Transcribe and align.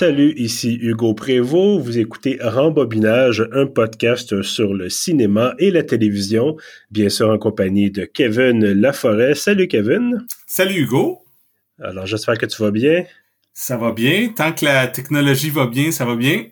Salut, 0.00 0.32
ici 0.36 0.78
Hugo 0.80 1.12
Prévost. 1.12 1.84
Vous 1.84 1.98
écoutez 1.98 2.38
Rembobinage, 2.40 3.48
un 3.50 3.66
podcast 3.66 4.42
sur 4.42 4.72
le 4.72 4.90
cinéma 4.90 5.56
et 5.58 5.72
la 5.72 5.82
télévision, 5.82 6.56
bien 6.92 7.08
sûr 7.08 7.30
en 7.30 7.36
compagnie 7.36 7.90
de 7.90 8.04
Kevin 8.04 8.64
Laforêt. 8.64 9.34
Salut 9.34 9.66
Kevin. 9.66 10.24
Salut 10.46 10.82
Hugo. 10.82 11.24
Alors 11.82 12.06
j'espère 12.06 12.38
que 12.38 12.46
tu 12.46 12.62
vas 12.62 12.70
bien. 12.70 13.06
Ça 13.52 13.76
va 13.76 13.90
bien. 13.90 14.28
Tant 14.28 14.52
que 14.52 14.66
la 14.66 14.86
technologie 14.86 15.50
va 15.50 15.66
bien, 15.66 15.90
ça 15.90 16.04
va 16.04 16.14
bien. 16.14 16.44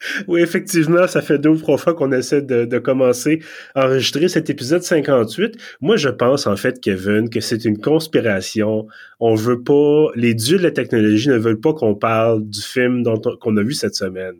Oui, 0.28 0.40
effectivement, 0.40 1.06
ça 1.06 1.22
fait 1.22 1.38
deux 1.38 1.50
ou 1.50 1.56
trois 1.56 1.78
fois 1.78 1.94
qu'on 1.94 2.12
essaie 2.12 2.42
de, 2.42 2.78
commencer 2.78 3.40
à 3.74 3.86
enregistrer 3.86 4.28
cet 4.28 4.50
épisode 4.50 4.82
58. 4.82 5.56
Moi, 5.80 5.96
je 5.96 6.08
pense, 6.08 6.46
en 6.46 6.56
fait, 6.56 6.80
Kevin, 6.80 7.30
que 7.30 7.40
c'est 7.40 7.64
une 7.64 7.78
conspiration. 7.78 8.86
On 9.20 9.34
veut 9.34 9.62
pas, 9.62 10.08
les 10.14 10.34
dieux 10.34 10.58
de 10.58 10.62
la 10.62 10.70
technologie 10.70 11.28
ne 11.28 11.38
veulent 11.38 11.60
pas 11.60 11.72
qu'on 11.72 11.94
parle 11.94 12.44
du 12.44 12.60
film 12.60 13.04
qu'on 13.40 13.56
a 13.56 13.62
vu 13.62 13.72
cette 13.72 13.94
semaine. 13.94 14.36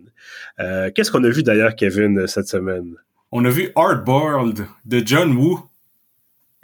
Euh, 0.60 0.90
qu'est-ce 0.94 1.10
qu'on 1.10 1.24
a 1.24 1.30
vu 1.30 1.42
d'ailleurs, 1.42 1.74
Kevin, 1.74 2.26
cette 2.26 2.48
semaine? 2.48 2.94
On 3.32 3.44
a 3.44 3.50
vu 3.50 3.70
Hardboiled 3.74 4.66
de 4.84 5.02
John 5.04 5.36
Woo. 5.36 5.60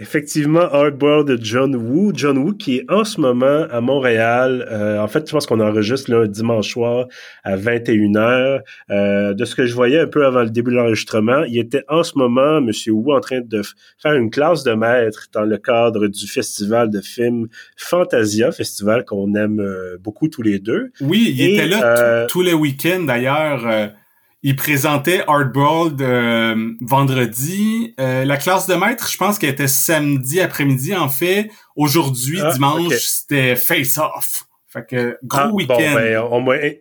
Effectivement, 0.03 0.63
Hardboiled 0.63 1.29
de 1.29 1.39
John 1.41 1.77
Woo. 1.77 2.11
John 2.13 2.37
Woo 2.37 2.55
qui 2.55 2.79
est 2.79 2.91
en 2.91 3.05
ce 3.05 3.21
moment 3.21 3.67
à 3.71 3.81
Montréal. 3.81 4.67
Euh, 4.69 4.99
en 4.99 5.07
fait, 5.07 5.29
je 5.29 5.33
pense 5.33 5.47
qu'on 5.47 5.61
enregistre 5.61 6.11
là, 6.11 6.23
un 6.23 6.27
dimanche 6.27 6.71
soir 6.71 7.07
à 7.45 7.57
21h. 7.57 8.63
Euh, 8.91 9.33
de 9.33 9.45
ce 9.45 9.55
que 9.55 9.65
je 9.65 9.73
voyais 9.77 10.01
un 10.01 10.09
peu 10.09 10.27
avant 10.27 10.43
le 10.43 10.51
début 10.51 10.73
de 10.73 10.77
l'enregistrement, 10.77 11.45
il 11.45 11.57
était 11.57 11.85
en 11.89 12.03
ce 12.03 12.19
moment, 12.19 12.61
Monsieur 12.61 12.91
Woo, 12.95 13.13
en 13.15 13.21
train 13.21 13.43
de 13.43 13.63
faire 13.97 14.15
une 14.15 14.31
classe 14.31 14.65
de 14.65 14.73
maître 14.73 15.29
dans 15.33 15.45
le 15.45 15.57
cadre 15.57 16.09
du 16.09 16.27
festival 16.27 16.91
de 16.91 17.01
films 17.01 17.47
Fantasia, 17.77 18.51
festival 18.51 19.05
qu'on 19.05 19.37
aime 19.37 19.61
euh, 19.61 19.99
beaucoup 20.01 20.27
tous 20.27 20.43
les 20.43 20.59
deux. 20.59 20.91
Oui, 21.01 21.33
il 21.33 21.41
était 21.43 21.69
là 21.69 22.27
tous 22.27 22.43
les 22.43 22.55
week-ends 22.55 23.05
d'ailleurs 23.05 23.93
il 24.43 24.57
présentait 24.57 25.23
Hardboiled 25.27 26.01
euh, 26.03 26.73
vendredi. 26.81 27.95
Euh, 28.01 28.25
la 28.25 28.37
classe 28.37 28.67
de 28.67 28.75
maître, 28.75 29.09
je 29.11 29.17
pense 29.17 29.39
qu'elle 29.39 29.51
était 29.51 29.69
samedi 29.69 30.41
après-midi. 30.41 30.95
En 30.95 31.09
fait, 31.09 31.51
aujourd'hui, 31.77 32.41
ah, 32.43 32.53
dimanche, 32.53 32.95
c'était 32.95 33.55
Face 33.57 33.99
Off. 33.99 34.45
Fait 34.69 34.87
que 34.87 35.19
gros 35.23 35.41
ah, 35.41 35.53
week-end. 35.53 36.29
Bon, 36.31 36.43
ben, 36.43 36.75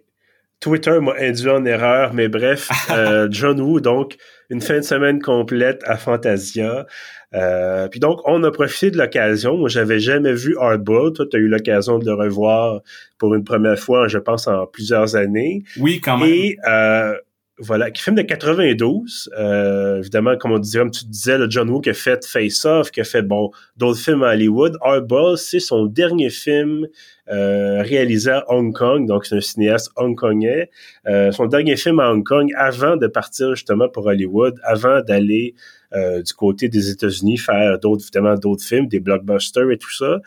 Twitter 0.59 0.99
m'a 1.01 1.13
induit 1.19 1.49
en 1.49 1.65
erreur, 1.65 2.13
mais 2.13 2.27
bref, 2.27 2.69
euh, 2.91 3.27
John 3.29 3.59
Woo, 3.59 3.79
donc, 3.79 4.15
une 4.49 4.61
fin 4.61 4.77
de 4.77 4.81
semaine 4.81 5.21
complète 5.21 5.81
à 5.85 5.97
Fantasia. 5.97 6.85
Euh, 7.33 7.87
puis 7.87 7.99
donc, 7.99 8.19
on 8.25 8.43
a 8.43 8.51
profité 8.51 8.91
de 8.91 8.97
l'occasion. 8.97 9.57
Moi, 9.57 9.69
j'avais 9.69 9.99
jamais 9.99 10.33
vu 10.33 10.55
Hardboiled. 10.59 11.15
Toi, 11.15 11.25
tu 11.29 11.37
as 11.37 11.39
eu 11.39 11.47
l'occasion 11.47 11.97
de 11.97 12.05
le 12.05 12.13
revoir 12.13 12.81
pour 13.17 13.33
une 13.33 13.43
première 13.43 13.79
fois, 13.79 14.07
je 14.07 14.17
pense, 14.17 14.47
en 14.47 14.67
plusieurs 14.67 15.15
années. 15.15 15.63
Oui, 15.79 15.99
quand 15.99 16.17
même. 16.17 16.29
Et 16.29 16.57
euh, 16.67 17.15
voilà, 17.61 17.91
qui 17.91 18.01
filme 18.01 18.15
de 18.15 18.23
92. 18.23 19.31
Euh, 19.37 19.99
évidemment, 19.99 20.35
comme 20.37 20.51
on 20.51 20.59
disait, 20.59 20.79
comme 20.79 20.91
tu 20.91 21.05
disais, 21.05 21.37
le 21.37 21.49
John 21.49 21.69
Woo 21.69 21.79
qui 21.79 21.91
a 21.91 21.93
fait 21.93 22.25
Face 22.25 22.65
Off, 22.65 22.91
qui 22.91 23.01
a 23.01 23.03
fait 23.03 23.21
bon 23.21 23.51
d'autres 23.77 23.99
films 23.99 24.23
à 24.23 24.33
Hollywood. 24.33 24.77
Hardball, 24.81 25.37
c'est 25.37 25.59
son 25.59 25.85
dernier 25.85 26.29
film 26.29 26.87
euh, 27.29 27.81
réalisé 27.81 28.31
à 28.31 28.43
Hong 28.49 28.75
Kong, 28.75 29.07
donc 29.07 29.25
c'est 29.25 29.35
un 29.35 29.41
cinéaste 29.41 29.91
hongkongais. 29.95 30.69
Euh, 31.07 31.31
son 31.31 31.45
dernier 31.45 31.77
film 31.77 31.99
à 31.99 32.11
Hong 32.11 32.25
Kong 32.25 32.51
avant 32.57 32.97
de 32.97 33.07
partir 33.07 33.53
justement 33.55 33.87
pour 33.87 34.05
Hollywood, 34.07 34.59
avant 34.63 35.01
d'aller 35.01 35.55
euh, 35.93 36.21
du 36.21 36.33
côté 36.33 36.67
des 36.67 36.89
États-Unis 36.89 37.37
faire 37.37 37.77
d'autres, 37.79 38.03
évidemment, 38.03 38.35
d'autres 38.35 38.63
films, 38.63 38.87
des 38.87 38.99
blockbusters 38.99 39.69
et 39.71 39.77
tout 39.77 39.93
ça. 39.93 40.19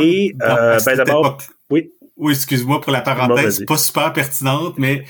et 0.00 0.34
euh, 0.42 0.78
ben 0.84 0.96
d'abord, 0.96 1.38
oui. 1.70 1.92
Oui, 2.20 2.32
excuse-moi 2.32 2.80
pour 2.80 2.92
la 2.92 3.00
parenthèse, 3.00 3.64
pas 3.64 3.76
super 3.76 4.12
pertinente, 4.12 4.74
mais 4.76 5.04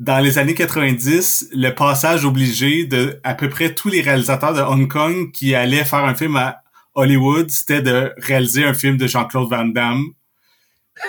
dans 0.00 0.18
les 0.18 0.38
années 0.38 0.54
90, 0.54 1.50
le 1.52 1.70
passage 1.74 2.24
obligé 2.24 2.86
de 2.86 3.20
à 3.22 3.34
peu 3.34 3.50
près 3.50 3.74
tous 3.74 3.90
les 3.90 4.00
réalisateurs 4.00 4.54
de 4.54 4.62
Hong 4.62 4.90
Kong 4.90 5.30
qui 5.30 5.54
allaient 5.54 5.84
faire 5.84 6.06
un 6.06 6.14
film 6.14 6.36
à 6.36 6.62
Hollywood, 6.94 7.50
c'était 7.50 7.82
de 7.82 8.14
réaliser 8.16 8.64
un 8.64 8.72
film 8.72 8.96
de 8.96 9.06
Jean-Claude 9.06 9.50
Van 9.50 9.66
Damme. 9.66 10.06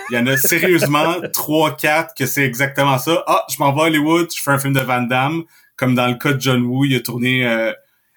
Il 0.09 0.15
y 0.15 0.19
en 0.19 0.27
a 0.27 0.35
sérieusement 0.35 1.15
trois, 1.33 1.75
quatre 1.75 2.13
que 2.15 2.25
c'est 2.25 2.43
exactement 2.43 2.97
ça. 2.97 3.23
Ah, 3.27 3.45
je 3.49 3.55
m'en 3.59 3.73
vais 3.73 3.81
à 3.81 3.85
Hollywood, 3.85 4.29
je 4.35 4.43
fais 4.43 4.51
un 4.51 4.59
film 4.59 4.73
de 4.73 4.81
Van 4.81 5.01
Damme. 5.01 5.43
Comme 5.77 5.95
dans 5.95 6.07
le 6.07 6.15
cas 6.15 6.33
de 6.33 6.41
John 6.41 6.61
Woo, 6.63 6.83
il 6.83 6.95
a 6.95 6.99
tourné 6.99 7.47
euh, 7.47 7.71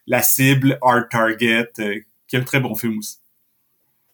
La 0.09 0.23
Cible, 0.23 0.77
Art 0.83 1.09
Target, 1.09 1.71
euh, 1.79 2.01
qui 2.27 2.35
est 2.35 2.41
un 2.41 2.43
très 2.43 2.59
bon 2.59 2.75
film 2.75 2.99
aussi. 2.99 3.19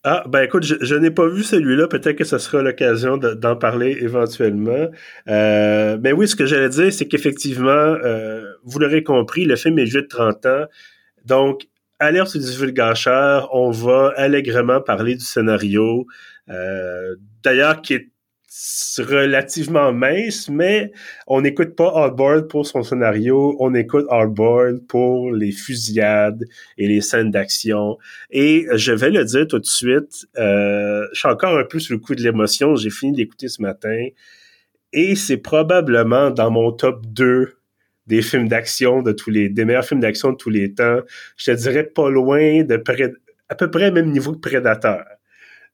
Ah, 0.02 0.24
ben 0.26 0.42
écoute, 0.42 0.62
je, 0.64 0.94
n'ai 0.94 1.10
pas 1.10 1.28
vu 1.28 1.42
celui-là. 1.42 1.86
Peut-être 1.86 2.16
que 2.16 2.24
ce 2.24 2.38
sera 2.38 2.62
l'occasion 2.62 3.18
d'en 3.18 3.56
parler 3.56 3.98
éventuellement. 4.00 4.88
Euh, 5.28 5.98
mais 6.00 6.12
oui, 6.12 6.26
ce 6.26 6.34
que 6.34 6.46
j'allais 6.46 6.70
dire, 6.70 6.90
c'est 6.90 7.06
qu'effectivement, 7.06 7.68
euh, 7.68 8.50
vous 8.64 8.78
l'aurez 8.78 9.02
compris, 9.02 9.44
le 9.44 9.56
film 9.56 9.78
est 9.78 9.84
vieux 9.84 10.02
de 10.02 10.06
30 10.06 10.46
ans. 10.46 10.64
Donc, 11.26 11.68
l'heure 12.00 12.28
du 12.28 12.38
divulgateur, 12.38 13.50
on 13.54 13.70
va 13.70 14.14
allègrement 14.16 14.80
parler 14.80 15.16
du 15.16 15.24
scénario. 15.24 16.06
Euh, 16.48 17.16
D'ailleurs, 17.42 17.80
qui 17.82 17.94
est 17.94 18.09
relativement 18.98 19.92
mince, 19.92 20.48
mais 20.48 20.92
on 21.28 21.40
n'écoute 21.40 21.76
pas 21.76 21.92
Hardboiled 21.94 22.48
pour 22.48 22.66
son 22.66 22.82
scénario, 22.82 23.56
on 23.60 23.74
écoute 23.74 24.06
Hardboiled 24.10 24.86
pour 24.88 25.32
les 25.32 25.52
fusillades 25.52 26.44
et 26.76 26.88
les 26.88 27.00
scènes 27.00 27.30
d'action. 27.30 27.96
Et 28.30 28.66
je 28.74 28.92
vais 28.92 29.10
le 29.10 29.24
dire 29.24 29.46
tout 29.46 29.60
de 29.60 29.66
suite, 29.66 30.26
euh, 30.38 31.06
je 31.12 31.18
suis 31.20 31.28
encore 31.28 31.56
un 31.56 31.64
peu 31.64 31.78
sous 31.78 31.92
le 31.92 32.00
coup 32.00 32.14
de 32.14 32.22
l'émotion, 32.22 32.74
j'ai 32.74 32.90
fini 32.90 33.12
d'écouter 33.12 33.48
ce 33.48 33.62
matin, 33.62 34.08
et 34.92 35.14
c'est 35.14 35.36
probablement 35.36 36.30
dans 36.30 36.50
mon 36.50 36.72
top 36.72 37.06
2 37.06 37.54
des 38.08 38.22
films 38.22 38.48
d'action 38.48 39.02
de 39.02 39.12
tous 39.12 39.30
les, 39.30 39.48
des 39.48 39.64
meilleurs 39.64 39.84
films 39.84 40.00
d'action 40.00 40.32
de 40.32 40.36
tous 40.36 40.50
les 40.50 40.74
temps. 40.74 40.98
Je 41.36 41.52
te 41.52 41.56
dirais 41.56 41.84
pas 41.84 42.10
loin 42.10 42.64
de 42.64 42.76
près, 42.76 43.12
à 43.48 43.54
peu 43.54 43.70
près 43.70 43.92
même 43.92 44.10
niveau 44.10 44.32
que 44.32 44.40
Predator. 44.40 45.02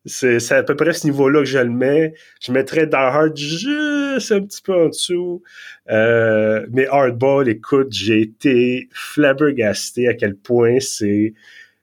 C'est 0.07 0.53
à 0.53 0.63
peu 0.63 0.77
près 0.77 0.93
ce 0.93 1.07
niveau-là 1.07 1.41
que 1.41 1.47
je 1.47 1.59
le 1.59 1.71
mets. 1.71 2.15
Je 2.41 2.53
mettrais 2.53 2.87
Die 2.87 2.95
Hard 2.95 3.37
juste 3.37 4.31
un 4.31 4.41
petit 4.43 4.63
peu 4.63 4.85
en 4.85 4.89
dessous. 4.89 5.43
Euh, 5.91 6.65
mais 6.71 6.87
Hardball, 6.87 7.49
écoute, 7.49 7.89
j'ai 7.91 8.23
été 8.23 8.89
flabbergasté 8.93 10.09
à 10.09 10.15
quel 10.15 10.37
point 10.37 10.79
c'est 10.81 11.35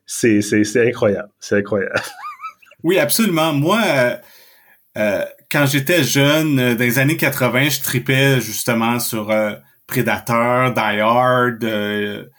c'est 0.05 0.87
incroyable. 0.87 1.29
C'est 1.39 1.57
incroyable. 1.57 1.99
oui, 2.83 2.97
absolument. 2.97 3.51
Moi, 3.51 3.81
euh, 3.85 4.15
euh, 4.97 5.25
quand 5.51 5.65
j'étais 5.65 6.03
jeune, 6.03 6.55
dans 6.55 6.79
les 6.79 6.99
années 6.99 7.17
80, 7.17 7.69
je 7.69 7.81
tripais 7.81 8.39
justement 8.39 8.99
sur 8.99 9.33
Predator, 9.85 10.73
Die 10.73 10.99
Hard, 11.01 12.29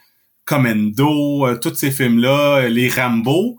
Commando, 0.45 1.55
tous 1.57 1.75
ces 1.75 1.91
films-là, 1.91 2.69
les 2.69 2.89
Rambo. 2.89 3.57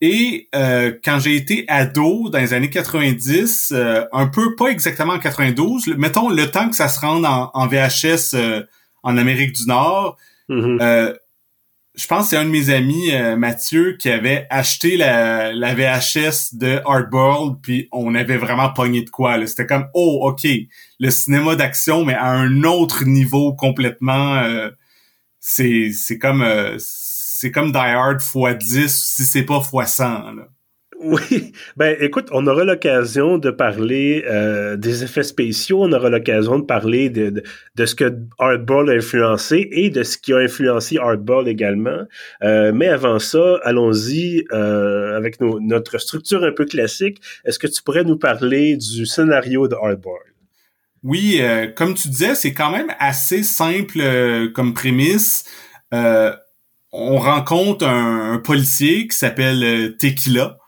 Et 0.00 0.48
euh, 0.54 0.92
quand 1.04 1.18
j'ai 1.18 1.36
été 1.36 1.64
ado 1.68 2.30
dans 2.30 2.38
les 2.38 2.54
années 2.54 2.70
90, 2.70 3.72
euh, 3.72 4.04
un 4.12 4.28
peu 4.28 4.54
pas 4.56 4.68
exactement 4.68 5.12
en 5.12 5.18
92, 5.18 5.88
mettons 5.98 6.30
le 6.30 6.50
temps 6.50 6.70
que 6.70 6.76
ça 6.76 6.88
se 6.88 7.00
rende 7.00 7.26
en, 7.26 7.66
VHS 7.66 8.34
euh, 8.34 8.62
en 9.02 9.18
Amérique 9.18 9.52
du 9.52 9.66
Nord, 9.66 10.16
mm-hmm. 10.48 11.14
je 11.94 12.06
pense 12.06 12.24
que 12.24 12.30
c'est 12.30 12.36
un 12.38 12.46
de 12.46 12.50
mes 12.50 12.70
amis, 12.70 13.10
Mathieu, 13.36 13.98
qui 13.98 14.08
avait 14.08 14.46
acheté 14.48 14.96
la, 14.96 15.52
la 15.52 15.74
VHS 15.74 16.54
de 16.54 16.80
Hardboiled, 16.86 17.56
puis 17.60 17.88
on 17.92 18.14
avait 18.14 18.38
vraiment 18.38 18.70
pogné 18.70 19.02
de 19.02 19.10
quoi. 19.10 19.46
C'était 19.46 19.66
comme 19.66 19.86
oh 19.92 20.20
ok, 20.22 20.48
le 20.98 21.10
cinéma 21.10 21.56
d'action 21.56 22.06
mais 22.06 22.14
à 22.14 22.30
un 22.30 22.64
autre 22.64 23.04
niveau 23.04 23.52
complètement. 23.52 24.42
c'est 25.40 25.92
c'est 25.92 26.18
comme 26.18 26.42
c'est 27.40 27.50
comme 27.50 27.72
Die 27.72 27.78
Hard 27.78 28.20
x 28.20 28.36
10 28.58 28.88
si 28.88 29.24
c'est 29.24 29.44
pas 29.44 29.62
x 29.72 29.92
100. 29.92 30.04
Là. 30.04 30.48
Oui, 31.02 31.52
ben 31.78 31.96
écoute, 31.98 32.28
on 32.32 32.46
aura 32.46 32.64
l'occasion 32.64 33.38
de 33.38 33.50
parler 33.50 34.22
euh, 34.28 34.76
des 34.76 35.02
effets 35.02 35.22
spéciaux, 35.22 35.82
on 35.82 35.92
aura 35.92 36.10
l'occasion 36.10 36.58
de 36.58 36.66
parler 36.66 37.08
de, 37.08 37.42
de, 37.74 37.86
ce 37.86 37.94
que 37.94 38.14
Hardball 38.38 38.90
a 38.90 38.92
influencé 38.92 39.66
et 39.72 39.88
de 39.88 40.02
ce 40.02 40.18
qui 40.18 40.34
a 40.34 40.36
influencé 40.36 40.98
Hardball 40.98 41.48
également. 41.48 42.02
Euh, 42.42 42.72
mais 42.74 42.88
avant 42.88 43.18
ça, 43.18 43.58
allons-y 43.64 44.44
euh, 44.52 45.16
avec 45.16 45.40
notre 45.40 45.96
structure 45.96 46.44
un 46.44 46.52
peu 46.52 46.66
classique. 46.66 47.22
Est-ce 47.46 47.58
que 47.58 47.68
tu 47.68 47.82
pourrais 47.82 48.04
nous 48.04 48.18
parler 48.18 48.76
du 48.76 49.06
scénario 49.06 49.66
de 49.66 49.76
Hardball? 49.76 50.20
Oui, 51.02 51.40
comme 51.76 51.94
tu 51.94 52.08
disais, 52.08 52.34
c'est 52.34 52.52
quand 52.52 52.70
même 52.70 52.92
assez 52.98 53.42
simple 53.42 54.02
comme 54.52 54.74
prémisse 54.74 55.46
on 56.92 57.18
rencontre 57.18 57.86
un, 57.86 58.38
policier 58.38 59.06
qui 59.06 59.16
s'appelle 59.16 59.62
euh, 59.62 59.96
Tequila, 59.96 60.58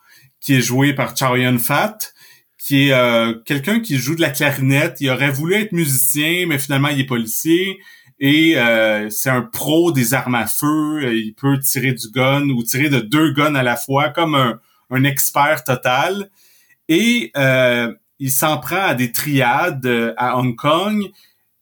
qui 0.41 0.55
est 0.55 0.61
joué 0.61 0.93
par 0.93 1.17
Chow 1.17 1.37
Fat, 1.59 1.99
qui 2.59 2.89
est 2.89 2.93
euh, 2.93 3.35
quelqu'un 3.45 3.81
qui 3.81 3.97
joue 3.97 4.15
de 4.15 4.21
la 4.21 4.31
clarinette. 4.31 5.01
Il 5.01 5.11
aurait 5.11 5.31
voulu 5.31 5.55
être 5.55 5.73
musicien, 5.73 6.47
mais 6.47 6.59
finalement 6.59 6.89
il 6.89 7.01
est 7.01 7.07
policier. 7.07 7.79
Et 8.21 8.57
euh, 8.57 9.11
c'est 9.11 9.31
un 9.31 9.43
pro 9.43 9.91
des 9.91 10.15
armes 10.15 10.37
à 10.37 10.47
feu. 10.47 11.13
Il 11.13 11.35
peut 11.35 11.59
tirer 11.59 11.93
du 11.93 12.09
gun 12.11 12.49
ou 12.51 12.63
tirer 12.63 12.89
de 12.89 13.01
deux 13.01 13.33
guns 13.33 13.57
à 13.57 13.65
la 13.65 13.77
fois, 13.77 14.11
comme 14.11 14.35
un, 14.35 15.05
expert 15.05 15.65
total. 15.65 16.31
Et 16.89 17.33
il 18.19 18.31
s'en 18.31 18.59
prend 18.59 18.83
à 18.83 18.95
des 18.95 19.11
triades 19.11 20.15
à 20.17 20.39
Hong 20.39 20.55
Kong 20.55 21.11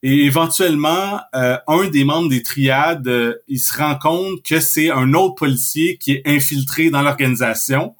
et 0.02 0.24
éventuellement, 0.24 1.20
euh, 1.34 1.58
un 1.66 1.88
des 1.88 2.04
membres 2.04 2.30
des 2.30 2.42
triades, 2.42 3.06
euh, 3.06 3.34
il 3.48 3.58
se 3.58 3.76
rend 3.76 3.96
compte 3.96 4.42
que 4.42 4.58
c'est 4.58 4.90
un 4.90 5.12
autre 5.12 5.34
policier 5.34 5.98
qui 5.98 6.12
est 6.12 6.22
infiltré 6.24 6.88
dans 6.88 7.02
l'organisation. 7.02 7.94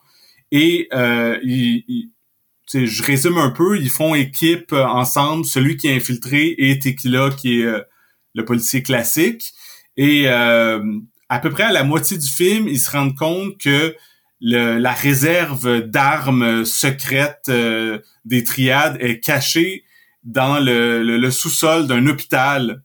Et 0.51 0.89
euh, 0.95 1.39
il, 1.43 2.09
je 2.73 3.03
résume 3.03 3.37
un 3.37 3.51
peu, 3.51 3.79
ils 3.79 3.91
font 3.91 4.15
équipe 4.15 4.73
ensemble, 4.73 5.45
celui 5.45 5.77
qui 5.77 5.89
est 5.89 5.97
infiltré 5.97 6.55
et 6.57 6.79
Tequila 6.79 7.31
qui 7.31 7.61
est 7.61 7.67
le 8.35 8.45
policier 8.45 8.83
classique. 8.83 9.53
Et 9.97 10.29
à 10.29 11.39
peu 11.43 11.51
près 11.51 11.65
à 11.65 11.73
la 11.73 11.83
moitié 11.83 12.17
du 12.17 12.29
film, 12.29 12.69
ils 12.69 12.79
se 12.79 12.93
rendent 12.93 13.17
compte 13.17 13.59
que 13.59 13.97
la 14.41 14.93
réserve 14.93 15.81
d'armes 15.81 16.65
secrètes 16.65 17.51
des 18.25 18.45
triades 18.45 18.97
est 19.01 19.19
cachée 19.19 19.85
dans 20.23 20.59
le, 20.61 21.31
sous-sol 21.31 21.87
d'un 21.87 22.07
hôpital. 22.07 22.83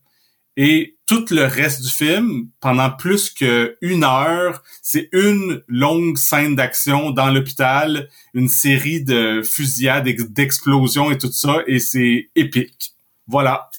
Et 0.56 0.96
tout 1.06 1.26
le 1.30 1.44
reste 1.44 1.82
du 1.82 1.90
film, 1.90 2.48
pendant 2.60 2.90
plus 2.90 3.30
qu'une 3.30 4.04
heure, 4.04 4.62
c'est 4.82 5.08
une 5.12 5.62
longue 5.68 6.16
scène 6.16 6.56
d'action 6.56 7.10
dans 7.10 7.30
l'hôpital, 7.30 8.08
une 8.34 8.48
série 8.48 9.04
de 9.04 9.42
fusillades, 9.42 10.08
d'explosions 10.30 11.10
et 11.10 11.18
tout 11.18 11.30
ça, 11.30 11.58
et 11.66 11.78
c'est 11.78 12.30
épique. 12.34 12.92
Voilà. 13.28 13.70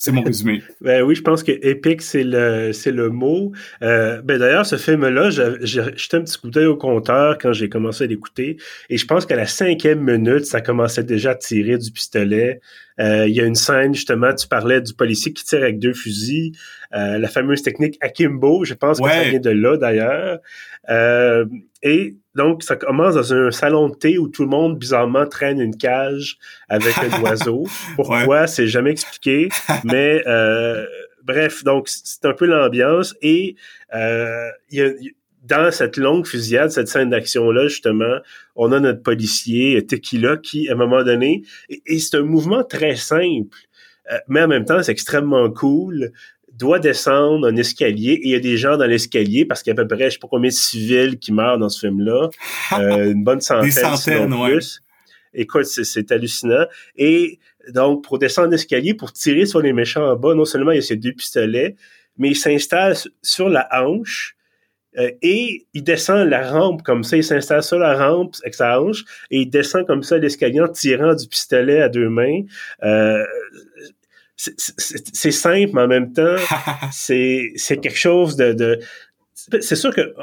C'est 0.00 0.12
mon 0.12 0.22
résumé. 0.22 0.62
ben 0.80 1.02
oui, 1.02 1.16
je 1.16 1.22
pense 1.22 1.42
que 1.42 1.50
épique, 1.50 2.02
c'est 2.02 2.22
le, 2.22 2.72
c'est 2.72 2.92
le 2.92 3.10
mot. 3.10 3.50
Euh, 3.82 4.22
ben 4.22 4.38
d'ailleurs, 4.38 4.64
ce 4.64 4.76
film-là, 4.76 5.30
j'ai 5.30 5.96
jeté 5.96 6.16
un 6.16 6.22
petit 6.22 6.38
coup 6.38 6.50
d'œil 6.50 6.66
au 6.66 6.76
compteur 6.76 7.36
quand 7.36 7.52
j'ai 7.52 7.68
commencé 7.68 8.04
à 8.04 8.06
l'écouter. 8.06 8.58
Et 8.90 8.96
je 8.96 9.06
pense 9.06 9.26
qu'à 9.26 9.34
la 9.34 9.46
cinquième 9.46 10.00
minute, 10.00 10.44
ça 10.44 10.60
commençait 10.60 11.02
déjà 11.02 11.32
à 11.32 11.34
tirer 11.34 11.78
du 11.78 11.90
pistolet. 11.90 12.60
Euh, 13.00 13.26
il 13.28 13.34
y 13.34 13.40
a 13.40 13.44
une 13.44 13.56
scène, 13.56 13.92
justement, 13.94 14.32
tu 14.32 14.46
parlais 14.46 14.80
du 14.80 14.94
policier 14.94 15.32
qui 15.32 15.44
tire 15.44 15.62
avec 15.62 15.80
deux 15.80 15.94
fusils. 15.94 16.52
Euh, 16.94 17.18
la 17.18 17.28
fameuse 17.28 17.62
technique 17.62 17.96
Akimbo, 18.00 18.64
je 18.64 18.74
pense 18.74 19.00
que 19.00 19.08
ça 19.08 19.24
vient 19.24 19.40
de 19.40 19.50
là, 19.50 19.76
d'ailleurs. 19.76 20.38
Et 20.88 22.16
donc, 22.38 22.62
ça 22.62 22.76
commence 22.76 23.16
dans 23.16 23.34
un 23.34 23.50
salon 23.50 23.88
de 23.88 23.96
thé 23.96 24.16
où 24.16 24.28
tout 24.28 24.42
le 24.42 24.48
monde, 24.48 24.78
bizarrement, 24.78 25.26
traîne 25.26 25.60
une 25.60 25.76
cage 25.76 26.38
avec 26.68 26.96
un 26.98 27.20
oiseau. 27.22 27.66
Pourquoi, 27.96 28.46
c'est 28.46 28.68
jamais 28.68 28.92
expliqué. 28.92 29.48
Mais 29.82 30.22
euh, 30.28 30.86
bref, 31.24 31.64
donc 31.64 31.88
c'est 31.88 32.24
un 32.24 32.32
peu 32.32 32.46
l'ambiance. 32.46 33.16
Et 33.22 33.56
euh, 33.92 34.48
y 34.70 34.82
a, 34.82 34.90
dans 35.42 35.72
cette 35.72 35.96
longue 35.96 36.26
fusillade, 36.26 36.70
cette 36.70 36.86
scène 36.86 37.10
d'action-là, 37.10 37.66
justement, 37.66 38.18
on 38.54 38.70
a 38.70 38.78
notre 38.78 39.02
policier 39.02 39.84
Tequila 39.84 40.36
qui, 40.36 40.68
à 40.68 40.74
un 40.74 40.76
moment 40.76 41.02
donné, 41.02 41.42
et, 41.68 41.98
c'est 41.98 42.18
un 42.18 42.22
mouvement 42.22 42.62
très 42.62 42.94
simple, 42.94 43.58
euh, 44.12 44.18
mais 44.28 44.42
en 44.42 44.48
même 44.48 44.64
temps, 44.64 44.80
c'est 44.80 44.92
extrêmement 44.92 45.50
cool 45.50 46.12
doit 46.58 46.78
descendre 46.78 47.46
un 47.46 47.56
escalier 47.56 48.12
et 48.12 48.26
il 48.26 48.30
y 48.30 48.34
a 48.34 48.40
des 48.40 48.56
gens 48.56 48.76
dans 48.76 48.86
l'escalier 48.86 49.44
parce 49.44 49.62
qu'il 49.62 49.72
y 49.72 49.76
a 49.76 49.80
à 49.80 49.84
peu 49.84 49.96
près, 49.96 50.06
je 50.06 50.14
sais 50.14 50.18
pas 50.18 50.28
combien 50.28 50.50
de 50.50 50.54
civils 50.54 51.18
qui 51.18 51.32
meurent 51.32 51.58
dans 51.58 51.68
ce 51.68 51.86
film-là. 51.86 52.28
Euh, 52.78 53.12
une 53.12 53.24
bonne 53.24 53.40
centaine, 53.40 53.64
des 53.64 53.70
centaines, 53.70 54.34
ouais. 54.34 54.52
plus. 54.52 54.82
Écoute, 55.32 55.64
c'est 55.64 56.12
hallucinant. 56.12 56.66
Et 56.96 57.38
donc, 57.72 58.04
pour 58.04 58.18
descendre 58.18 58.48
l'escalier, 58.50 58.94
pour 58.94 59.12
tirer 59.12 59.46
sur 59.46 59.60
les 59.60 59.72
méchants 59.72 60.06
en 60.06 60.16
bas, 60.16 60.34
non 60.34 60.44
seulement 60.44 60.72
il 60.72 60.76
y 60.76 60.78
a 60.78 60.82
ces 60.82 60.96
deux 60.96 61.12
pistolets, 61.12 61.76
mais 62.18 62.28
il 62.28 62.36
s'installe 62.36 62.94
sur 63.22 63.48
la 63.48 63.68
hanche 63.72 64.36
euh, 64.98 65.10
et 65.22 65.66
il 65.74 65.82
descend 65.84 66.28
la 66.28 66.50
rampe 66.50 66.82
comme 66.82 67.04
ça. 67.04 67.16
Il 67.16 67.24
s'installe 67.24 67.62
sur 67.62 67.78
la 67.78 67.96
rampe 67.96 68.34
avec 68.42 68.54
sa 68.54 68.80
hanche 68.80 69.04
et 69.30 69.40
il 69.40 69.50
descend 69.50 69.86
comme 69.86 70.02
ça 70.02 70.18
l'escalier 70.18 70.60
en 70.60 70.68
tirant 70.68 71.14
du 71.14 71.26
pistolet 71.26 71.80
à 71.80 71.88
deux 71.88 72.08
mains. 72.08 72.42
Euh, 72.82 73.24
c'est 74.38 75.32
simple, 75.32 75.72
mais 75.74 75.82
en 75.82 75.88
même 75.88 76.12
temps, 76.12 76.36
c'est 76.92 77.52
quelque 77.68 77.98
chose 77.98 78.36
de... 78.36 78.78
c'est 79.34 79.74
sûr 79.74 79.94
que 79.94 80.14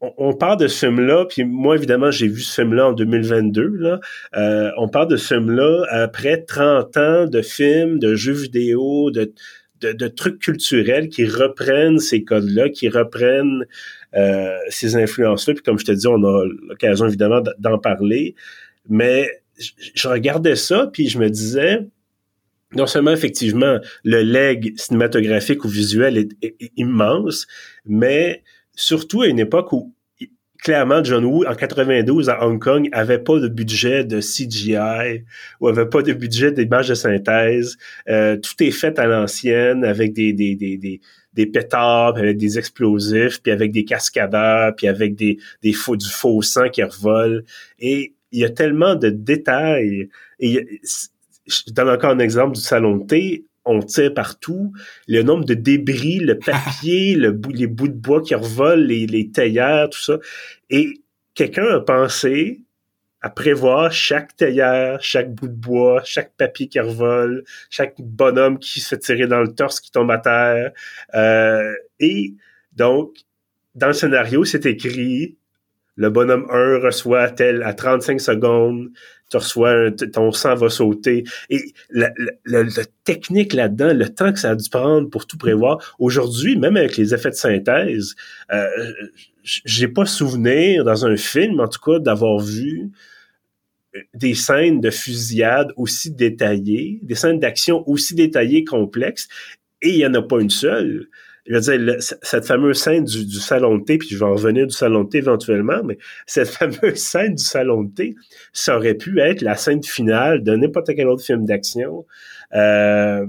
on, 0.00 0.34
parle 0.34 0.58
de 0.58 0.68
ce 0.68 0.86
film-là, 0.86 1.24
puis 1.26 1.44
moi, 1.44 1.74
évidemment, 1.74 2.10
j'ai 2.10 2.28
vu 2.28 2.40
ce 2.40 2.60
film-là 2.60 2.88
en 2.88 2.92
2022. 2.92 3.76
Là. 3.78 4.00
Euh, 4.36 4.70
on 4.76 4.88
parle 4.88 5.08
de 5.08 5.16
ce 5.16 5.34
film-là 5.34 5.86
après 5.90 6.42
30 6.42 6.96
ans 6.96 7.26
de 7.26 7.42
films, 7.42 7.98
de 7.98 8.14
jeux 8.14 8.34
vidéo, 8.34 9.10
de, 9.10 9.32
de, 9.80 10.08
trucs 10.08 10.38
culturels 10.38 11.08
qui 11.08 11.26
reprennent 11.26 11.98
ces 11.98 12.24
codes-là, 12.24 12.68
qui 12.68 12.88
reprennent 12.88 13.64
euh, 14.14 14.56
ces 14.68 14.96
influences-là. 14.96 15.54
Puis 15.54 15.62
comme 15.62 15.78
je 15.78 15.86
te 15.86 15.92
dis, 15.92 16.06
on 16.06 16.22
a 16.22 16.44
l'occasion, 16.68 17.06
évidemment, 17.06 17.40
d'en 17.58 17.78
parler. 17.78 18.34
Mais 18.88 19.28
je 19.94 20.08
regardais 20.08 20.56
ça, 20.56 20.90
puis 20.92 21.08
je 21.08 21.18
me 21.18 21.30
disais 21.30 21.86
non 22.74 22.86
seulement 22.86 23.12
effectivement 23.12 23.78
le 24.04 24.22
leg 24.22 24.74
cinématographique 24.76 25.64
ou 25.64 25.68
visuel 25.68 26.18
est, 26.18 26.72
immense, 26.76 27.46
mais 27.84 28.42
surtout 28.74 29.22
à 29.22 29.28
une 29.28 29.38
époque 29.38 29.72
où 29.72 29.94
clairement 30.58 31.04
John 31.04 31.24
Woo 31.24 31.44
en 31.46 31.54
92 31.54 32.28
à 32.28 32.44
Hong 32.44 32.60
Kong 32.60 32.88
avait 32.92 33.20
pas 33.20 33.38
de 33.38 33.46
budget 33.46 34.04
de 34.04 34.20
CGI 34.20 35.24
ou 35.60 35.68
avait 35.68 35.86
pas 35.86 36.02
de 36.02 36.12
budget 36.12 36.50
d'image 36.50 36.88
de 36.88 36.94
synthèse. 36.94 37.76
Euh, 38.08 38.36
tout 38.36 38.60
est 38.64 38.72
fait 38.72 38.98
à 38.98 39.06
l'ancienne 39.06 39.84
avec 39.84 40.12
des 40.12 40.32
des, 40.32 40.56
des, 40.56 40.76
des 40.76 41.00
des 41.36 41.46
pétards, 41.46 42.16
avec 42.16 42.38
des 42.38 42.58
explosifs, 42.58 43.42
puis 43.42 43.52
avec 43.52 43.70
des 43.70 43.84
cascadeurs, 43.84 44.74
puis 44.74 44.88
avec 44.88 45.14
des, 45.14 45.38
des 45.62 45.74
faux, 45.74 45.94
du 45.94 46.08
faux 46.08 46.40
sang 46.42 46.70
qui 46.70 46.82
revole. 46.82 47.44
Et 47.78 48.14
il 48.32 48.40
y 48.40 48.44
a 48.44 48.50
tellement 48.50 48.94
de 48.94 49.10
détails. 49.10 50.08
Et 50.40 50.80
je 51.46 51.72
donne 51.72 51.88
encore 51.88 52.10
un 52.10 52.18
exemple 52.18 52.54
du 52.54 52.60
salon 52.60 52.96
de 52.96 53.06
thé. 53.06 53.44
On 53.64 53.80
tire 53.80 54.14
partout. 54.14 54.72
Le 55.08 55.22
nombre 55.22 55.44
de 55.44 55.54
débris, 55.54 56.20
le 56.20 56.38
papier, 56.38 57.14
le 57.16 57.38
les 57.52 57.66
bouts 57.66 57.88
de 57.88 57.94
bois 57.94 58.22
qui 58.22 58.34
revolent, 58.34 58.84
les, 58.84 59.06
les 59.06 59.30
théières, 59.30 59.90
tout 59.90 60.00
ça. 60.00 60.18
Et 60.70 61.02
quelqu'un 61.34 61.66
a 61.66 61.80
pensé 61.80 62.62
à 63.22 63.30
prévoir 63.30 63.90
chaque 63.90 64.36
théière, 64.36 64.98
chaque 65.02 65.34
bout 65.34 65.48
de 65.48 65.52
bois, 65.54 66.00
chaque 66.04 66.32
papier 66.36 66.68
qui 66.68 66.78
revole, 66.78 67.44
chaque 67.70 67.94
bonhomme 67.98 68.58
qui 68.58 68.80
se 68.80 68.90
fait 68.90 68.98
tirer 68.98 69.26
dans 69.26 69.40
le 69.40 69.52
torse, 69.52 69.80
qui 69.80 69.90
tombe 69.90 70.10
à 70.10 70.18
terre. 70.18 70.70
Euh, 71.14 71.74
et 71.98 72.34
donc, 72.72 73.16
dans 73.74 73.88
le 73.88 73.94
scénario, 73.94 74.44
c'est 74.44 74.64
écrit 74.66 75.36
le 75.96 76.10
bonhomme 76.10 76.46
1 76.50 76.78
reçoit 76.78 77.30
tel 77.30 77.62
à 77.62 77.72
35 77.72 78.20
secondes, 78.20 78.90
tu 79.30 79.38
reçois 79.38 79.90
ton 79.90 80.30
sang 80.30 80.54
va 80.54 80.68
sauter. 80.68 81.24
Et 81.50 81.72
la, 81.90 82.10
technique 83.04 83.54
là-dedans, 83.54 83.92
le 83.94 84.08
temps 84.08 84.32
que 84.32 84.38
ça 84.38 84.50
a 84.50 84.54
dû 84.54 84.68
prendre 84.68 85.08
pour 85.08 85.26
tout 85.26 85.38
prévoir, 85.38 85.96
aujourd'hui, 85.98 86.56
même 86.56 86.76
avec 86.76 86.96
les 86.96 87.14
effets 87.14 87.30
de 87.30 87.34
synthèse, 87.34 88.14
euh, 88.52 88.66
j'ai 89.42 89.88
pas 89.88 90.06
souvenir 90.06 90.84
dans 90.84 91.06
un 91.06 91.16
film, 91.16 91.60
en 91.60 91.68
tout 91.68 91.80
cas, 91.80 91.98
d'avoir 91.98 92.38
vu 92.38 92.90
des 94.12 94.34
scènes 94.34 94.80
de 94.80 94.90
fusillade 94.90 95.72
aussi 95.76 96.10
détaillées, 96.10 97.00
des 97.02 97.14
scènes 97.14 97.40
d'action 97.40 97.88
aussi 97.88 98.14
détaillées, 98.14 98.64
complexes, 98.64 99.28
et 99.82 99.90
il 99.90 99.96
y 99.96 100.06
en 100.06 100.14
a 100.14 100.22
pas 100.22 100.40
une 100.40 100.50
seule 100.50 101.08
je 101.48 101.54
veux 101.54 101.60
dire, 101.60 101.96
cette 102.00 102.44
fameuse 102.44 102.78
scène 102.78 103.04
du, 103.04 103.24
du, 103.24 103.36
salon 103.36 103.78
de 103.78 103.84
thé, 103.84 103.98
puis 103.98 104.08
je 104.08 104.18
vais 104.18 104.24
en 104.24 104.34
revenir 104.34 104.66
du 104.66 104.74
salon 104.74 105.04
de 105.04 105.08
thé 105.08 105.18
éventuellement, 105.18 105.82
mais 105.84 105.98
cette 106.26 106.48
fameuse 106.48 106.96
scène 106.96 107.34
du 107.34 107.44
salon 107.44 107.84
de 107.84 107.94
thé, 107.94 108.14
ça 108.52 108.76
aurait 108.76 108.94
pu 108.94 109.20
être 109.20 109.42
la 109.42 109.56
scène 109.56 109.82
finale 109.82 110.42
de 110.42 110.56
n'importe 110.56 110.94
quel 110.94 111.08
autre 111.08 111.24
film 111.24 111.44
d'action, 111.44 112.04
euh, 112.54 113.26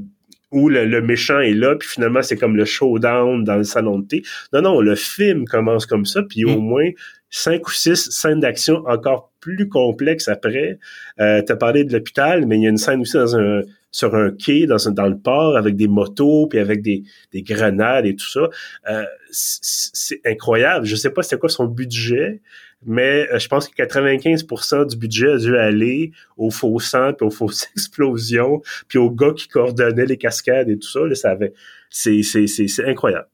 où 0.51 0.69
le, 0.69 1.01
méchant 1.01 1.39
est 1.39 1.53
là, 1.53 1.75
puis 1.75 1.89
finalement 1.89 2.21
c'est 2.21 2.37
comme 2.37 2.55
le 2.55 2.65
showdown 2.65 3.43
dans 3.43 3.57
le 3.57 3.63
salon 3.63 3.99
de 3.99 4.07
thé. 4.07 4.23
Non, 4.53 4.61
non, 4.61 4.81
le 4.81 4.95
film 4.95 5.45
commence 5.45 5.85
comme 5.85 6.05
ça, 6.05 6.23
puis 6.23 6.45
au 6.45 6.59
mm. 6.59 6.63
moins 6.63 6.89
cinq 7.29 7.67
ou 7.67 7.71
six 7.71 8.09
scènes 8.09 8.39
d'action 8.39 8.83
encore 8.87 9.31
plus 9.41 9.67
complexes 9.67 10.29
après. 10.29 10.79
Euh, 11.19 11.41
tu 11.45 11.51
as 11.51 11.55
parlé 11.55 11.83
de 11.83 11.93
l'hôpital, 11.93 12.45
mais 12.45 12.57
il 12.57 12.63
y 12.63 12.67
a 12.67 12.69
une 12.69 12.77
scène 12.77 13.01
aussi 13.01 13.17
dans 13.17 13.35
un 13.35 13.61
sur 13.91 14.15
un 14.15 14.31
quai 14.31 14.67
dans, 14.67 14.77
dans 14.91 15.07
le 15.07 15.17
port 15.17 15.57
avec 15.57 15.75
des 15.75 15.87
motos 15.87 16.47
puis 16.47 16.59
avec 16.59 16.81
des, 16.81 17.03
des 17.31 17.41
grenades 17.41 18.05
et 18.05 18.15
tout 18.15 18.29
ça. 18.29 18.49
Euh, 18.89 19.05
c'est 19.31 20.21
incroyable. 20.25 20.85
Je 20.85 20.95
sais 20.95 21.09
pas 21.09 21.23
c'était 21.23 21.39
quoi 21.39 21.49
son 21.49 21.65
budget, 21.65 22.41
mais 22.85 23.27
euh, 23.31 23.39
je 23.39 23.47
pense 23.47 23.67
que 23.67 23.75
95% 23.75 24.87
du 24.87 24.97
budget 24.97 25.31
a 25.31 25.37
dû 25.37 25.57
aller 25.57 26.11
aux 26.37 26.51
faux 26.51 26.79
sang 26.79 27.13
puis 27.13 27.25
aux 27.25 27.31
fausses 27.31 27.67
explosions 27.75 28.61
puis 28.87 28.99
aux 28.99 29.09
gars 29.09 29.33
qui 29.35 29.47
coordonnaient 29.47 30.05
les 30.05 30.17
cascades 30.17 30.69
et 30.69 30.77
tout 30.77 30.89
ça. 30.89 30.99
Là, 30.99 31.15
ça 31.15 31.31
avait, 31.31 31.53
c'est, 31.89 32.21
c'est, 32.23 32.47
c'est, 32.47 32.85
incroyable. 32.85 33.27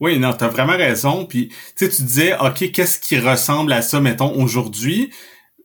Oui, 0.00 0.18
non, 0.18 0.32
t'as 0.32 0.48
vraiment 0.48 0.76
raison. 0.76 1.26
Puis, 1.26 1.50
tu 1.76 1.88
tu 1.88 2.02
disais, 2.02 2.34
OK, 2.38 2.72
qu'est-ce 2.72 2.98
qui 2.98 3.18
ressemble 3.18 3.72
à 3.72 3.82
ça, 3.82 4.00
mettons, 4.00 4.34
aujourd'hui? 4.42 5.10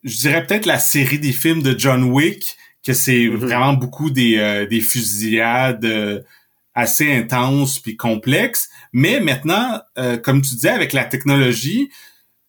Je 0.04 0.18
dirais 0.18 0.46
peut-être 0.46 0.65
la 0.65 0.77
série 0.77 1.20
des 1.20 1.32
films 1.32 1.63
de 1.63 1.74
John 1.77 2.04
Wick, 2.04 2.58
que 2.86 2.94
c'est 2.94 3.27
mhm. 3.27 3.36
vraiment 3.36 3.74
beaucoup 3.74 4.10
des, 4.10 4.38
euh, 4.38 4.65
des 4.65 4.82
fusillades 4.82 5.86
euh, 5.86 6.22
assez 6.75 7.12
intenses 7.12 7.80
puis 7.80 7.96
complexes. 7.96 8.70
Mais 8.94 9.20
maintenant, 9.20 9.82
euh, 9.98 10.18
comme 10.18 10.42
tu 10.42 10.56
disais, 10.56 10.70
avec 10.70 10.94
la 10.94 11.06
technologie, 11.06 11.89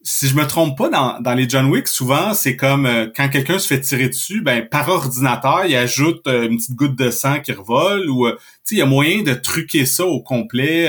si 0.03 0.29
je 0.29 0.37
me 0.37 0.47
trompe 0.47 0.77
pas, 0.79 0.89
dans, 0.89 1.21
dans 1.21 1.35
les 1.35 1.49
John 1.49 1.67
Wick, 1.67 1.89
souvent, 1.89 2.35
c'est 2.35 2.57
comme 2.57 2.87
euh, 2.87 3.09
quand 3.15 3.29
quelqu'un 3.29 3.59
se 3.59 3.67
fait 3.67 3.81
tirer 3.81 4.09
dessus, 4.09 4.41
ben 4.41 4.67
par 4.69 4.89
ordinateur, 4.89 5.65
il 5.67 5.75
ajoute 5.75 6.27
une 6.27 6.59
petite 6.59 6.77
goutte 6.77 6.97
de 6.97 7.11
sang 7.11 7.41
qui 7.41 7.53
revole 7.53 8.09
ou 8.11 8.27
euh, 8.27 8.37
il 8.71 8.79
y 8.79 8.83
a 8.83 8.87
moyen 8.87 9.23
de 9.23 9.35
truquer 9.35 9.87
ça 9.87 10.05
au 10.05 10.21
complet. 10.21 10.89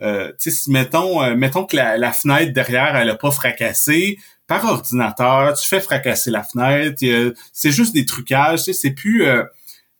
Tu 0.00 0.06
sais, 0.38 0.50
si 0.50 0.70
mettons, 0.70 1.34
mettons 1.36 1.64
que 1.64 1.76
la, 1.76 2.12
fenêtre 2.12 2.52
derrière, 2.52 2.96
elle 2.96 3.10
a 3.10 3.16
pas 3.16 3.30
fracassé, 3.30 4.18
par 4.46 4.64
ordinateur, 4.64 5.54
tu 5.54 5.66
fais 5.66 5.80
fracasser 5.80 6.30
la 6.30 6.42
fenêtre. 6.42 7.02
C'est 7.52 7.70
juste 7.70 7.94
des 7.94 8.04
trucages, 8.04 8.64
tu 8.64 8.72
sais, 8.72 8.72
c'est 8.72 8.90
plus 8.90 9.24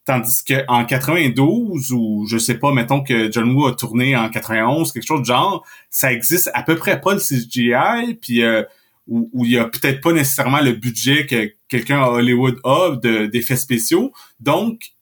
Tandis 0.05 0.45
que 0.45 0.67
en 0.69 0.85
92 0.85 1.93
ou 1.93 2.27
je 2.29 2.37
sais 2.37 2.59
pas, 2.59 2.75
mettons 2.75 3.03
que 3.03 3.33
John 3.33 3.53
Woo 3.53 3.67
a 3.67 3.75
tourné 3.75 4.15
en 4.15 4.29
91, 4.29 4.93
quelque 4.93 5.07
chose 5.07 5.21
de 5.21 5.25
genre, 5.25 5.67
ça 5.89 6.13
existe 6.13 6.51
à 6.53 6.63
peu 6.63 6.77
près 6.77 7.01
pas 7.01 7.15
le 7.15 7.21
CGI, 7.21 8.15
puis 8.21 8.43
euh, 8.43 8.63
où, 9.07 9.31
il 9.47 9.53
y 9.53 9.59
a 9.59 9.65
peut-être 9.65 10.03
pas 10.03 10.13
nécessairement 10.13 10.61
le 10.61 10.73
budget 10.73 11.25
que 11.25 11.55
quelqu'un 11.69 12.03
à 12.03 12.09
Hollywood 12.09 12.61
a 12.65 12.97
d'effets 13.29 13.57
spéciaux. 13.57 14.13
Donc, 14.41 14.93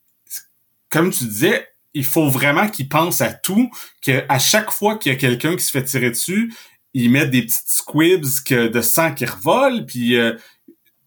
comme 0.89 1.11
tu 1.11 1.25
disais, 1.25 1.67
il 1.93 2.05
faut 2.05 2.29
vraiment 2.29 2.67
qu'il 2.67 2.89
pense 2.89 3.21
à 3.21 3.31
tout, 3.31 3.69
que 4.01 4.23
à 4.29 4.39
chaque 4.39 4.71
fois 4.71 4.97
qu'il 4.97 5.11
y 5.11 5.15
a 5.15 5.17
quelqu'un 5.17 5.55
qui 5.55 5.63
se 5.63 5.71
fait 5.71 5.83
tirer 5.83 6.09
dessus, 6.09 6.53
ils 6.93 7.09
mettent 7.09 7.31
des 7.31 7.43
petites 7.43 7.67
squibs 7.67 8.25
de 8.49 8.81
sang 8.81 9.13
qui 9.13 9.25
revolent, 9.25 9.85
puis 9.85 10.15
euh, 10.15 10.33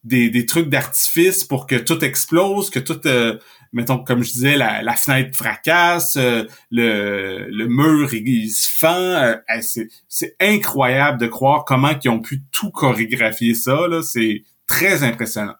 des, 0.05 0.31
des 0.31 0.47
trucs 0.47 0.69
d'artifice 0.69 1.45
pour 1.45 1.67
que 1.67 1.77
tout 1.77 2.05
explose, 2.05 2.71
que 2.71 2.79
tout 2.79 3.01
euh, 3.07 3.39
mettons, 3.73 3.99
comme 3.99 4.23
je 4.23 4.33
disais, 4.33 4.57
la, 4.57 4.83
la 4.83 4.95
fenêtre 4.95 5.37
fracasse, 5.37 6.17
euh, 6.17 6.45
le, 6.71 7.47
le 7.51 7.67
mur, 7.67 8.13
il, 8.15 8.51
se 8.51 8.69
fend. 8.71 8.89
Euh, 8.89 9.37
c'est 10.09 10.37
incroyable 10.41 11.21
de 11.21 11.27
croire 11.27 11.65
comment 11.65 11.93
ils 12.03 12.09
ont 12.09 12.21
pu 12.21 12.43
tout 12.51 12.71
chorégraphier 12.71 13.55
ça. 13.55 13.79
C'est 14.03 14.43
très 14.67 15.03
impressionnant. 15.03 15.55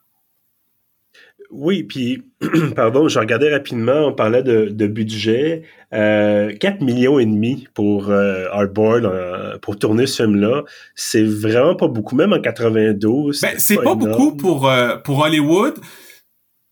Oui, 1.57 1.83
puis, 1.83 2.23
pardon, 2.77 3.09
je 3.09 3.19
regardais 3.19 3.53
rapidement, 3.53 4.09
on 4.09 4.13
parlait 4.13 4.43
de, 4.43 4.69
de 4.71 4.87
budget. 4.87 5.63
Euh, 5.93 6.55
4 6.55 6.83
millions 6.83 7.19
et 7.19 7.27
demi 7.27 7.67
pour 7.75 8.11
euh, 8.11 8.47
Hardboard, 8.53 9.61
pour 9.63 9.79
tourner 9.79 10.07
ce 10.07 10.23
film-là. 10.23 10.65
C'est 10.95 11.25
vraiment 11.25 11.75
pas 11.75 11.89
beaucoup, 11.89 12.15
même 12.15 12.33
en 12.33 12.41
92. 12.41 13.41
Ben, 13.41 13.55
c'est 13.59 13.77
pas, 13.77 13.83
pas 13.83 13.95
beaucoup 13.95 14.37
pour, 14.37 14.71
pour 15.05 15.19
Hollywood. 15.21 15.75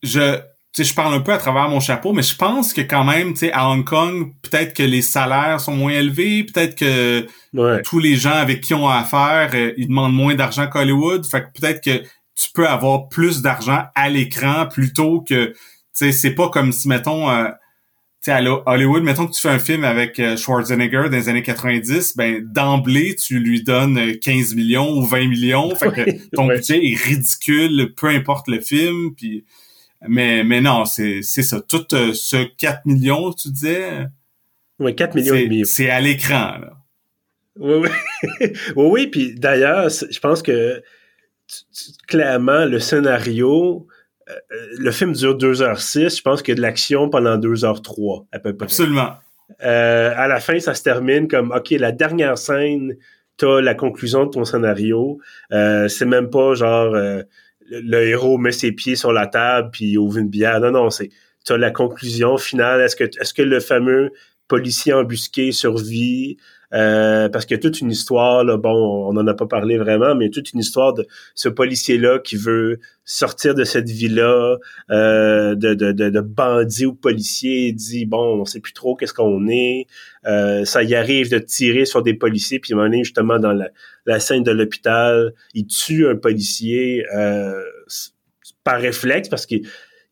Je, 0.02 0.38
je 0.82 0.94
parle 0.94 1.14
un 1.14 1.20
peu 1.20 1.32
à 1.32 1.38
travers 1.38 1.68
mon 1.68 1.78
chapeau, 1.78 2.12
mais 2.12 2.22
je 2.22 2.34
pense 2.34 2.72
que 2.72 2.80
quand 2.80 3.04
même, 3.04 3.34
tu 3.34 3.40
sais, 3.40 3.52
à 3.52 3.68
Hong 3.68 3.84
Kong, 3.84 4.32
peut-être 4.42 4.74
que 4.74 4.82
les 4.82 5.02
salaires 5.02 5.60
sont 5.60 5.76
moins 5.76 5.92
élevés, 5.92 6.44
peut-être 6.44 6.74
que 6.74 7.26
tous 7.82 8.00
les 8.00 8.16
gens 8.16 8.32
avec 8.32 8.60
qui 8.60 8.74
on 8.74 8.88
a 8.88 8.96
affaire, 8.96 9.50
euh, 9.54 9.72
ils 9.76 9.86
demandent 9.86 10.14
moins 10.14 10.34
d'argent 10.34 10.66
qu'à 10.66 10.80
Hollywood. 10.80 11.24
Fait 11.26 11.42
que 11.42 11.60
peut-être 11.60 11.80
que 11.84 12.04
tu 12.34 12.48
peux 12.52 12.66
avoir 12.66 13.08
plus 13.08 13.42
d'argent 13.42 13.84
à 13.94 14.08
l'écran 14.08 14.66
plutôt 14.66 15.20
que, 15.20 15.48
tu 15.48 15.56
sais, 15.92 16.12
c'est 16.12 16.34
pas 16.34 16.48
comme 16.48 16.72
si, 16.72 16.88
mettons, 16.88 17.30
euh, 17.30 17.48
tu 18.22 18.30
sais, 18.30 18.32
à 18.32 18.42
Hollywood, 18.66 19.02
mettons 19.02 19.26
que 19.26 19.32
tu 19.32 19.40
fais 19.40 19.50
un 19.50 19.58
film 19.58 19.84
avec 19.84 20.18
euh, 20.18 20.36
Schwarzenegger 20.36 21.04
dans 21.04 21.16
les 21.16 21.28
années 21.28 21.42
90, 21.42 22.16
ben 22.16 22.42
d'emblée, 22.44 23.14
tu 23.16 23.38
lui 23.38 23.62
donnes 23.62 24.18
15 24.18 24.54
millions 24.54 24.90
ou 24.96 25.04
20 25.04 25.28
millions. 25.28 25.74
Fait 25.76 25.92
que 25.92 26.28
ton 26.36 26.48
budget 26.48 26.80
est 26.84 26.96
ridicule, 26.96 27.92
peu 27.96 28.08
importe 28.08 28.48
le 28.48 28.60
film, 28.60 29.14
puis 29.14 29.44
mais, 30.06 30.44
mais 30.44 30.60
non, 30.60 30.84
c'est, 30.84 31.22
c'est 31.22 31.42
ça. 31.42 31.60
Tout 31.60 31.94
euh, 31.94 32.12
ce 32.14 32.44
4 32.44 32.86
millions, 32.86 33.32
tu 33.32 33.48
disais. 33.48 34.06
Oui, 34.78 34.94
4 34.94 35.14
millions 35.14 35.34
et 35.34 35.44
demi. 35.44 35.66
C'est 35.66 35.90
à 35.90 36.00
l'écran, 36.00 36.58
là. 36.58 36.72
Oui, 37.56 37.74
oui. 37.82 37.88
oui, 38.76 38.86
oui. 38.90 39.06
Puis 39.06 39.34
d'ailleurs, 39.34 39.88
je 39.88 40.18
pense 40.18 40.42
que 40.42 40.82
clairement, 42.06 42.64
le 42.64 42.78
scénario, 42.78 43.86
euh, 44.28 44.34
le 44.78 44.90
film 44.90 45.12
dure 45.12 45.36
2h06. 45.36 46.16
Je 46.16 46.22
pense 46.22 46.42
qu'il 46.42 46.52
y 46.52 46.54
a 46.54 46.56
de 46.56 46.62
l'action 46.62 47.08
pendant 47.08 47.36
2h03, 47.36 48.26
à 48.32 48.38
peu 48.38 48.56
près. 48.56 48.64
Absolument. 48.64 49.12
Euh, 49.62 50.12
à 50.16 50.26
la 50.26 50.40
fin, 50.40 50.58
ça 50.58 50.74
se 50.74 50.82
termine 50.82 51.28
comme, 51.28 51.52
OK, 51.52 51.70
la 51.70 51.92
dernière 51.92 52.38
scène, 52.38 52.96
t'as 53.36 53.60
la 53.60 53.74
conclusion 53.74 54.26
de 54.26 54.30
ton 54.30 54.44
scénario. 54.44 55.18
Euh, 55.52 55.88
c'est 55.88 56.06
même 56.06 56.30
pas 56.30 56.54
genre 56.54 56.96
le, 57.70 58.02
héros 58.06 58.38
met 58.38 58.52
ses 58.52 58.72
pieds 58.72 58.96
sur 58.96 59.12
la 59.12 59.26
table 59.26 59.70
puis 59.72 59.86
il 59.86 59.98
ouvre 59.98 60.18
une 60.18 60.28
bière. 60.28 60.60
Non, 60.60 60.70
non, 60.70 60.90
c'est 60.90 61.10
tu 61.44 61.56
la 61.58 61.70
conclusion 61.70 62.38
finale. 62.38 62.80
Est-ce 62.80 62.96
que 62.96 63.04
est-ce 63.04 63.34
que 63.34 63.42
le 63.42 63.60
fameux 63.60 64.10
policier 64.48 64.92
embusqué 64.92 65.52
survit? 65.52 66.38
Euh, 66.72 67.28
parce 67.28 67.46
qu'il 67.46 67.56
y 67.56 67.60
a 67.60 67.62
toute 67.62 67.80
une 67.80 67.90
histoire, 67.90 68.44
là, 68.44 68.56
bon, 68.56 69.08
on 69.08 69.12
n'en 69.12 69.26
a 69.26 69.34
pas 69.34 69.46
parlé 69.46 69.76
vraiment, 69.76 70.14
mais 70.14 70.30
toute 70.30 70.52
une 70.52 70.60
histoire 70.60 70.94
de 70.94 71.06
ce 71.34 71.48
policier-là 71.48 72.18
qui 72.18 72.36
veut 72.36 72.80
sortir 73.04 73.54
de 73.54 73.64
cette 73.64 73.88
vie-là, 73.88 74.56
euh, 74.90 75.54
de, 75.54 75.74
de, 75.74 75.92
de, 75.92 76.08
de 76.08 76.20
bandit 76.20 76.86
ou 76.86 76.94
policier, 76.94 77.68
il 77.68 77.74
dit, 77.74 78.06
bon, 78.06 78.40
on 78.40 78.44
sait 78.44 78.60
plus 78.60 78.72
trop 78.72 78.96
qu'est-ce 78.96 79.14
qu'on 79.14 79.46
est, 79.48 79.86
euh, 80.26 80.64
ça 80.64 80.82
y 80.82 80.94
arrive 80.94 81.30
de 81.30 81.38
tirer 81.38 81.84
sur 81.84 82.02
des 82.02 82.14
policiers, 82.14 82.58
puis 82.58 82.72
à 82.74 82.86
est 82.86 83.04
justement 83.04 83.38
dans 83.38 83.52
la, 83.52 83.68
la 84.06 84.20
scène 84.20 84.42
de 84.42 84.50
l'hôpital, 84.50 85.34
il 85.52 85.66
tue 85.66 86.08
un 86.08 86.16
policier 86.16 87.04
euh, 87.14 87.60
par 88.64 88.80
réflexe, 88.80 89.28
parce 89.28 89.46
qu'il 89.46 89.68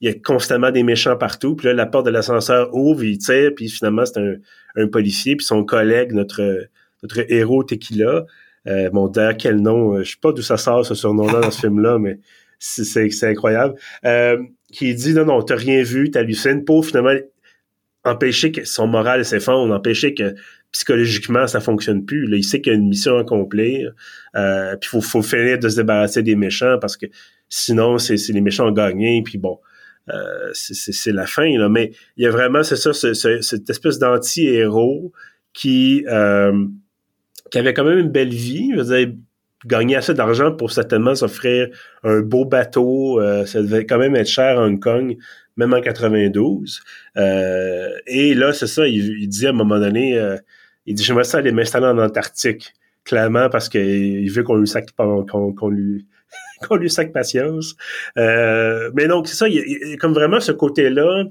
y 0.08 0.10
a 0.10 0.14
constamment 0.14 0.70
des 0.70 0.82
méchants 0.82 1.16
partout, 1.16 1.56
puis 1.56 1.68
là, 1.68 1.74
la 1.74 1.86
porte 1.86 2.06
de 2.06 2.10
l'ascenseur 2.10 2.74
ouvre, 2.74 3.04
il 3.04 3.18
tire, 3.18 3.52
puis 3.54 3.68
finalement, 3.68 4.04
c'est 4.04 4.18
un 4.18 4.34
un 4.76 4.88
policier, 4.88 5.36
puis 5.36 5.44
son 5.44 5.64
collègue, 5.64 6.12
notre, 6.12 6.68
notre 7.02 7.30
héros 7.32 7.64
Tequila. 7.64 8.26
Euh, 8.68 8.90
bon, 8.90 9.08
d'ailleurs, 9.08 9.36
quel 9.36 9.60
nom, 9.60 9.96
euh, 9.96 10.04
je 10.04 10.12
sais 10.12 10.20
pas 10.20 10.32
d'où 10.32 10.42
ça 10.42 10.56
sort 10.56 10.86
ce 10.86 10.94
surnom-là 10.94 11.40
dans 11.40 11.50
ce 11.50 11.60
film-là, 11.66 11.98
mais 11.98 12.18
c'est 12.58 13.24
incroyable. 13.24 13.74
Euh, 14.04 14.38
qui 14.72 14.94
dit 14.94 15.14
non, 15.14 15.24
non, 15.24 15.42
t'as 15.42 15.56
rien 15.56 15.82
vu, 15.82 16.10
t'hallucines, 16.10 16.64
pour 16.64 16.86
finalement 16.86 17.14
empêcher 18.04 18.52
que 18.52 18.64
son 18.64 18.86
moral 18.86 19.24
s'effondre, 19.24 19.74
empêcher 19.74 20.14
que 20.14 20.34
psychologiquement 20.72 21.46
ça 21.46 21.60
fonctionne 21.60 22.04
plus. 22.04 22.26
Là, 22.26 22.36
il 22.36 22.44
sait 22.44 22.60
qu'il 22.60 22.72
y 22.72 22.76
a 22.76 22.78
une 22.78 22.88
mission 22.88 23.18
à 23.18 23.20
accomplir, 23.20 23.92
euh, 24.36 24.76
puis 24.76 24.88
faut, 24.88 25.00
faut 25.00 25.22
finir 25.22 25.58
de 25.58 25.68
se 25.68 25.76
débarrasser 25.76 26.22
des 26.22 26.34
méchants 26.34 26.78
parce 26.80 26.96
que 26.96 27.06
sinon 27.48 27.98
c'est 27.98 28.16
les 28.28 28.40
méchants 28.40 28.68
ont 28.68 28.72
gagné, 28.72 29.22
puis 29.22 29.38
bon. 29.38 29.58
Euh, 30.10 30.50
c'est 30.52 31.12
la 31.12 31.26
fin, 31.26 31.48
là. 31.58 31.68
Mais 31.68 31.92
il 32.16 32.24
y 32.24 32.26
a 32.26 32.30
vraiment, 32.30 32.62
c'est 32.62 32.76
ça, 32.76 32.92
cette 32.92 33.70
espèce 33.70 33.98
d'anti-héros 33.98 35.12
qui, 35.52 36.04
euh, 36.08 36.66
qui 37.50 37.58
avait 37.58 37.74
quand 37.74 37.84
même 37.84 37.98
une 37.98 38.10
belle 38.10 38.34
vie. 38.34 38.70
Je 38.74 38.80
veux 38.80 38.96
dire, 38.96 39.14
gagner 39.66 39.96
assez 39.96 40.14
d'argent 40.14 40.52
pour 40.52 40.72
certainement 40.72 41.14
s'offrir 41.14 41.68
un 42.02 42.20
beau 42.20 42.44
bateau. 42.44 43.20
Euh, 43.20 43.46
ça 43.46 43.62
devait 43.62 43.86
quand 43.86 43.98
même 43.98 44.16
être 44.16 44.28
cher 44.28 44.58
à 44.58 44.66
Hong 44.66 44.80
Kong, 44.80 45.16
même 45.56 45.72
en 45.72 45.80
92. 45.80 46.82
et 47.16 48.34
là, 48.34 48.52
c'est 48.52 48.66
ça, 48.66 48.88
il, 48.88 49.28
dit 49.28 49.46
à 49.46 49.50
un 49.50 49.52
moment 49.52 49.78
donné, 49.78 50.20
il 50.86 50.94
dit, 50.94 51.04
j'aimerais 51.04 51.24
ça 51.24 51.38
aller 51.38 51.52
m'installer 51.52 51.86
en 51.86 51.98
Antarctique, 51.98 52.72
clairement, 53.04 53.48
parce 53.50 53.68
qu'il 53.68 54.30
veut 54.32 54.42
qu'on 54.42 54.56
lui 54.56 54.66
sac, 54.66 54.88
qu'on 54.96 55.68
lui 55.68 56.06
qu'on 56.68 56.76
lui 56.76 56.90
sac 56.90 57.12
patience. 57.12 57.76
Euh, 58.16 58.90
mais 58.94 59.08
donc, 59.08 59.28
c'est 59.28 59.36
ça, 59.36 59.48
il 59.48 59.54
y, 59.54 59.94
a, 59.94 59.96
comme 59.96 60.12
vraiment 60.12 60.40
ce 60.40 60.52
côté-là. 60.52 61.24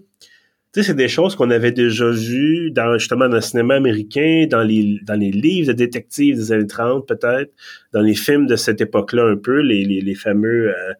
Tu 0.74 0.82
sais, 0.82 0.88
c'est 0.88 0.96
des 0.96 1.10
choses 1.10 1.36
qu'on 1.36 1.50
avait 1.50 1.74
déjà 1.74 2.10
vues 2.10 2.72
dans, 2.72 2.98
justement, 2.98 3.28
dans 3.28 3.36
le 3.36 3.42
cinéma 3.42 3.76
américain, 3.76 4.46
dans 4.50 4.64
les, 4.64 5.00
dans 5.04 5.20
les 5.20 5.32
livres 5.32 5.68
de 5.68 5.74
détectives 5.74 6.38
des 6.38 6.52
années 6.54 6.68
30, 6.68 7.06
peut-être, 7.06 7.52
dans 7.94 8.02
les 8.02 8.16
films 8.16 8.48
de 8.48 8.56
cette 8.56 8.80
époque-là, 8.80 9.26
un 9.26 9.36
peu, 9.36 9.60
les, 9.60 9.84
les, 9.84 10.00
les 10.00 10.16
fameux, 10.16 10.70
euh, 10.70 10.94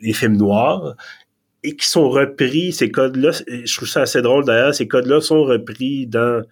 les, 0.00 0.12
films 0.12 0.36
noirs, 0.36 0.94
et 1.64 1.74
qui 1.74 1.88
sont 1.88 2.08
repris, 2.08 2.72
ces 2.72 2.92
codes-là, 2.92 3.32
je 3.48 3.76
trouve 3.76 3.88
ça 3.88 4.02
assez 4.02 4.22
drôle 4.22 4.44
d'ailleurs, 4.44 4.72
ces 4.72 4.86
codes-là 4.86 5.20
sont 5.20 5.42
repris 5.42 6.06
dans 6.06 6.44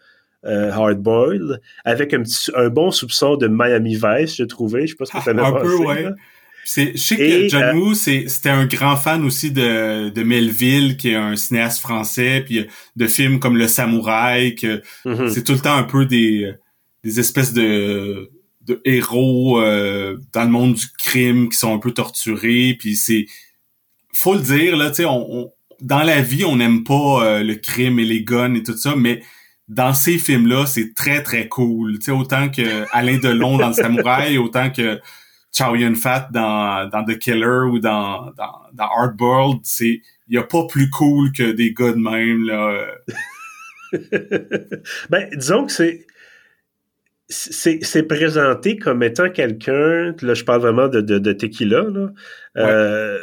euh, 0.46 0.70
Hardboiled, 0.70 1.60
avec 1.84 2.14
un, 2.14 2.22
petit, 2.22 2.50
un 2.54 2.68
bon 2.68 2.90
soupçon 2.90 3.36
de 3.36 3.48
Miami 3.48 3.94
Vice, 3.94 4.36
je 4.36 4.44
trouvais. 4.44 4.86
Je 4.86 4.92
sais 4.92 4.96
pas 4.96 5.04
ce 5.04 5.12
que 5.12 5.22
ça 5.22 5.32
ah, 5.36 5.46
Un 5.48 5.52
peu, 5.60 5.76
ouais. 5.76 6.08
C'est, 6.68 6.96
je 6.96 7.00
sais 7.00 7.16
que 7.16 7.48
John 7.48 7.62
euh, 7.62 7.74
Woo, 7.74 7.94
c'était 7.94 8.48
un 8.48 8.66
grand 8.66 8.96
fan 8.96 9.24
aussi 9.24 9.52
de, 9.52 10.08
de 10.08 10.22
Melville, 10.24 10.96
qui 10.96 11.10
est 11.10 11.14
un 11.14 11.36
cinéaste 11.36 11.78
français, 11.78 12.42
puis 12.44 12.66
de 12.96 13.06
films 13.06 13.38
comme 13.38 13.56
Le 13.56 13.68
Samouraï, 13.68 14.56
que 14.56 14.82
mhm. 15.04 15.30
c'est 15.30 15.44
tout 15.44 15.52
le 15.52 15.60
temps 15.60 15.76
un 15.76 15.84
peu 15.84 16.06
des, 16.06 16.52
des 17.04 17.20
espèces 17.20 17.52
de, 17.52 18.32
de 18.62 18.80
héros 18.84 19.60
euh, 19.60 20.18
dans 20.32 20.42
le 20.42 20.50
monde 20.50 20.74
du 20.74 20.86
crime 20.98 21.48
qui 21.48 21.56
sont 21.56 21.72
un 21.72 21.78
peu 21.78 21.92
torturés, 21.92 22.76
puis 22.76 22.96
c'est... 22.96 23.26
Faut 24.12 24.34
le 24.34 24.40
dire, 24.40 24.76
là, 24.76 24.88
tu 24.90 24.96
sais, 24.96 25.04
on, 25.04 25.52
dans 25.80 26.02
la 26.02 26.20
vie, 26.20 26.44
on 26.44 26.56
n'aime 26.56 26.82
pas 26.82 27.24
euh, 27.24 27.42
le 27.44 27.54
crime 27.54 28.00
et 28.00 28.04
les 28.04 28.24
guns 28.24 28.54
et 28.54 28.64
tout 28.64 28.76
ça, 28.76 28.96
mais 28.96 29.22
dans 29.68 29.94
ces 29.94 30.18
films-là, 30.18 30.66
c'est 30.66 30.94
très, 30.94 31.22
très 31.22 31.46
cool. 31.46 31.98
Tu 31.98 32.06
sais, 32.06 32.10
autant 32.10 32.48
que 32.48 32.84
Alain 32.90 33.18
Delon 33.18 33.56
dans 33.56 33.68
Le 33.68 33.74
Samouraï, 33.74 34.36
autant 34.38 34.70
que 34.70 35.00
Chow 35.56 35.74
Yun-Fat 35.74 36.28
dans, 36.32 36.88
dans 36.90 37.04
The 37.04 37.18
Killer 37.18 37.70
ou 37.70 37.78
dans, 37.78 38.32
dans, 38.36 38.60
dans 38.72 38.84
Hardboiled, 38.84 39.60
c'est 39.62 40.02
il 40.28 40.34
y 40.34 40.38
a 40.38 40.42
pas 40.42 40.66
plus 40.66 40.90
cool 40.90 41.32
que 41.32 41.52
des 41.52 41.72
gars 41.72 41.92
de 41.92 41.98
même 41.98 42.46
là. 42.46 42.86
ben 45.10 45.28
disons 45.32 45.66
que 45.66 45.72
c'est 45.72 46.06
c'est 47.28 48.02
présenté 48.04 48.76
comme 48.76 49.02
étant 49.02 49.30
quelqu'un, 49.30 50.14
là 50.20 50.34
je 50.34 50.44
parle 50.44 50.60
vraiment 50.60 50.88
de, 50.88 51.00
de, 51.00 51.18
de 51.18 51.32
Tequila, 51.32 51.82
là. 51.82 52.12
Euh, 52.56 53.18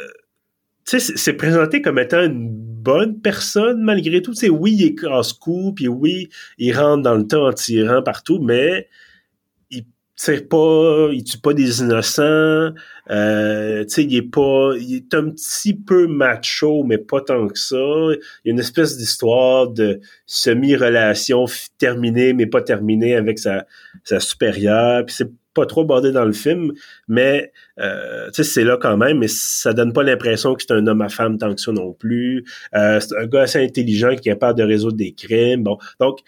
c'est 0.86 1.32
présenté 1.34 1.80
comme 1.80 1.98
étant 1.98 2.22
une 2.22 2.50
bonne 2.50 3.20
personne 3.20 3.82
malgré 3.82 4.20
tout. 4.20 4.32
Oui, 4.50 4.74
il 4.74 4.84
est 4.84 4.94
casse-cou, 4.94 5.72
puis 5.74 5.88
oui, 5.88 6.28
il 6.58 6.76
rentre 6.76 7.02
dans 7.02 7.14
le 7.14 7.26
temps 7.26 7.46
en 7.46 7.52
tirant 7.52 8.02
partout, 8.02 8.38
mais 8.40 8.88
tire 10.16 10.48
pas, 10.48 11.08
il 11.12 11.24
tue 11.24 11.38
pas 11.38 11.54
des 11.54 11.80
innocents. 11.80 12.72
Euh, 13.10 13.84
tu 13.84 13.88
sais, 13.88 14.04
il 14.04 14.16
est 14.16 14.22
pas, 14.22 14.72
il 14.78 14.96
est 14.96 15.14
un 15.14 15.30
petit 15.30 15.74
peu 15.74 16.06
macho, 16.06 16.84
mais 16.84 16.98
pas 16.98 17.20
tant 17.20 17.48
que 17.48 17.58
ça. 17.58 17.76
Il 17.76 18.18
y 18.44 18.48
a 18.48 18.52
une 18.52 18.60
espèce 18.60 18.96
d'histoire 18.96 19.68
de 19.68 20.00
semi-relation 20.26 21.46
terminée, 21.78 22.32
mais 22.32 22.46
pas 22.46 22.62
terminée 22.62 23.16
avec 23.16 23.38
sa, 23.38 23.66
sa 24.04 24.20
supérieure. 24.20 25.04
Puis 25.06 25.16
c'est 25.18 25.30
pas 25.54 25.66
trop 25.66 25.84
bordé 25.84 26.12
dans 26.12 26.24
le 26.24 26.32
film, 26.32 26.72
mais 27.08 27.52
euh, 27.78 28.28
c'est 28.32 28.64
là 28.64 28.76
quand 28.76 28.96
même, 28.96 29.18
mais 29.18 29.28
ça 29.28 29.72
donne 29.72 29.92
pas 29.92 30.02
l'impression 30.02 30.54
que 30.54 30.62
c'est 30.62 30.72
un 30.72 30.86
homme 30.86 31.00
à 31.00 31.08
femme 31.08 31.38
tant 31.38 31.54
que 31.54 31.60
ça 31.60 31.72
non 31.72 31.92
plus. 31.92 32.44
Euh, 32.74 33.00
c'est 33.00 33.16
un 33.16 33.26
gars 33.26 33.42
assez 33.42 33.62
intelligent 33.62 34.10
qui 34.10 34.28
est 34.28 34.32
capable 34.32 34.58
de 34.58 34.64
résoudre 34.64 34.96
des 34.96 35.12
crimes. 35.12 35.62
Bon, 35.62 35.78
donc 36.00 36.18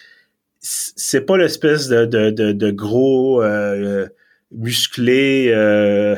c'est 0.67 1.21
pas 1.21 1.37
l'espèce 1.37 1.89
de, 1.89 2.05
de, 2.07 2.31
de, 2.31 2.71
gros 2.71 3.43
euh, 3.43 4.07
musclé 4.51 5.53
euh, 5.55 6.17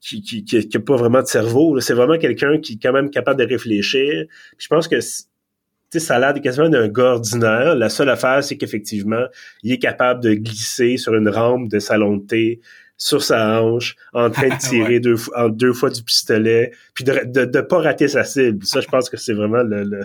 qui, 0.00 0.22
qui, 0.22 0.44
qui, 0.44 0.76
a 0.76 0.80
pas 0.80 0.96
vraiment 0.96 1.20
de 1.20 1.26
cerveau. 1.26 1.78
C'est 1.80 1.92
vraiment 1.94 2.16
quelqu'un 2.16 2.58
qui 2.58 2.74
est 2.74 2.82
quand 2.82 2.92
même 2.92 3.10
capable 3.10 3.40
de 3.40 3.46
réfléchir. 3.46 4.24
je 4.56 4.68
pense 4.68 4.88
que 4.88 5.00
ça 5.00 6.16
a 6.16 6.18
l'air 6.18 6.42
quasiment 6.42 6.68
d'un 6.68 6.88
gars 6.88 7.14
ordinaire. 7.14 7.74
La 7.74 7.90
seule 7.90 8.08
affaire, 8.08 8.42
c'est 8.42 8.56
qu'effectivement, 8.56 9.26
il 9.62 9.72
est 9.72 9.78
capable 9.78 10.22
de 10.22 10.32
glisser 10.34 10.96
sur 10.96 11.14
une 11.14 11.28
rampe 11.28 11.68
de 11.68 11.78
salon 11.78 12.16
de 12.16 12.26
thé 12.26 12.60
sur 12.96 13.22
sa 13.22 13.62
hanche, 13.62 13.96
en 14.12 14.30
train 14.30 14.48
de 14.48 14.58
tirer 14.60 15.00
deux, 15.00 15.16
en 15.34 15.48
deux 15.48 15.72
fois 15.72 15.90
du 15.90 16.02
pistolet, 16.02 16.72
puis 16.94 17.02
de 17.02 17.12
ne 17.12 17.44
de, 17.46 17.60
pas 17.62 17.78
rater 17.78 18.08
sa 18.08 18.24
cible. 18.24 18.64
Ça, 18.64 18.80
je 18.80 18.88
pense 18.88 19.08
que 19.08 19.16
c'est 19.16 19.32
vraiment 19.32 19.62
le, 19.62 19.84
le, 19.84 20.04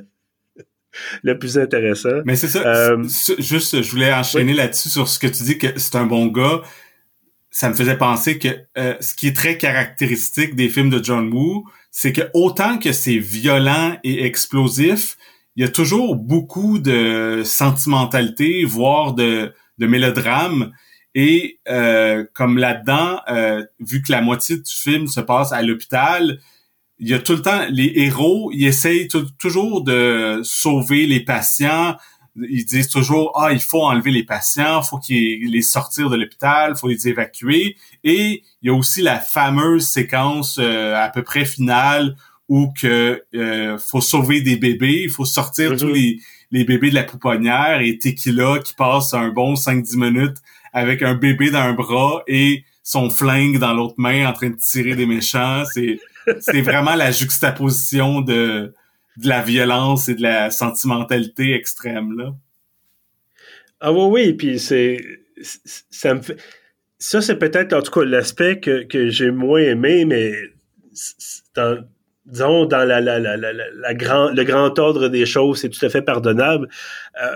plus 1.35 1.57
intéressant. 1.57 2.21
Mais 2.25 2.35
c'est 2.35 2.47
ça. 2.47 2.61
Euh, 2.65 3.03
juste, 3.39 3.81
je 3.81 3.91
voulais 3.91 4.13
enchaîner 4.13 4.53
là-dessus 4.53 4.89
sur 4.89 5.07
ce 5.07 5.19
que 5.19 5.27
tu 5.27 5.43
dis 5.43 5.57
que 5.57 5.67
c'est 5.77 5.95
un 5.95 6.05
bon 6.05 6.27
gars. 6.27 6.61
Ça 7.51 7.69
me 7.69 7.73
faisait 7.73 7.97
penser 7.97 8.37
que 8.37 8.49
euh, 8.77 8.95
ce 8.99 9.15
qui 9.15 9.27
est 9.27 9.35
très 9.35 9.57
caractéristique 9.57 10.55
des 10.55 10.69
films 10.69 10.89
de 10.89 11.03
John 11.03 11.31
Woo, 11.31 11.65
c'est 11.91 12.11
que 12.11 12.23
autant 12.33 12.77
que 12.77 12.91
c'est 12.91 13.17
violent 13.17 13.97
et 14.03 14.25
explosif, 14.25 15.17
il 15.55 15.63
y 15.63 15.65
a 15.65 15.69
toujours 15.69 16.17
beaucoup 16.17 16.79
de 16.79 17.43
sentimentalité, 17.45 18.65
voire 18.65 19.13
de, 19.13 19.53
de 19.77 19.87
mélodrame. 19.87 20.71
Et 21.13 21.59
euh, 21.69 22.25
comme 22.33 22.57
là-dedans, 22.57 23.21
euh, 23.29 23.63
vu 23.79 24.01
que 24.01 24.11
la 24.11 24.21
moitié 24.21 24.57
du 24.57 24.73
film 24.73 25.07
se 25.07 25.21
passe 25.21 25.53
à 25.53 25.61
l'hôpital, 25.61 26.39
il 26.99 27.09
y 27.09 27.13
a 27.13 27.19
tout 27.19 27.33
le 27.33 27.41
temps 27.41 27.65
les 27.69 27.91
héros, 27.95 28.51
ils 28.53 28.65
essayent 28.67 29.07
toujours 29.37 29.83
de 29.83 30.41
sauver 30.43 31.05
les 31.07 31.19
patients. 31.19 31.95
Ils 32.37 32.65
disent 32.65 32.89
toujours 32.89 33.31
ah 33.35 33.53
il 33.53 33.61
faut 33.61 33.83
enlever 33.83 34.11
les 34.11 34.23
patients, 34.23 34.81
faut 34.81 34.97
qu'ils 34.97 35.51
les 35.51 35.61
sortir 35.61 36.09
de 36.09 36.15
l'hôpital, 36.15 36.75
faut 36.75 36.87
les 36.87 37.07
évacuer. 37.07 37.75
Et 38.03 38.43
il 38.61 38.67
y 38.67 38.69
a 38.69 38.73
aussi 38.73 39.01
la 39.01 39.19
fameuse 39.19 39.87
séquence 39.87 40.57
euh, 40.59 40.95
à 40.95 41.09
peu 41.09 41.23
près 41.23 41.45
finale 41.45 42.15
ou 42.47 42.71
que 42.79 43.23
euh, 43.33 43.77
faut 43.77 44.01
sauver 44.01 44.41
des 44.41 44.57
bébés, 44.57 45.03
il 45.03 45.09
faut 45.09 45.25
sortir 45.25 45.75
tous 45.75 45.87
mhm. 45.87 45.93
les, 45.93 46.19
les 46.51 46.63
bébés 46.63 46.89
de 46.89 46.95
la 46.95 47.03
pouponnière 47.03 47.81
et 47.81 47.97
Tequila 47.97 48.59
qui 48.59 48.73
passe 48.73 49.13
un 49.13 49.29
bon 49.29 49.55
5-10 49.55 49.97
minutes 49.97 50.37
avec 50.73 51.01
un 51.01 51.15
bébé 51.15 51.51
dans 51.51 51.59
un 51.59 51.73
bras 51.73 52.23
et 52.27 52.63
son 52.83 53.09
flingue 53.09 53.57
dans 53.57 53.73
l'autre 53.73 53.95
main 53.97 54.29
en 54.29 54.33
train 54.33 54.49
de 54.49 54.57
tirer 54.57 54.95
des 54.95 55.05
méchants. 55.05 55.63
C'est 55.73 55.99
c'est 56.39 56.61
vraiment 56.61 56.95
la 56.95 57.11
juxtaposition 57.11 58.21
de, 58.21 58.73
de 59.17 59.27
la 59.27 59.41
violence 59.41 60.09
et 60.09 60.15
de 60.15 60.21
la 60.21 60.51
sentimentalité 60.51 61.53
extrême 61.53 62.17
là. 62.17 62.33
Ah 63.81 63.91
oui, 63.91 64.07
oui, 64.09 64.33
puis 64.33 64.59
c'est 64.59 65.03
ça 65.41 66.13
me 66.13 66.21
fait 66.21 66.37
ça 66.97 67.21
c'est 67.21 67.35
peut-être 67.35 67.73
en 67.73 67.81
tout 67.81 67.91
cas 67.91 68.05
l'aspect 68.05 68.59
que, 68.59 68.83
que 68.83 69.09
j'ai 69.09 69.31
moins 69.31 69.59
aimé, 69.59 70.05
mais 70.05 70.33
dans, 71.55 71.85
disons, 72.25 72.65
dans 72.65 72.83
la, 72.83 73.01
la, 73.01 73.19
la, 73.19 73.37
la, 73.37 73.93
grand, 73.93 74.29
le 74.29 74.43
grand 74.43 74.77
ordre 74.79 75.07
des 75.09 75.25
choses, 75.25 75.59
c'est 75.59 75.69
tout 75.69 75.85
à 75.85 75.89
fait 75.89 76.01
pardonnable. 76.01 76.67
Euh, 77.21 77.35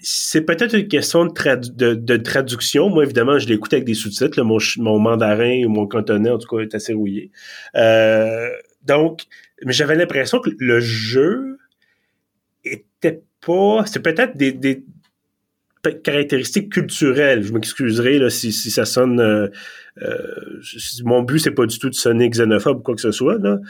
c'est 0.00 0.42
peut-être 0.42 0.74
une 0.74 0.88
question 0.88 1.26
de, 1.26 2.16
traduction. 2.16 2.90
Moi, 2.90 3.04
évidemment, 3.04 3.38
je 3.38 3.48
l'écoute 3.48 3.72
avec 3.72 3.84
des 3.84 3.94
sous-titres. 3.94 4.42
Mon, 4.42 4.58
mon 4.78 4.98
mandarin 4.98 5.64
ou 5.64 5.68
mon 5.68 5.86
cantonais, 5.86 6.30
en 6.30 6.38
tout 6.38 6.48
cas, 6.48 6.62
est 6.62 6.74
assez 6.74 6.92
rouillé. 6.92 7.30
Euh, 7.76 8.50
donc, 8.84 9.22
mais 9.64 9.72
j'avais 9.72 9.94
l'impression 9.94 10.40
que 10.40 10.50
le 10.58 10.80
jeu 10.80 11.58
était 12.64 13.22
pas... 13.44 13.84
C'est 13.86 14.02
peut-être 14.02 14.36
des, 14.36 14.84
caractéristiques 16.02 16.70
culturelles. 16.70 17.42
Je 17.42 17.52
m'excuserai 17.54 18.28
si, 18.28 18.52
si 18.52 18.70
ça 18.70 18.84
sonne. 18.84 19.18
Euh, 19.18 19.48
euh, 20.02 20.60
mon 21.04 21.22
but, 21.22 21.38
c'est 21.38 21.52
pas 21.52 21.64
du 21.64 21.78
tout 21.78 21.88
de 21.88 21.94
sonner 21.94 22.28
xénophobe 22.28 22.80
ou 22.80 22.82
quoi 22.82 22.94
que 22.94 23.00
ce 23.00 23.12
soit. 23.12 23.38
Là. 23.38 23.60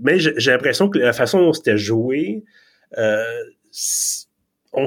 Mais 0.00 0.18
j'ai 0.18 0.50
l'impression 0.50 0.88
que 0.88 0.98
la 0.98 1.12
façon 1.12 1.40
dont 1.40 1.52
c'était 1.52 1.78
joué, 1.78 2.42
on, 4.74 4.86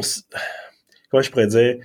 comment 1.09 1.23
je 1.23 1.31
pourrais 1.31 1.47
dire, 1.47 1.77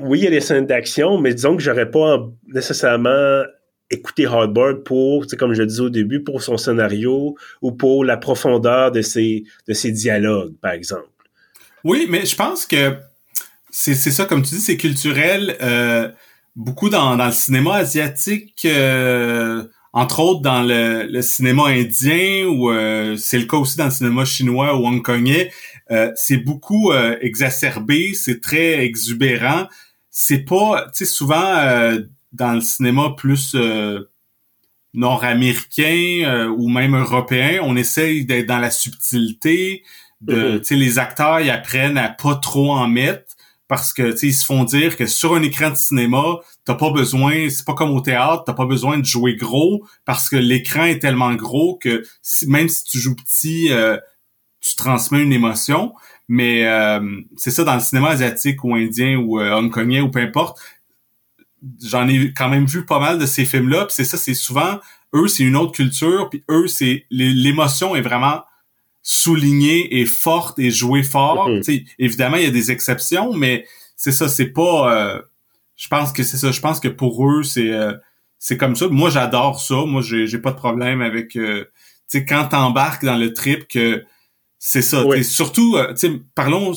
oui, 0.00 0.18
il 0.18 0.24
y 0.24 0.26
a 0.26 0.30
des 0.30 0.40
scènes 0.40 0.66
d'action, 0.66 1.18
mais 1.18 1.34
disons 1.34 1.56
que 1.56 1.62
j'aurais 1.62 1.90
pas 1.90 2.28
nécessairement 2.48 3.42
écouté 3.90 4.26
Hardboard 4.26 4.84
pour, 4.84 5.26
comme 5.38 5.54
je 5.54 5.60
le 5.60 5.66
disais 5.66 5.80
au 5.80 5.90
début, 5.90 6.22
pour 6.22 6.42
son 6.42 6.56
scénario 6.56 7.36
ou 7.62 7.72
pour 7.72 8.04
la 8.04 8.16
profondeur 8.16 8.92
de 8.92 9.02
ses, 9.02 9.44
de 9.66 9.72
ses 9.72 9.92
dialogues, 9.92 10.54
par 10.60 10.72
exemple. 10.72 11.08
Oui, 11.84 12.06
mais 12.08 12.26
je 12.26 12.36
pense 12.36 12.66
que 12.66 12.96
c'est 13.70 13.94
ça, 13.94 14.24
comme 14.24 14.42
tu 14.42 14.56
dis, 14.56 14.60
c'est 14.60 14.76
culturel. 14.76 15.56
Euh, 15.62 16.10
beaucoup 16.56 16.90
dans, 16.90 17.16
dans 17.16 17.26
le 17.26 17.32
cinéma 17.32 17.76
asiatique, 17.76 18.64
euh, 18.64 19.62
entre 19.92 20.20
autres 20.20 20.42
dans 20.42 20.62
le, 20.62 21.04
le 21.04 21.22
cinéma 21.22 21.68
indien, 21.68 22.46
ou 22.46 22.70
euh, 22.70 23.16
c'est 23.16 23.38
le 23.38 23.46
cas 23.46 23.56
aussi 23.56 23.78
dans 23.78 23.86
le 23.86 23.90
cinéma 23.90 24.24
chinois 24.24 24.76
ou 24.76 24.86
hongkongais, 24.86 25.52
euh, 25.90 26.12
c'est 26.16 26.38
beaucoup 26.38 26.92
exacerbé, 26.92 28.14
c'est 28.14 28.40
très 28.40 28.84
exubérant. 28.84 29.66
C'est 30.10 30.44
pas, 30.44 30.86
tu 30.86 31.04
sais, 31.04 31.04
souvent 31.04 31.96
dans 32.32 32.52
le 32.52 32.60
cinéma 32.60 33.14
plus 33.16 33.56
nord-américain 34.94 36.48
ou 36.56 36.68
même 36.68 36.96
européen, 36.96 37.60
on 37.62 37.76
essaye 37.76 38.24
d'être 38.24 38.46
dans 38.46 38.58
la 38.58 38.70
subtilité. 38.70 39.82
De, 40.20 40.58
tu 40.58 40.64
sais, 40.64 40.76
les 40.76 40.98
acteurs 40.98 41.40
ils 41.40 41.50
apprennent 41.50 41.96
à 41.96 42.08
pas 42.08 42.34
trop 42.34 42.72
en 42.72 42.88
mettre 42.88 43.36
parce 43.68 43.92
que 43.92 44.18
tu 44.18 44.28
ils 44.28 44.34
se 44.34 44.44
font 44.44 44.64
dire 44.64 44.96
que 44.96 45.06
sur 45.06 45.34
un 45.34 45.42
écran 45.42 45.70
de 45.70 45.76
cinéma, 45.76 46.38
t'as 46.64 46.74
pas 46.74 46.90
besoin, 46.90 47.48
c'est 47.50 47.66
pas 47.66 47.74
comme 47.74 47.90
au 47.90 48.00
théâtre, 48.00 48.44
t'as 48.46 48.54
pas 48.54 48.66
besoin 48.66 48.98
de 48.98 49.04
jouer 49.04 49.36
gros 49.36 49.84
parce 50.06 50.28
que 50.28 50.36
l'écran 50.36 50.84
est 50.84 50.98
tellement 50.98 51.34
gros 51.34 51.76
que 51.76 52.02
même 52.46 52.68
si 52.68 52.84
tu 52.84 52.98
joues 52.98 53.14
petit, 53.14 53.70
euh, 53.70 53.98
tu 54.60 54.76
transmets 54.76 55.22
une 55.22 55.32
émotion. 55.32 55.94
Mais 56.28 56.66
euh, 56.66 57.20
c'est 57.36 57.50
ça 57.50 57.64
dans 57.64 57.74
le 57.74 57.80
cinéma 57.80 58.10
asiatique 58.10 58.62
ou 58.64 58.74
indien 58.74 59.16
ou 59.16 59.40
euh, 59.40 59.52
hongkongais 59.52 60.00
ou 60.00 60.10
peu 60.10 60.20
importe. 60.20 60.58
J'en 61.82 62.06
ai 62.06 62.32
quand 62.34 62.48
même 62.48 62.66
vu 62.66 62.84
pas 62.84 63.00
mal 63.00 63.18
de 63.18 63.26
ces 63.26 63.44
films-là. 63.44 63.86
c'est 63.88 64.04
ça, 64.04 64.16
c'est 64.16 64.34
souvent 64.34 64.78
eux, 65.14 65.26
c'est 65.26 65.44
une 65.44 65.56
autre 65.56 65.72
culture. 65.72 66.28
Puis 66.30 66.44
eux, 66.50 66.66
c'est 66.66 67.06
l'émotion 67.10 67.96
est 67.96 68.02
vraiment 68.02 68.42
souligner 69.02 70.00
et 70.00 70.06
forte 70.06 70.58
et 70.58 70.70
jouer 70.70 71.02
fort. 71.02 71.48
Mm-hmm. 71.48 71.86
Évidemment, 71.98 72.36
il 72.36 72.44
y 72.44 72.46
a 72.46 72.50
des 72.50 72.70
exceptions, 72.70 73.32
mais 73.32 73.64
c'est 73.96 74.12
ça, 74.12 74.28
c'est 74.28 74.48
pas. 74.48 74.94
Euh, 74.94 75.22
je 75.76 75.88
pense 75.88 76.12
que 76.12 76.22
c'est 76.22 76.36
ça. 76.36 76.50
Je 76.50 76.60
pense 76.60 76.80
que 76.80 76.88
pour 76.88 77.26
eux, 77.28 77.42
c'est 77.42 77.72
euh, 77.72 77.94
c'est 78.38 78.56
comme 78.56 78.76
ça. 78.76 78.88
Moi, 78.88 79.10
j'adore 79.10 79.60
ça. 79.60 79.84
Moi, 79.86 80.02
j'ai 80.02 80.26
j'ai 80.26 80.38
pas 80.38 80.52
de 80.52 80.56
problème 80.56 81.00
avec. 81.00 81.36
Euh, 81.36 81.64
tu 82.10 82.18
sais, 82.18 82.24
quand 82.24 82.48
t'embarques 82.48 83.04
dans 83.04 83.16
le 83.16 83.32
trip, 83.32 83.66
que 83.68 84.04
c'est 84.58 84.82
ça. 84.82 85.04
Surtout, 85.22 85.76
tu 85.90 85.96
sais, 85.96 86.12
parlons 86.34 86.72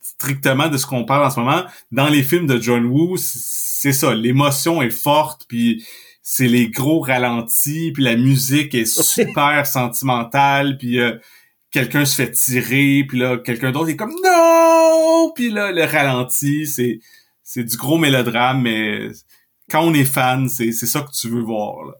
strictement 0.00 0.68
de 0.68 0.76
ce 0.76 0.86
qu'on 0.86 1.04
parle 1.04 1.26
en 1.26 1.30
ce 1.30 1.40
moment. 1.40 1.64
Dans 1.90 2.08
les 2.08 2.22
films 2.22 2.46
de 2.46 2.60
John 2.60 2.84
Woo, 2.86 3.16
c'est 3.16 3.92
ça. 3.92 4.14
L'émotion 4.14 4.82
est 4.82 4.90
forte, 4.90 5.46
puis 5.48 5.84
c'est 6.22 6.48
les 6.48 6.68
gros 6.68 7.00
ralentis, 7.00 7.92
puis 7.92 8.02
la 8.02 8.16
musique 8.16 8.74
est 8.74 8.84
super 8.84 9.66
sentimentale, 9.66 10.76
puis 10.78 10.98
quelqu'un 11.70 12.04
se 12.04 12.16
fait 12.16 12.30
tirer, 12.32 13.04
puis 13.08 13.18
là, 13.18 13.38
quelqu'un 13.38 13.70
d'autre 13.72 13.90
est 13.90 13.96
comme 13.96 14.14
«Non!» 14.24 15.32
Puis 15.34 15.50
là, 15.50 15.72
le 15.72 15.84
ralenti, 15.84 16.66
c'est 16.66 16.98
c'est 17.52 17.64
du 17.64 17.76
gros 17.76 17.98
mélodrame, 17.98 18.62
mais 18.62 19.08
quand 19.68 19.82
on 19.82 19.92
est 19.92 20.04
fan, 20.04 20.48
c'est 20.48 20.72
ça 20.72 21.00
que 21.00 21.10
tu 21.10 21.28
veux 21.28 21.42
voir. 21.42 21.84
Là. 21.84 21.94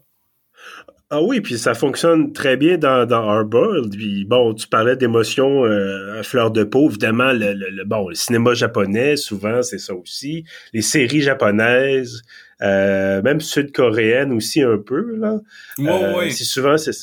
Ah 1.13 1.21
oui, 1.21 1.41
puis 1.41 1.57
ça 1.57 1.73
fonctionne 1.73 2.31
très 2.31 2.55
bien 2.55 2.77
dans, 2.77 3.05
dans 3.05 3.29
Hardboiled. 3.29 3.91
Puis 3.91 4.23
bon, 4.23 4.53
tu 4.53 4.65
parlais 4.65 4.95
d'émotions 4.95 5.65
euh, 5.65 6.17
à 6.17 6.23
fleur 6.23 6.51
de 6.51 6.63
peau. 6.63 6.87
Évidemment, 6.87 7.33
le, 7.33 7.51
le, 7.51 7.83
bon, 7.83 8.07
le 8.07 8.15
cinéma 8.15 8.53
japonais, 8.53 9.17
souvent, 9.17 9.61
c'est 9.61 9.77
ça 9.77 9.93
aussi. 9.93 10.45
Les 10.71 10.81
séries 10.81 11.19
japonaises, 11.19 12.21
euh, 12.61 13.21
même 13.23 13.41
sud-coréennes 13.41 14.31
aussi 14.31 14.61
un 14.61 14.77
peu. 14.77 15.17
Là. 15.17 15.41
Euh, 15.79 16.29
c'est 16.29 16.45
souvent, 16.45 16.77
c'est 16.77 16.93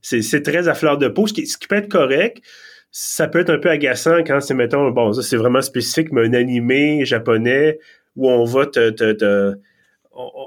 c'est 0.00 0.42
très 0.42 0.66
à 0.66 0.72
fleur 0.72 0.96
de 0.96 1.08
peau, 1.08 1.26
ce 1.26 1.34
qui, 1.34 1.46
ce 1.46 1.58
qui 1.58 1.68
peut 1.68 1.76
être 1.76 1.90
correct. 1.90 2.42
Ça 2.90 3.28
peut 3.28 3.40
être 3.40 3.50
un 3.50 3.58
peu 3.58 3.68
agaçant 3.68 4.24
quand 4.26 4.40
c'est, 4.40 4.54
mettons, 4.54 4.90
bon, 4.90 5.12
ça 5.12 5.20
c'est 5.20 5.36
vraiment 5.36 5.60
spécifique, 5.60 6.12
mais 6.12 6.26
un 6.26 6.32
animé 6.32 7.04
japonais 7.04 7.78
où 8.16 8.30
on 8.30 8.44
va 8.44 8.64
te, 8.64 8.88
te, 8.88 9.12
te 9.12 9.54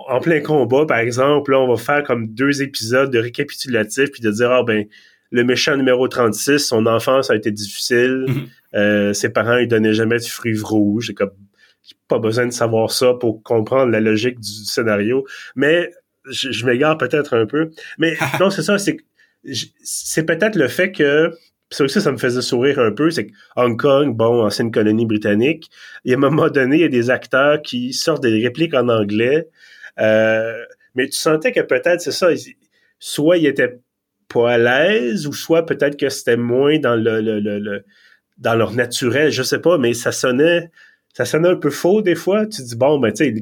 en 0.08 0.20
plein 0.20 0.42
combat, 0.42 0.86
par 0.86 1.00
exemple, 1.00 1.52
là, 1.52 1.60
on 1.60 1.68
va 1.68 1.78
faire 1.78 2.04
comme 2.04 2.28
deux 2.28 2.62
épisodes 2.62 3.12
de 3.12 3.20
récapitulatif 3.20 4.12
puis 4.12 4.22
de 4.22 4.32
dire, 4.32 4.52
ah 4.52 4.64
ben, 4.64 4.86
le 5.32 5.44
méchant 5.44 5.76
numéro 5.76 6.08
36, 6.08 6.60
son 6.60 6.86
enfance 6.86 7.30
a 7.30 7.36
été 7.36 7.52
difficile, 7.52 8.26
mhm. 8.28 8.48
euh, 8.76 9.14
ses 9.14 9.30
parents, 9.30 9.58
ils 9.58 9.68
donnaient 9.68 9.94
jamais 9.94 10.18
de 10.18 10.24
fruits 10.24 10.60
rouges, 10.60 11.08
j'ai 11.08 11.14
comme 11.14 11.32
pas 12.08 12.20
besoin 12.20 12.46
de 12.46 12.52
savoir 12.52 12.92
ça 12.92 13.14
pour 13.14 13.44
comprendre 13.44 13.92
la 13.92 14.00
logique 14.00 14.40
du 14.40 14.52
scénario, 14.66 15.26
mais 15.56 15.92
je, 16.30 16.52
je 16.52 16.66
m'égare 16.66 16.98
peut-être 16.98 17.36
un 17.36 17.46
peu, 17.46 17.72
mais 17.98 18.16
non, 18.40 18.50
c'est 18.50 18.62
ça, 18.62 18.78
c'est 18.78 18.98
c'est 19.84 20.26
peut-être 20.26 20.56
le 20.56 20.68
fait 20.68 20.92
que 20.92 21.32
ça 21.74 21.84
aussi, 21.84 22.02
ça 22.02 22.12
me 22.12 22.18
faisait 22.18 22.42
sourire 22.42 22.80
un 22.80 22.92
peu, 22.92 23.10
c'est 23.10 23.28
que 23.28 23.34
Hong 23.56 23.80
Kong, 23.80 24.16
bon, 24.16 24.46
ancienne 24.46 24.72
colonie 24.72 25.06
britannique, 25.06 25.70
et 26.06 26.14
à 26.14 26.16
un 26.16 26.20
moment 26.20 26.50
donné, 26.50 26.78
il 26.78 26.82
y 26.82 26.86
a 26.86 26.90
des 26.90 27.10
acteurs 27.10 27.62
qui 27.62 27.94
sortent 27.94 28.24
des 28.24 28.42
répliques 28.42 28.74
en 28.74 28.90
anglais, 28.90 29.48
euh, 30.00 30.64
mais 30.96 31.08
tu 31.08 31.18
sentais 31.18 31.52
que 31.52 31.62
peut-être, 31.62 32.02
c'est 32.02 32.12
ça, 32.12 32.30
soit 33.00 33.38
ils 33.38 33.48
étaient 33.48 33.80
pas 34.28 34.54
à 34.54 34.58
l'aise, 34.58 35.28
ou 35.28 35.34
soit 35.34 35.66
peut-être 35.66 35.98
que 35.98 36.10
c'était 36.10 36.38
moins 36.38 36.80
dans 36.80 36.96
le, 36.96 37.22
le, 37.22 37.40
le, 37.40 37.84
dans 38.38 38.56
leur 38.56 38.74
naturel, 38.74 39.32
je 39.32 39.44
sais 39.44 39.60
pas, 39.60 39.78
mais 39.78 39.94
ça 39.94 40.12
sonnait 40.12 40.70
ça 41.14 41.26
sonne 41.26 41.46
un 41.46 41.56
peu 41.56 41.70
faux 41.70 42.02
des 42.02 42.16
fois. 42.16 42.48
Tu 42.48 42.64
dis, 42.64 42.76
bon, 42.76 43.00
ben, 43.00 43.14
tu 43.14 43.26
sais, 43.26 43.34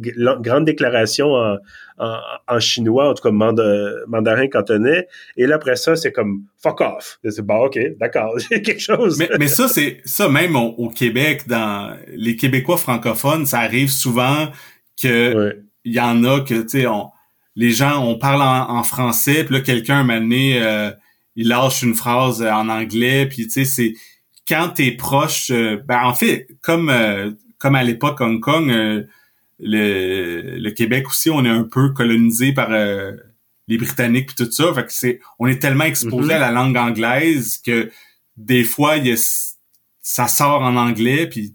grande 0.41 0.65
déclaration 0.65 1.34
en, 1.34 1.57
en, 1.97 2.17
en, 2.47 2.60
chinois, 2.60 3.10
en 3.10 3.13
tout 3.13 3.23
cas 3.23 3.31
mandarin 3.31 4.47
cantonais. 4.47 5.07
Et 5.38 5.47
là, 5.47 5.55
après 5.55 5.77
ça, 5.77 5.95
c'est 5.95 6.12
comme 6.12 6.43
fuck 6.62 6.81
off. 6.81 7.19
C'est 7.27 7.45
bon, 7.45 7.65
OK, 7.65 7.79
d'accord, 7.97 8.38
j'ai 8.49 8.62
quelque 8.62 8.81
chose. 8.81 9.17
Mais, 9.17 9.29
mais 9.39 9.47
ça, 9.47 9.69
c'est 9.69 10.01
ça 10.03 10.27
même 10.27 10.55
au, 10.55 10.89
Québec, 10.89 11.47
dans 11.47 11.95
les 12.10 12.36
Québécois 12.36 12.77
francophones, 12.77 13.45
ça 13.45 13.60
arrive 13.60 13.89
souvent 13.89 14.49
que 15.01 15.62
il 15.84 15.93
y 15.93 15.99
en 15.99 16.23
a 16.25 16.41
que, 16.41 16.62
tu 16.62 16.81
sais, 16.81 16.86
les 17.55 17.71
gens, 17.71 18.05
on 18.05 18.17
parle 18.17 18.41
en, 18.41 18.84
français, 18.84 19.43
puis 19.45 19.55
là, 19.55 19.62
quelqu'un 19.62 20.03
m'a 20.03 20.19
donné, 20.19 20.62
euh, 20.62 20.91
il 21.36 21.47
lâche 21.47 21.81
une 21.81 21.95
phrase 21.95 22.43
en 22.43 22.69
anglais, 22.69 23.25
puis 23.25 23.47
tu 23.47 23.51
sais, 23.51 23.65
c'est 23.65 23.93
quand 24.47 24.69
t'es 24.69 24.91
proche, 24.91 25.49
euh, 25.51 25.81
ben 25.86 26.03
en 26.03 26.13
fait, 26.13 26.47
comme 26.62 26.89
euh, 26.89 27.31
comme 27.62 27.76
à 27.76 27.84
l'époque 27.84 28.19
Hong 28.21 28.39
Kong, 28.39 28.69
euh, 28.71 29.04
le, 29.60 30.69
Québec 30.71 31.08
aussi, 31.08 31.30
on 31.30 31.45
est 31.45 31.50
un 31.50 31.63
peu 31.63 31.93
colonisé 31.93 32.54
par 32.54 32.71
euh, 32.71 33.13
les 33.67 33.78
Britanniques 33.78 34.32
et 34.32 34.43
tout 34.43 34.52
ça. 34.52 34.74
Fait 34.74 34.84
que 34.84 34.91
c'est, 34.91 35.19
on 35.38 35.45
est 35.47 35.62
tellement 35.62 35.84
exposé 35.84 36.34
mm-hmm. 36.34 36.38
à 36.38 36.39
la 36.39 36.52
langue 36.52 36.76
anglaise 36.76 37.62
que 37.63 37.91
des 38.36 38.63
fois, 38.63 38.97
il 38.97 39.15
ça 40.04 40.28
sort 40.28 40.63
en 40.63 40.76
anglais, 40.76 41.28
puis 41.28 41.54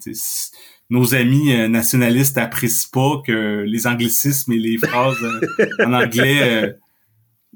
nos 0.88 1.16
amis 1.16 1.52
euh, 1.52 1.66
nationalistes 1.66 2.38
apprécient 2.38 2.90
pas 2.92 3.20
que 3.26 3.64
les 3.66 3.88
anglicismes 3.88 4.52
et 4.52 4.58
les 4.58 4.78
phrases 4.78 5.18
en 5.84 5.92
anglais 5.92 6.76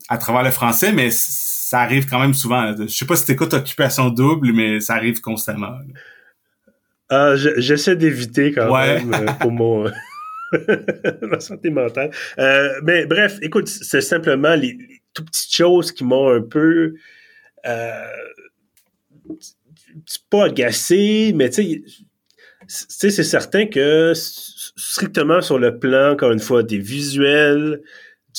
à 0.08 0.18
travers 0.18 0.42
le 0.42 0.50
français, 0.50 0.92
mais 0.92 1.10
ça 1.12 1.82
arrive 1.82 2.08
quand 2.08 2.18
même 2.18 2.34
souvent. 2.34 2.74
Je 2.76 2.88
sais 2.88 3.06
pas 3.06 3.14
si 3.14 3.24
t'écoutes 3.24 3.54
Occupation 3.54 4.10
Double, 4.10 4.52
mais 4.52 4.80
ça 4.80 4.94
arrive 4.94 5.20
constamment. 5.20 5.78
Ah, 7.10 7.34
j'essaie 7.36 7.96
d'éviter 7.96 8.52
quand 8.52 8.72
même 8.74 9.12
euh, 9.12 9.26
pour 9.40 9.50
mon, 9.50 9.90
ma 11.22 11.40
santé 11.40 11.70
mentale. 11.70 12.10
Euh, 12.38 12.80
mais 12.84 13.06
bref, 13.06 13.38
écoute, 13.42 13.68
c'est 13.68 14.00
simplement 14.00 14.54
les, 14.54 14.72
les 14.72 15.02
toutes 15.12 15.26
petites 15.26 15.54
choses 15.54 15.92
qui 15.92 16.04
m'ont 16.04 16.30
un 16.30 16.42
peu 16.42 16.94
euh, 17.66 18.06
pas 20.30 20.44
agacé, 20.44 21.32
mais 21.34 21.50
tu 21.50 21.84
sais, 22.68 23.10
c'est 23.10 23.24
certain 23.24 23.66
que 23.66 24.12
strictement 24.14 25.40
sur 25.40 25.58
le 25.58 25.78
plan, 25.78 26.12
encore 26.12 26.30
une 26.32 26.40
fois, 26.40 26.62
des 26.62 26.78
visuels, 26.78 27.80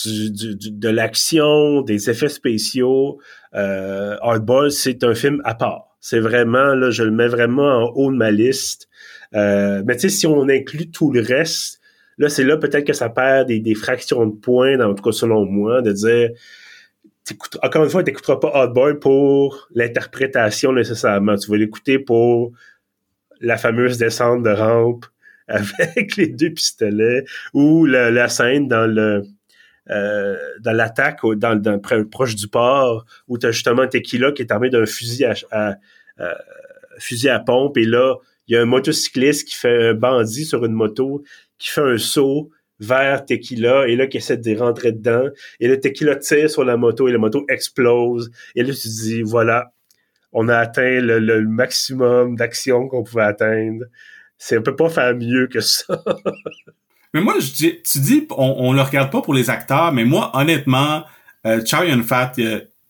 du, 0.03 0.31
du, 0.31 0.71
de 0.71 0.89
l'action, 0.89 1.81
des 1.81 2.09
effets 2.09 2.29
spéciaux, 2.29 3.19
euh, 3.53 4.15
Hardball, 4.21 4.71
c'est 4.71 5.03
un 5.03 5.13
film 5.13 5.41
à 5.43 5.55
part. 5.55 5.90
C'est 6.01 6.19
vraiment, 6.19 6.75
là, 6.75 6.89
je 6.89 7.03
le 7.03 7.11
mets 7.11 7.27
vraiment 7.27 7.85
en 7.85 7.93
haut 7.95 8.11
de 8.11 8.17
ma 8.17 8.31
liste. 8.31 8.89
Euh, 9.33 9.83
mais 9.85 9.95
tu 9.95 10.01
sais, 10.01 10.09
si 10.09 10.27
on 10.27 10.49
inclut 10.49 10.89
tout 10.89 11.11
le 11.11 11.21
reste, 11.21 11.79
là, 12.17 12.27
c'est 12.27 12.43
là 12.43 12.57
peut-être 12.57 12.85
que 12.85 12.93
ça 12.93 13.09
perd 13.09 13.47
des, 13.47 13.59
des, 13.59 13.75
fractions 13.75 14.25
de 14.25 14.35
points, 14.35 14.79
en 14.81 14.93
tout 14.93 15.03
cas 15.03 15.11
selon 15.13 15.45
moi, 15.45 15.81
de 15.81 15.93
dire 15.93 16.31
encore 17.61 17.83
une 17.83 17.89
fois, 17.89 18.03
tu 18.03 18.11
n'écouteras 18.11 18.37
pas 18.37 18.65
Hot 18.65 18.95
pour 18.95 19.69
l'interprétation 19.73 20.73
nécessairement. 20.73 21.35
Tu 21.35 21.49
vas 21.49 21.57
l'écouter 21.57 21.99
pour 21.99 22.51
la 23.39 23.57
fameuse 23.57 23.97
descente 23.97 24.43
de 24.43 24.49
rampe 24.49 25.05
avec 25.47 26.15
les 26.15 26.27
deux 26.27 26.51
pistolets 26.51 27.25
ou 27.53 27.85
la 27.85 28.27
scène 28.27 28.67
dans 28.67 28.87
le 28.87 29.23
euh, 29.89 30.37
dans 30.59 30.73
l'attaque 30.73 31.19
dans, 31.35 31.59
dans, 31.59 31.79
proche 31.79 32.35
du 32.35 32.47
port 32.47 33.05
où 33.27 33.37
tu 33.37 33.47
as 33.47 33.51
justement 33.51 33.87
Tequila 33.87 34.31
qui 34.31 34.43
est 34.43 34.51
armé 34.51 34.69
d'un 34.69 34.85
fusil 34.85 35.25
à, 35.25 35.77
fusil 36.99 37.29
à 37.29 37.39
pompe 37.39 37.77
et 37.77 37.85
là 37.85 38.15
il 38.47 38.53
y 38.53 38.57
a 38.57 38.61
un 38.61 38.65
motocycliste 38.65 39.47
qui 39.47 39.55
fait 39.55 39.89
un 39.89 39.93
bandit 39.93 40.45
sur 40.45 40.63
une 40.65 40.73
moto 40.73 41.23
qui 41.57 41.69
fait 41.69 41.81
un 41.81 41.97
saut 41.97 42.51
vers 42.79 43.25
Tequila 43.25 43.87
et 43.87 43.95
là 43.95 44.07
qui 44.07 44.17
essaie 44.17 44.37
de 44.37 44.57
rentrer 44.57 44.91
dedans 44.91 45.27
et 45.59 45.67
le 45.67 45.79
Tequila 45.79 46.15
tire 46.15 46.49
sur 46.49 46.63
la 46.63 46.77
moto 46.77 47.07
et 47.07 47.11
la 47.11 47.17
moto 47.17 47.45
explose 47.49 48.29
et 48.55 48.63
là 48.63 48.73
tu 48.73 48.81
te 48.81 49.01
dis 49.03 49.21
voilà 49.23 49.71
on 50.33 50.47
a 50.47 50.57
atteint 50.57 51.01
le, 51.01 51.41
maximum 51.45 52.35
d'action 52.35 52.87
qu'on 52.87 53.03
pouvait 53.03 53.23
atteindre. 53.23 53.85
C'est 54.37 54.57
on 54.57 54.63
peut 54.63 54.75
pas 54.75 54.89
faire 54.89 55.15
mieux 55.15 55.47
que 55.47 55.59
ça 55.59 56.03
Mais 57.13 57.21
moi, 57.21 57.35
je 57.39 57.51
dis, 57.51 57.81
tu 57.83 57.99
dis, 57.99 58.27
on, 58.31 58.55
on 58.57 58.73
le 58.73 58.81
regarde 58.81 59.11
pas 59.11 59.21
pour 59.21 59.33
les 59.33 59.49
acteurs, 59.49 59.91
mais 59.91 60.05
moi, 60.05 60.31
honnêtement, 60.33 61.03
euh, 61.45 61.61
Chow 61.65 61.83
Yun-Fat, 61.83 62.33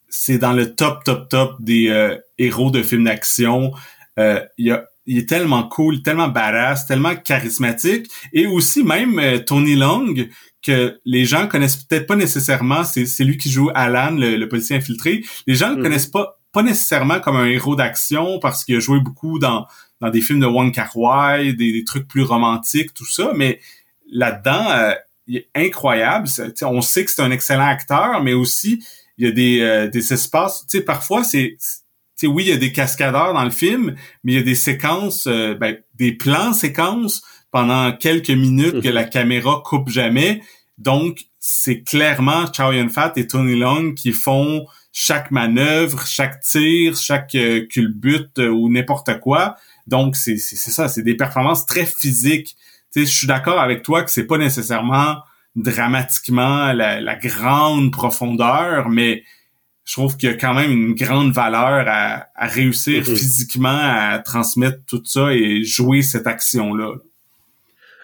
c'est 0.09 0.37
dans 0.37 0.53
le 0.53 0.75
top, 0.75 1.03
top, 1.03 1.29
top 1.29 1.55
des 1.59 1.87
euh, 1.87 2.15
héros 2.37 2.69
de 2.69 2.83
films 2.83 3.05
d'action. 3.05 3.71
Euh, 4.19 4.41
il, 4.57 4.77
il 5.07 5.17
est 5.17 5.27
tellement 5.27 5.63
cool, 5.63 6.03
tellement 6.03 6.27
badass, 6.27 6.85
tellement 6.85 7.15
charismatique. 7.15 8.09
Et 8.33 8.45
aussi, 8.45 8.83
même 8.83 9.17
euh, 9.19 9.39
Tony 9.39 9.75
Long, 9.75 10.13
que 10.61 10.99
les 11.05 11.25
gens 11.25 11.47
connaissent 11.47 11.77
peut-être 11.77 12.05
pas 12.05 12.15
nécessairement, 12.15 12.83
c'est 12.83 13.23
lui 13.23 13.37
qui 13.37 13.49
joue 13.49 13.71
Alan, 13.73 14.11
le, 14.11 14.45
policier 14.45 14.75
infiltré. 14.75 15.23
Les 15.47 15.55
gens 15.55 15.69
le 15.69 15.77
mm-hmm. 15.77 15.81
connaissent 15.81 16.07
pas 16.07 16.37
pas 16.53 16.63
nécessairement 16.63 17.21
comme 17.21 17.37
un 17.37 17.45
héros 17.45 17.77
d'action 17.77 18.37
parce 18.39 18.65
qu'il 18.65 18.75
a 18.75 18.81
joué 18.81 18.99
beaucoup 18.99 19.39
dans 19.39 19.65
dans 20.01 20.09
des 20.09 20.19
films 20.19 20.41
de 20.41 20.47
Wong 20.47 20.73
Kar-wai, 20.73 21.53
des, 21.53 21.71
des, 21.71 21.83
trucs 21.85 22.07
plus 22.07 22.23
romantiques, 22.23 22.93
tout 22.93 23.05
ça, 23.05 23.31
mais 23.35 23.59
là-dedans, 24.11 24.69
euh, 24.69 24.93
il 25.27 25.37
est 25.37 25.49
incroyable. 25.55 26.27
on 26.61 26.81
sait 26.81 27.05
que 27.05 27.11
c'est 27.11 27.21
un 27.21 27.31
excellent 27.31 27.65
acteur, 27.67 28.21
mais 28.21 28.33
aussi 28.33 28.83
il 29.17 29.25
y 29.25 29.27
a 29.27 29.31
des, 29.31 29.61
euh, 29.61 29.87
des 29.87 30.13
espaces. 30.13 30.65
Tu 30.69 30.77
sais, 30.77 30.83
parfois 30.83 31.23
c'est, 31.23 31.57
oui, 32.23 32.43
il 32.43 32.49
y 32.49 32.53
a 32.53 32.57
des 32.57 32.71
cascadeurs 32.71 33.33
dans 33.33 33.43
le 33.43 33.49
film, 33.49 33.95
mais 34.23 34.33
il 34.33 34.35
y 34.35 34.41
a 34.41 34.43
des 34.43 34.55
séquences, 34.55 35.27
euh, 35.27 35.55
ben, 35.55 35.77
des 35.95 36.11
plans 36.11 36.53
séquences 36.53 37.23
pendant 37.51 37.91
quelques 37.91 38.29
minutes 38.29 38.81
que 38.81 38.89
la 38.89 39.03
caméra 39.03 39.61
coupe 39.65 39.89
jamais. 39.89 40.41
Donc, 40.77 41.25
c'est 41.39 41.81
clairement 41.81 42.45
Chow 42.51 42.71
Yun-Fat 42.71 43.13
et 43.15 43.27
Tony 43.27 43.57
Long 43.57 43.93
qui 43.93 44.13
font 44.13 44.65
chaque 44.93 45.31
manœuvre, 45.31 46.05
chaque 46.05 46.39
tir, 46.41 46.95
chaque 46.95 47.35
culbute 47.69 48.37
ou 48.37 48.69
n'importe 48.69 49.19
quoi. 49.19 49.55
Donc, 49.87 50.15
c'est 50.15 50.37
ça, 50.37 50.87
c'est 50.87 51.03
des 51.03 51.15
performances 51.15 51.65
très 51.65 51.85
physiques 51.85 52.55
je 52.95 53.05
suis 53.05 53.27
d'accord 53.27 53.59
avec 53.59 53.83
toi 53.83 54.03
que 54.03 54.11
c'est 54.11 54.27
pas 54.27 54.37
nécessairement 54.37 55.17
dramatiquement 55.55 56.71
la, 56.73 57.15
grande 57.15 57.91
profondeur, 57.91 58.89
mais 58.89 59.23
je 59.85 59.93
trouve 59.93 60.15
qu'il 60.15 60.29
y 60.29 60.31
a 60.31 60.35
quand 60.35 60.53
même 60.53 60.71
une 60.71 60.93
grande 60.93 61.33
valeur 61.33 61.85
à, 61.87 62.47
réussir 62.47 63.03
mm-hmm. 63.03 63.15
physiquement 63.15 63.79
à 63.81 64.19
transmettre 64.19 64.79
tout 64.87 65.01
ça 65.03 65.33
et 65.33 65.63
jouer 65.63 66.01
cette 66.01 66.27
action-là. 66.27 66.95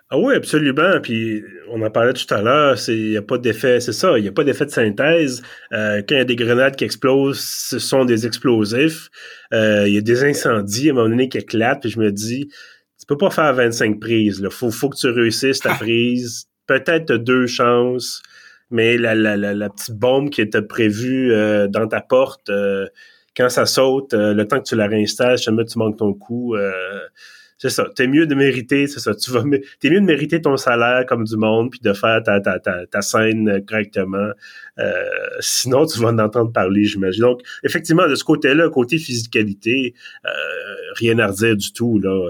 Ah 0.09 0.17
oui, 0.17 0.35
absolument. 0.35 1.01
Puis 1.01 1.43
on 1.69 1.81
en 1.81 1.89
parlait 1.89 2.13
tout 2.13 2.33
à 2.33 2.41
l'heure, 2.41 2.77
il 2.87 3.11
y 3.11 3.17
a 3.17 3.21
pas 3.21 3.37
d'effet, 3.37 3.81
c'est 3.81 3.91
ça, 3.91 4.17
il 4.17 4.23
y 4.23 4.27
a 4.29 4.31
pas 4.31 4.45
d'effet 4.45 4.65
de 4.65 4.71
synthèse. 4.71 5.41
Euh, 5.73 6.01
quand 6.07 6.15
il 6.15 6.19
y 6.19 6.21
a 6.21 6.25
des 6.25 6.37
grenades 6.37 6.77
qui 6.77 6.85
explosent, 6.85 7.41
ce 7.41 7.77
sont 7.77 8.05
des 8.05 8.25
explosifs. 8.25 9.09
Euh, 9.53 9.85
il 9.85 9.93
y 9.93 9.97
a 9.97 10.01
des 10.01 10.23
incendies 10.23 10.89
à 10.89 10.91
un 10.93 10.95
moment 10.95 11.09
donné 11.09 11.27
qui 11.27 11.39
éclatent, 11.39 11.81
puis 11.81 11.89
je 11.89 11.99
me 11.99 12.11
dis, 12.13 12.49
peux 13.07 13.17
pas 13.17 13.29
faire 13.29 13.53
25 13.53 13.99
prises. 13.99 14.41
Là. 14.41 14.49
Faut, 14.49 14.69
faut 14.69 14.89
que 14.89 14.97
tu 14.97 15.07
réussisses 15.09 15.59
ta 15.59 15.73
prise. 15.79 16.45
Peut-être 16.67 17.13
deux 17.13 17.47
chances. 17.47 18.21
mais 18.69 18.97
la, 18.97 19.15
la, 19.15 19.37
la, 19.37 19.69
petite 19.69 19.95
bombe 19.95 20.29
qui 20.29 20.41
était 20.41 20.61
prévue 20.61 21.31
euh, 21.31 21.67
dans 21.67 21.87
ta 21.87 22.01
porte, 22.01 22.49
euh, 22.49 22.85
quand 23.35 23.47
ça 23.47 23.65
saute, 23.65 24.13
euh, 24.13 24.33
le 24.33 24.45
temps 24.45 24.59
que 24.59 24.67
tu 24.67 24.75
la 24.75 24.87
réinstalles, 24.87 25.37
jamais 25.37 25.63
tu 25.63 25.79
manques 25.79 25.97
ton 25.97 26.13
coup. 26.13 26.55
c'est 27.57 27.69
ça. 27.69 27.87
T'es 27.95 28.07
mieux 28.07 28.27
de 28.27 28.35
mériter, 28.35 28.87
c'est 28.87 28.99
ça. 28.99 29.15
Tu 29.15 29.31
vas, 29.31 29.43
t'es 29.79 29.89
mieux 29.89 30.01
de 30.01 30.05
mériter 30.05 30.41
ton 30.41 30.57
salaire 30.57 31.05
comme 31.05 31.23
du 31.23 31.37
monde, 31.37 31.71
puis 31.71 31.79
de 31.79 31.93
faire 31.93 32.21
ta, 32.23 32.41
ta, 32.41 32.59
ta, 32.59 32.85
ta 32.85 33.01
scène 33.01 33.63
correctement. 33.65 34.31
sinon, 35.39 35.85
tu 35.85 35.99
vas 36.01 36.09
en 36.09 36.19
entendre 36.19 36.51
parler, 36.51 36.83
j'imagine. 36.83 37.21
Donc, 37.21 37.41
effectivement, 37.63 38.07
de 38.09 38.15
ce 38.15 38.25
côté-là, 38.25 38.69
côté 38.69 38.97
physicalité, 38.97 39.93
rien 40.97 41.19
à 41.19 41.27
redire 41.27 41.55
du 41.55 41.71
tout 41.73 41.99
là. 41.99 42.29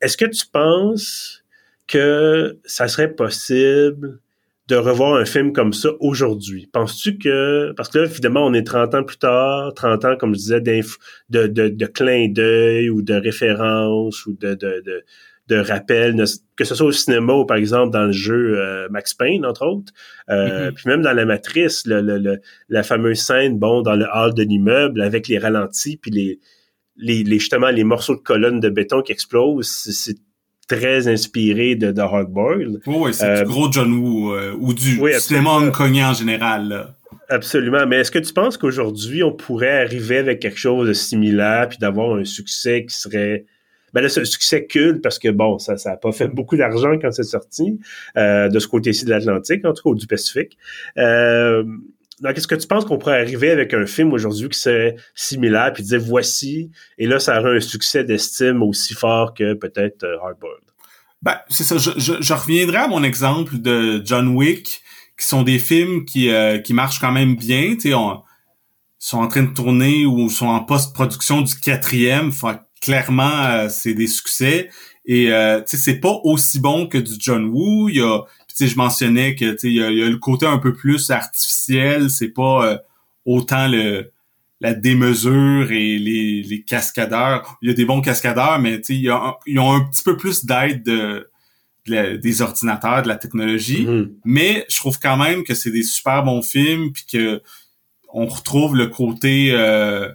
Est-ce 0.00 0.16
que 0.16 0.26
tu 0.26 0.46
penses 0.46 1.40
que 1.86 2.58
ça 2.64 2.86
serait 2.86 3.12
possible 3.12 4.20
de 4.68 4.76
revoir 4.76 5.16
un 5.16 5.24
film 5.24 5.52
comme 5.52 5.72
ça 5.72 5.88
aujourd'hui? 5.98 6.68
Penses-tu 6.72 7.18
que, 7.18 7.72
parce 7.76 7.88
que 7.88 7.98
là, 7.98 8.04
évidemment, 8.04 8.46
on 8.46 8.54
est 8.54 8.62
30 8.62 8.94
ans 8.94 9.02
plus 9.02 9.18
tard, 9.18 9.74
30 9.74 10.04
ans, 10.04 10.16
comme 10.16 10.32
je 10.34 10.38
disais, 10.38 10.60
de, 10.60 10.82
de, 11.48 11.68
de 11.68 11.86
clin 11.86 12.28
d'œil 12.28 12.88
ou 12.88 13.02
de 13.02 13.14
référence 13.14 14.24
ou 14.26 14.36
de, 14.40 14.54
de, 14.54 14.82
de, 14.86 15.04
de 15.48 15.56
rappel, 15.56 16.24
que 16.54 16.64
ce 16.64 16.76
soit 16.76 16.86
au 16.86 16.92
cinéma 16.92 17.32
ou 17.32 17.44
par 17.44 17.56
exemple 17.56 17.92
dans 17.92 18.04
le 18.04 18.12
jeu 18.12 18.60
euh, 18.60 18.88
Max 18.90 19.12
Payne, 19.14 19.44
entre 19.44 19.66
autres, 19.66 19.92
euh, 20.30 20.70
mm-hmm. 20.70 20.74
puis 20.74 20.84
même 20.86 21.02
dans 21.02 21.12
la 21.12 21.24
matrice, 21.24 21.84
le, 21.86 22.00
le, 22.00 22.40
la 22.68 22.82
fameuse 22.84 23.18
scène, 23.18 23.58
bon, 23.58 23.82
dans 23.82 23.96
le 23.96 24.06
hall 24.14 24.32
de 24.34 24.44
l'immeuble 24.44 25.02
avec 25.02 25.26
les 25.26 25.38
ralentis 25.38 25.96
puis 25.96 26.12
les, 26.12 26.38
les, 27.00 27.24
les, 27.24 27.38
justement 27.38 27.70
les 27.70 27.84
morceaux 27.84 28.14
de 28.14 28.20
colonnes 28.20 28.60
de 28.60 28.68
béton 28.68 29.02
qui 29.02 29.12
explosent, 29.12 29.68
c'est 29.68 30.16
très 30.68 31.08
inspiré 31.08 31.74
de, 31.74 31.90
de 31.90 32.00
Hard 32.00 32.30
Boiled. 32.30 32.80
oui, 32.86 33.12
c'est 33.12 33.34
du 33.34 33.40
euh, 33.40 33.44
gros 33.44 33.72
John 33.72 33.92
Woo 33.92 34.32
euh, 34.32 34.54
ou 34.58 34.72
du 34.72 35.00
cinéma 35.18 35.50
hongkongais 35.50 36.04
en 36.04 36.14
général. 36.14 36.94
Absolument. 37.28 37.86
Mais 37.86 38.00
est-ce 38.00 38.10
que 38.10 38.18
tu 38.18 38.32
penses 38.32 38.56
qu'aujourd'hui, 38.56 39.22
on 39.22 39.32
pourrait 39.32 39.82
arriver 39.82 40.18
avec 40.18 40.40
quelque 40.40 40.58
chose 40.58 40.86
de 40.86 40.92
similaire 40.92 41.68
puis 41.68 41.78
d'avoir 41.78 42.16
un 42.16 42.24
succès 42.24 42.84
qui 42.86 42.94
serait 42.94 43.46
ben 43.92 44.02
là, 44.02 44.08
c'est 44.08 44.20
un 44.20 44.24
succès 44.24 44.66
culte 44.66 45.02
parce 45.02 45.18
que 45.18 45.28
bon, 45.28 45.58
ça 45.58 45.76
ça 45.76 45.92
a 45.92 45.96
pas 45.96 46.12
fait 46.12 46.28
beaucoup 46.34 46.56
d'argent 46.56 46.98
quand 47.00 47.10
c'est 47.10 47.24
sorti 47.24 47.80
euh, 48.16 48.48
de 48.48 48.58
ce 48.58 48.68
côté-ci 48.68 49.04
de 49.04 49.10
l'Atlantique, 49.10 49.64
en 49.64 49.72
tout 49.72 49.82
cas, 49.82 49.90
ou 49.90 49.94
du 49.94 50.06
Pacifique. 50.06 50.56
Euh, 50.98 51.64
donc, 52.20 52.36
est-ce 52.36 52.46
que 52.46 52.54
tu 52.54 52.66
penses 52.66 52.84
qu'on 52.84 52.98
pourrait 52.98 53.20
arriver 53.20 53.50
avec 53.50 53.72
un 53.72 53.86
film 53.86 54.12
aujourd'hui 54.12 54.48
qui 54.48 54.58
serait 54.58 54.96
similaire, 55.14 55.72
puis 55.72 55.82
dire 55.82 56.00
voici, 56.00 56.70
et 56.98 57.06
là, 57.06 57.18
ça 57.18 57.40
aurait 57.40 57.56
un 57.56 57.60
succès 57.60 58.04
d'estime 58.04 58.62
aussi 58.62 58.94
fort 58.94 59.32
que 59.34 59.54
peut-être 59.54 60.04
euh? 60.04 60.16
Ben, 61.22 61.36
c'est 61.48 61.64
ça. 61.64 61.76
Je, 61.76 62.32
reviendrai 62.32 62.78
à 62.78 62.88
mon 62.88 63.02
exemple 63.02 63.58
de 63.58 64.02
John 64.04 64.28
Wick, 64.28 64.82
qui 65.18 65.26
sont 65.26 65.42
des 65.42 65.58
films 65.58 66.04
qui, 66.04 66.30
euh, 66.30 66.58
qui 66.58 66.72
marchent 66.72 66.98
quand 66.98 67.12
même 67.12 67.36
bien. 67.36 67.74
Tu 67.74 67.90
sais, 67.90 67.94
sont 68.98 69.18
en 69.18 69.28
train 69.28 69.42
de 69.42 69.54
tourner 69.54 70.04
ou 70.04 70.28
sont 70.28 70.46
en 70.46 70.60
post-production 70.60 71.40
du 71.40 71.54
quatrième. 71.54 72.32
clairement, 72.80 73.44
euh, 73.46 73.68
c'est 73.70 73.94
des 73.94 74.06
succès. 74.06 74.70
Et 75.06 75.32
euh, 75.32 75.60
tu 75.62 75.76
sais, 75.76 75.76
c'est 75.76 76.00
pas 76.00 76.20
aussi 76.22 76.60
bon 76.60 76.86
que 76.86 76.98
du 76.98 77.12
John 77.18 77.46
Woo. 77.46 77.88
Il 77.88 77.96
y 77.96 78.00
a 78.00 78.20
je 78.66 78.76
mentionnais 78.76 79.34
que 79.34 79.56
il 79.64 79.72
y, 79.72 79.82
a, 79.82 79.90
le 79.90 80.16
côté 80.16 80.46
un 80.46 80.58
peu 80.58 80.72
plus 80.72 81.10
artificiel, 81.10 82.10
c'est 82.10 82.28
pas 82.28 82.66
euh, 82.66 82.78
autant 83.24 83.68
le 83.68 84.10
la 84.60 84.74
démesure 84.74 85.72
et 85.72 85.98
les, 85.98 86.42
les 86.42 86.62
cascadeurs. 86.62 87.56
Il 87.62 87.68
y 87.68 87.72
a 87.72 87.74
des 87.74 87.86
bons 87.86 88.02
cascadeurs, 88.02 88.58
mais 88.58 88.80
ils 88.88 89.10
ont 89.10 89.72
un 89.72 89.80
petit 89.84 90.02
peu 90.02 90.18
plus 90.18 90.44
d'aide 90.44 90.82
de, 90.82 91.30
des 91.86 92.42
ordinateurs, 92.42 93.02
de 93.02 93.08
la 93.08 93.16
technologie. 93.16 93.86
Mm-hmm. 93.86 94.10
Mais 94.24 94.66
je 94.68 94.76
trouve 94.76 94.98
quand 95.00 95.16
même 95.16 95.44
que 95.44 95.54
c'est 95.54 95.70
des 95.70 95.82
super 95.82 96.22
bons 96.24 96.42
films, 96.42 96.92
puis 96.92 97.04
que 97.10 97.42
on 98.12 98.26
retrouve 98.26 98.76
le 98.76 98.88
côté 98.88 99.52
euh, 99.52 100.10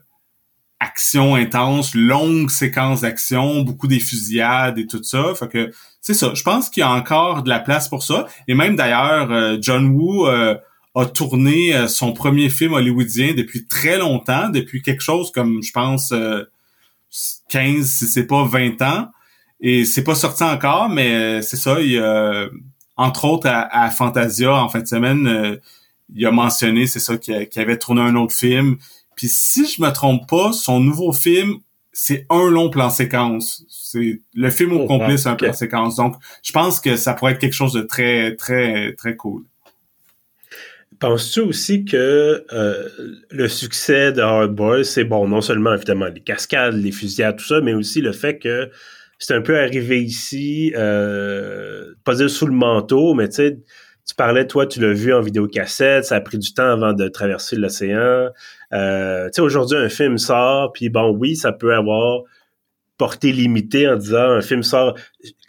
action 0.86 1.36
intense, 1.36 1.96
longue 1.96 2.50
séquence 2.50 3.02
d'action, 3.02 3.62
beaucoup 3.62 3.88
des 3.88 4.00
fusillades 4.00 4.78
et 4.78 4.86
tout 4.86 5.04
ça. 5.04 5.34
Fait 5.36 5.48
que 5.48 5.72
c'est 6.02 6.14
ça. 6.14 6.34
Je 6.36 6.44
pense 6.44 6.70
qu'il 6.70 6.82
y 6.82 6.84
a 6.84 6.92
encore 6.92 7.42
de 7.44 7.50
la 7.50 7.60
place 7.60 7.90
pour 7.90 8.04
ça. 8.04 8.28
Et 8.48 8.54
même 8.54 8.76
d'ailleurs, 8.76 9.32
euh, 9.32 9.58
John 9.60 9.88
Woo 9.88 10.28
euh, 10.28 10.56
a 10.94 11.06
tourné 11.06 11.76
euh, 11.76 11.88
son 11.88 12.14
premier 12.14 12.50
film 12.50 12.74
hollywoodien 12.74 13.34
depuis 13.34 13.66
très 13.66 13.98
longtemps, 13.98 14.50
depuis 14.50 14.84
quelque 14.84 15.02
chose 15.02 15.32
comme, 15.32 15.64
je 15.64 15.72
pense, 15.72 16.14
15, 17.50 17.86
si 17.86 18.08
c'est 18.08 18.28
pas 18.28 18.46
20 18.46 18.82
ans. 18.84 19.08
Et 19.62 19.86
c'est 19.86 20.04
pas 20.04 20.16
sorti 20.16 20.44
encore, 20.44 20.90
mais 20.90 21.42
c'est 21.42 21.58
ça. 21.58 21.82
Il, 21.82 22.00
entre 22.98 23.26
autres, 23.26 23.48
à, 23.50 23.90
Fantasia, 23.90 24.54
en 24.54 24.70
fin 24.70 24.82
de 24.82 24.88
semaine, 24.88 25.60
il 26.14 26.26
a 26.26 26.32
mentionné, 26.32 26.86
c'est 26.86 27.00
ça, 27.00 27.18
qu'il 27.18 27.48
avait 27.56 27.78
tourné 27.78 28.02
un 28.02 28.16
autre 28.16 28.36
film. 28.36 28.78
Puis 29.16 29.28
si 29.30 29.66
je 29.66 29.82
me 29.82 29.90
trompe 29.92 30.28
pas, 30.28 30.52
son 30.52 30.80
nouveau 30.80 31.14
film 31.14 31.60
c'est 31.98 32.26
un 32.30 32.52
long 32.52 32.70
plan 32.70 32.90
séquence. 32.90 33.64
C'est 33.70 34.20
le 34.34 34.50
film 34.50 34.74
au 34.74 34.82
oh, 34.82 34.86
complet, 34.86 35.18
c'est 35.18 35.30
un 35.30 35.36
plan 35.36 35.54
séquence. 35.54 35.96
Donc, 35.96 36.18
je 36.44 36.52
pense 36.52 36.82
que 36.82 36.98
ça 36.98 37.14
pourrait 37.14 37.32
être 37.32 37.40
quelque 37.40 37.54
chose 37.54 37.72
de 37.72 37.82
très, 37.82 38.36
très, 38.36 38.94
très 38.96 39.16
cool. 39.16 39.44
Penses-tu 41.00 41.40
aussi 41.40 41.86
que 41.86 42.46
euh, 42.52 42.90
le 43.30 43.48
succès 43.48 44.12
de 44.12 44.22
Hard 44.22 44.84
c'est 44.84 45.06
bon, 45.06 45.28
non 45.28 45.40
seulement 45.40 45.74
évidemment 45.74 46.08
les 46.08 46.22
cascades, 46.22 46.76
les 46.76 46.92
fusillades, 46.92 47.38
tout 47.38 47.46
ça, 47.46 47.62
mais 47.62 47.74
aussi 47.74 48.02
le 48.02 48.12
fait 48.12 48.40
que 48.40 48.70
c'est 49.18 49.34
un 49.34 49.42
peu 49.42 49.58
arrivé 49.58 50.04
ici, 50.04 50.74
euh, 50.76 51.94
pas 52.04 52.16
dire 52.16 52.30
sous 52.30 52.46
le 52.46 52.54
manteau, 52.54 53.14
mais 53.14 53.30
tu 53.30 53.36
sais, 53.36 53.58
tu 54.08 54.14
parlais, 54.16 54.46
toi, 54.46 54.68
tu 54.68 54.80
l'as 54.80 54.94
vu 54.94 55.14
en 55.14 55.22
vidéocassette, 55.22 56.06
ça 56.06 56.16
a 56.16 56.22
pris 56.22 56.38
du 56.38 56.54
temps 56.54 56.70
avant 56.70 56.94
de 56.94 57.08
traverser 57.08 57.56
l'océan. 57.56 58.30
Euh, 58.74 59.26
tu 59.28 59.34
sais, 59.34 59.42
aujourd'hui, 59.42 59.78
un 59.78 59.90
film 59.90 60.18
sort, 60.18 60.72
puis 60.74 60.90
bon, 60.90 61.10
oui, 61.10 61.36
ça 61.36 61.52
peut 61.52 61.74
avoir 61.74 62.22
portée 62.98 63.32
limitée 63.32 63.88
en 63.88 63.96
disant 63.96 64.30
un 64.30 64.42
film 64.42 64.64
sort 64.64 64.98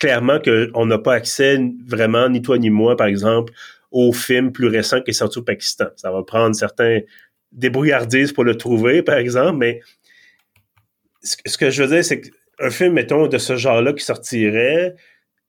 clairement 0.01 0.39
qu'on 0.41 0.87
n'a 0.87 0.99
pas 0.99 1.15
accès 1.15 1.61
vraiment, 1.87 2.29
ni 2.29 2.43
toi 2.43 2.59
ni 2.59 2.71
moi, 2.71 2.97
par 2.97 3.07
exemple, 3.07 3.53
au 3.91 4.13
film 4.13 4.53
plus 4.53 4.69
récent 4.69 5.01
qui 5.01 5.11
est 5.11 5.15
sorti 5.15 5.39
au 5.39 5.43
Pakistan. 5.43 5.87
Ça 5.97 6.11
va 6.11 6.23
prendre 6.23 6.57
certains 6.57 7.01
débrouillardises 7.53 8.33
pour 8.33 8.45
le 8.45 8.57
trouver, 8.57 9.03
par 9.03 9.17
exemple, 9.17 9.59
mais 9.59 9.81
ce 11.23 11.59
que 11.59 11.71
je 11.71 11.83
veux 11.83 11.89
dire, 11.89 12.05
c'est 12.05 12.21
qu'un 12.21 12.71
film, 12.71 12.95
mettons, 12.95 13.27
de 13.27 13.39
ce 13.39 13.57
genre-là 13.57 13.93
qui 13.93 14.05
sortirait 14.05 14.95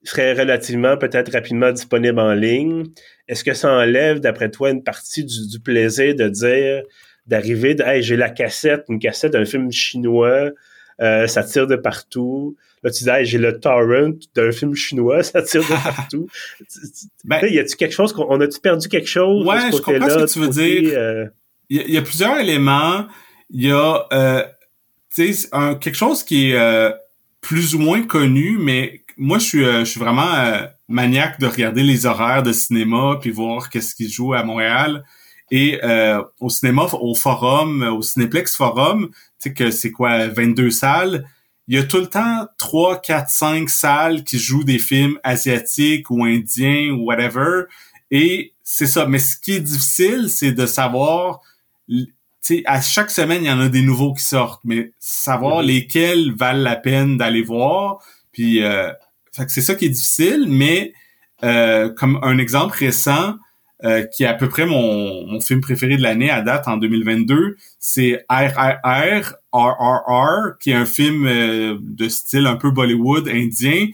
serait 0.04 0.34
relativement, 0.34 0.98
peut-être 0.98 1.32
rapidement 1.32 1.72
disponible 1.72 2.20
en 2.20 2.34
ligne. 2.34 2.86
Est-ce 3.28 3.44
que 3.44 3.54
ça 3.54 3.72
enlève, 3.72 4.20
d'après 4.20 4.50
toi, 4.50 4.70
une 4.70 4.84
partie 4.84 5.26
du, 5.26 5.48
du 5.48 5.60
plaisir 5.60 6.16
de 6.16 6.28
dire 6.30 6.84
d'arriver 7.28 7.76
de 7.76 7.84
hey, 7.84 8.02
j'ai 8.02 8.16
la 8.16 8.30
cassette, 8.30 8.86
une 8.90 9.00
cassette 9.00 9.34
d'un 9.34 9.46
film 9.46 9.72
chinois, 9.72 10.52
euh, 11.02 11.28
ça 11.28 11.44
tire 11.44 11.68
de 11.68 11.76
partout. 11.76 12.56
Là, 12.84 12.90
tu 12.90 13.04
dis 13.04 13.10
hey, 13.10 13.26
j'ai 13.26 13.38
le 13.38 13.60
torrent 13.60 14.14
d'un 14.34 14.52
film 14.52 14.74
chinois, 14.76 15.24
ça 15.24 15.42
tire 15.42 15.62
de 15.62 15.84
partout. 15.84 16.28
ben, 17.26 17.46
y 17.48 17.60
a-tu 17.60 17.76
quelque 17.76 17.94
chose 17.94 18.14
qu'on 18.14 18.40
a-tu 18.40 18.60
perdu 18.60 18.88
quelque 18.88 19.10
chose 19.10 19.46
Ouais, 19.46 19.60
je 19.72 19.78
comprends 19.82 20.10
ce 20.10 20.18
que 20.20 20.34
tu 20.34 20.40
veux 20.40 20.50
dire. 20.50 20.92
Euh? 20.98 21.26
Il, 21.70 21.92
y 21.92 21.98
a, 21.98 22.02
plusieurs 22.02 22.40
éléments. 22.40 23.08
Il 23.50 23.68
y 23.68 23.72
a 23.72 24.08
euh, 24.14 24.44
tu 25.14 25.34
sais 25.34 25.50
quelque 25.82 25.98
chose 25.98 26.24
qui 26.24 26.52
est 26.52 26.58
euh, 26.58 26.92
plus 27.42 27.76
ou 27.76 27.80
moins 27.80 28.04
connu, 28.04 28.58
mais 28.58 29.02
moi 29.18 29.40
je 29.40 29.46
suis 29.46 29.66
je 29.66 29.84
suis 29.84 30.00
vraiment 30.00 30.32
maniaque 30.88 31.40
de 31.40 31.48
regarder 31.48 31.84
les 31.84 32.06
horaires 32.06 32.44
de 32.44 32.54
cinéma 32.54 33.18
puis 33.22 33.32
voir 33.32 33.70
qu'est-ce 33.70 33.96
qui 33.96 34.10
joue 34.10 34.34
à 34.34 34.44
Montréal. 34.44 35.04
Et 35.50 35.80
euh, 35.84 36.22
au 36.40 36.50
cinéma, 36.50 36.88
au 36.94 37.16
forum, 37.16 37.82
au 37.84 38.02
Cinéplex 38.02 38.56
Forum, 38.56 39.10
tu 39.10 39.14
sais 39.40 39.54
que 39.54 39.72
c'est 39.72 39.92
quoi, 39.92 40.28
22 40.28 40.70
salles, 40.70 41.26
il 41.70 41.76
y 41.76 41.80
a 41.80 41.84
tout 41.84 42.00
le 42.00 42.08
temps 42.08 42.48
3, 42.58 43.02
4, 43.02 43.30
5 43.30 43.70
salles 43.70 44.24
qui 44.24 44.40
jouent 44.40 44.64
des 44.64 44.80
films 44.80 45.20
asiatiques 45.24 46.10
ou 46.10 46.24
indiens 46.24 46.92
ou 46.92 47.06
whatever. 47.06 47.64
Et 48.10 48.54
c'est 48.64 48.88
ça. 48.88 49.06
Mais 49.06 49.20
ce 49.20 49.38
qui 49.38 49.54
est 49.54 49.60
difficile, 49.60 50.30
c'est 50.30 50.54
de 50.54 50.66
savoir, 50.66 51.42
tu 51.90 52.06
sais, 52.42 52.64
à 52.66 52.82
chaque 52.82 53.12
semaine, 53.12 53.44
il 53.44 53.48
y 53.48 53.52
en 53.52 53.60
a 53.60 53.68
des 53.68 53.82
nouveaux 53.82 54.14
qui 54.14 54.24
sortent, 54.24 54.62
mais 54.64 54.92
savoir 55.00 55.62
mm-hmm. 55.62 55.66
lesquels 55.66 56.34
valent 56.34 56.64
la 56.64 56.78
peine 56.78 57.18
d'aller 57.18 57.42
voir. 57.42 58.00
Puis, 58.32 58.64
euh, 58.64 58.92
c'est 59.48 59.62
ça 59.62 59.76
qui 59.76 59.86
est 59.86 59.90
difficile, 59.90 60.46
mais 60.48 60.94
euh, 61.44 61.90
comme 61.94 62.20
un 62.24 62.38
exemple 62.38 62.76
récent, 62.78 63.36
euh, 63.84 64.04
qui 64.06 64.24
est 64.24 64.28
à 64.28 64.34
peu 64.34 64.50
près 64.50 64.66
mon, 64.66 65.28
mon 65.28 65.40
film 65.40 65.62
préféré 65.62 65.98
de 65.98 66.02
l'année 66.02 66.32
à 66.32 66.42
date 66.42 66.68
en 66.68 66.78
2022. 66.78 67.58
C'est 67.80 68.26
RRR, 68.28 69.36
RRR, 69.54 70.58
qui 70.60 70.72
est 70.72 70.76
un 70.76 70.86
film 70.86 71.28
euh, 71.28 71.78
de 71.80 72.10
style 72.10 72.48
un 72.48 72.56
peu 72.56 72.72
Bollywood 72.72 73.28
indien, 73.28 73.88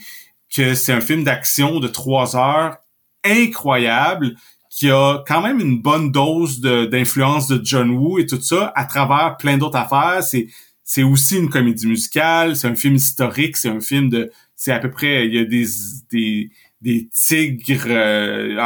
que 0.56 0.74
c'est 0.74 0.94
un 0.94 1.02
film 1.02 1.26
d'action 1.26 1.82
de 1.82 1.90
trois 1.90 2.38
heures 2.38 2.78
incroyable, 3.26 4.36
qui 4.70 4.90
a 4.90 5.22
quand 5.28 5.42
même 5.42 5.60
une 5.60 5.82
bonne 5.82 6.12
dose 6.12 6.62
d'influence 6.62 7.48
de, 7.48 7.60
John 7.64 7.92
Woo 7.92 8.20
et 8.20 8.26
tout 8.26 8.42
ça, 8.42 8.72
à 8.76 8.86
travers 8.86 9.36
plein 9.38 9.58
d'autres 9.58 9.78
affaires. 9.78 10.24
C'est 10.24 10.48
c'est 10.84 11.04
aussi 11.04 11.38
une 11.38 11.50
comédie 11.50 11.88
musicale, 11.88 12.56
c'est 12.56 12.68
un 12.68 12.76
film 12.76 12.96
historique, 12.96 13.58
c'est 13.58 13.70
un 13.70 13.80
film 13.80 14.10
de... 14.10 14.32
C'est 14.64 14.72
à 14.72 14.80
peu 14.80 14.90
près... 14.90 15.26
Il 15.28 15.34
y 15.34 15.40
a 15.40 15.46
des... 15.46 15.66
des 16.12 16.50
des 16.82 17.08
tigres. 17.14 17.86
Euh, 17.88 18.58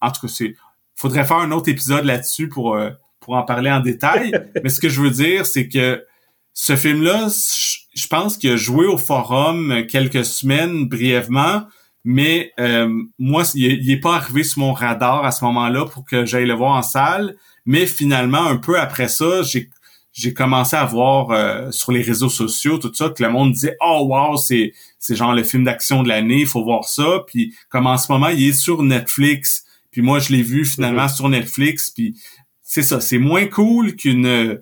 en 0.00 0.10
tout 0.10 0.26
cas, 0.26 0.28
c'est 0.28 0.56
faudrait 0.96 1.24
faire 1.24 1.36
un 1.36 1.52
autre 1.52 1.68
épisode 1.68 2.04
là-dessus 2.04 2.48
pour 2.48 2.76
pour 3.20 3.34
en 3.34 3.44
parler 3.44 3.70
en 3.70 3.78
détail. 3.78 4.32
Mais 4.64 4.68
ce 4.68 4.80
que 4.80 4.88
je 4.88 5.00
veux 5.00 5.10
dire, 5.10 5.46
c'est 5.46 5.68
que 5.68 6.04
ce 6.54 6.74
film-là, 6.76 7.28
je 7.94 8.08
pense 8.08 8.36
qu'il 8.36 8.50
a 8.50 8.56
joué 8.56 8.86
au 8.86 8.98
forum 8.98 9.86
quelques 9.88 10.24
semaines 10.24 10.86
brièvement, 10.86 11.62
mais 12.04 12.52
euh, 12.60 12.88
moi, 13.18 13.44
il 13.54 13.90
est 13.90 14.00
pas 14.00 14.16
arrivé 14.16 14.42
sur 14.44 14.58
mon 14.58 14.72
radar 14.72 15.24
à 15.24 15.30
ce 15.30 15.44
moment-là 15.44 15.86
pour 15.86 16.04
que 16.04 16.26
j'aille 16.26 16.46
le 16.46 16.54
voir 16.54 16.72
en 16.72 16.82
salle. 16.82 17.36
Mais 17.64 17.86
finalement, 17.86 18.44
un 18.46 18.56
peu 18.56 18.78
après 18.78 19.08
ça, 19.08 19.42
j'ai 19.42 19.70
j'ai 20.12 20.34
commencé 20.34 20.76
à 20.76 20.84
voir 20.84 21.30
euh, 21.30 21.70
sur 21.70 21.90
les 21.90 22.02
réseaux 22.02 22.28
sociaux 22.28 22.76
tout 22.76 22.92
ça 22.92 23.08
que 23.08 23.22
le 23.22 23.30
monde 23.30 23.52
disait 23.52 23.76
oh 23.80 24.06
wow 24.10 24.36
c'est 24.36 24.74
c'est 25.02 25.16
genre 25.16 25.34
le 25.34 25.42
film 25.42 25.64
d'action 25.64 26.04
de 26.04 26.08
l'année 26.08 26.42
il 26.42 26.46
faut 26.46 26.62
voir 26.62 26.84
ça. 26.84 27.24
Puis 27.26 27.54
comme 27.68 27.88
en 27.88 27.98
ce 27.98 28.10
moment 28.10 28.28
il 28.28 28.48
est 28.48 28.52
sur 28.52 28.84
Netflix. 28.84 29.64
Puis 29.90 30.00
moi 30.00 30.20
je 30.20 30.32
l'ai 30.32 30.42
vu 30.42 30.64
finalement 30.64 31.06
mm-hmm. 31.06 31.16
sur 31.16 31.28
Netflix. 31.28 31.90
Puis 31.90 32.14
c'est 32.62 32.84
ça 32.84 33.00
c'est 33.00 33.18
moins 33.18 33.46
cool 33.46 33.96
qu'une 33.96 34.60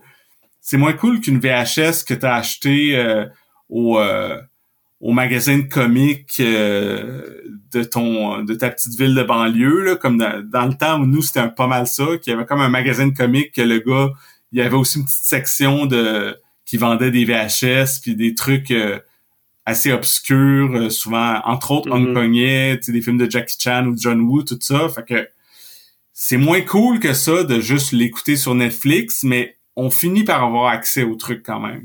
c'est 0.62 0.78
moins 0.78 0.94
cool 0.94 1.20
qu'une 1.20 1.38
VHS 1.38 2.04
que 2.06 2.14
tu 2.14 2.24
as 2.24 2.36
acheté 2.36 2.96
euh, 2.96 3.26
au 3.68 3.98
euh, 3.98 4.40
au 5.00 5.12
magasin 5.12 5.58
de 5.58 5.64
comics 5.64 6.26
euh, 6.40 7.42
de 7.70 7.84
ton 7.84 8.42
de 8.42 8.54
ta 8.54 8.70
petite 8.70 8.98
ville 8.98 9.14
de 9.14 9.22
banlieue 9.22 9.84
là, 9.84 9.96
comme 9.96 10.16
dans, 10.16 10.66
le 10.66 10.74
temps 10.74 11.00
où 11.02 11.06
nous 11.06 11.20
c'était 11.20 11.50
pas 11.50 11.66
mal 11.66 11.86
ça 11.86 12.06
qu'il 12.22 12.32
y 12.32 12.34
avait 12.34 12.46
comme 12.46 12.62
un 12.62 12.70
magasin 12.70 13.08
de 13.08 13.14
comics 13.14 13.52
que 13.52 13.60
le 13.60 13.80
gars 13.80 14.08
il 14.52 14.58
y 14.58 14.62
avait 14.62 14.76
aussi 14.76 15.00
une 15.00 15.04
petite 15.04 15.24
section 15.24 15.84
de 15.84 16.34
qui 16.64 16.78
vendait 16.78 17.10
des 17.10 17.26
VHS 17.26 18.00
puis 18.02 18.16
des 18.16 18.34
trucs 18.34 18.72
assez 19.66 19.92
obscurs 19.92 20.90
souvent 20.90 21.40
entre 21.44 21.70
autres 21.72 21.88
mm 21.88 22.14
-hmm. 22.14 22.92
des 22.92 23.02
films 23.02 23.18
de 23.18 23.30
Jackie 23.30 23.56
Chan 23.58 23.86
ou 23.86 23.94
de 23.94 24.00
John 24.00 24.20
Woo 24.22 24.42
tout 24.42 24.58
ça 24.60 24.88
fait 24.88 25.06
que 25.06 25.28
c'est 26.12 26.36
moins 26.36 26.62
cool 26.62 26.98
que 26.98 27.12
ça 27.12 27.44
de 27.44 27.60
juste 27.60 27.92
l'écouter 27.92 28.36
sur 28.36 28.54
Netflix 28.54 29.22
mais 29.22 29.56
on 29.76 29.90
finit 29.90 30.24
par 30.24 30.44
avoir 30.44 30.66
accès 30.66 31.02
au 31.02 31.14
truc 31.14 31.42
quand 31.44 31.60
même. 31.60 31.84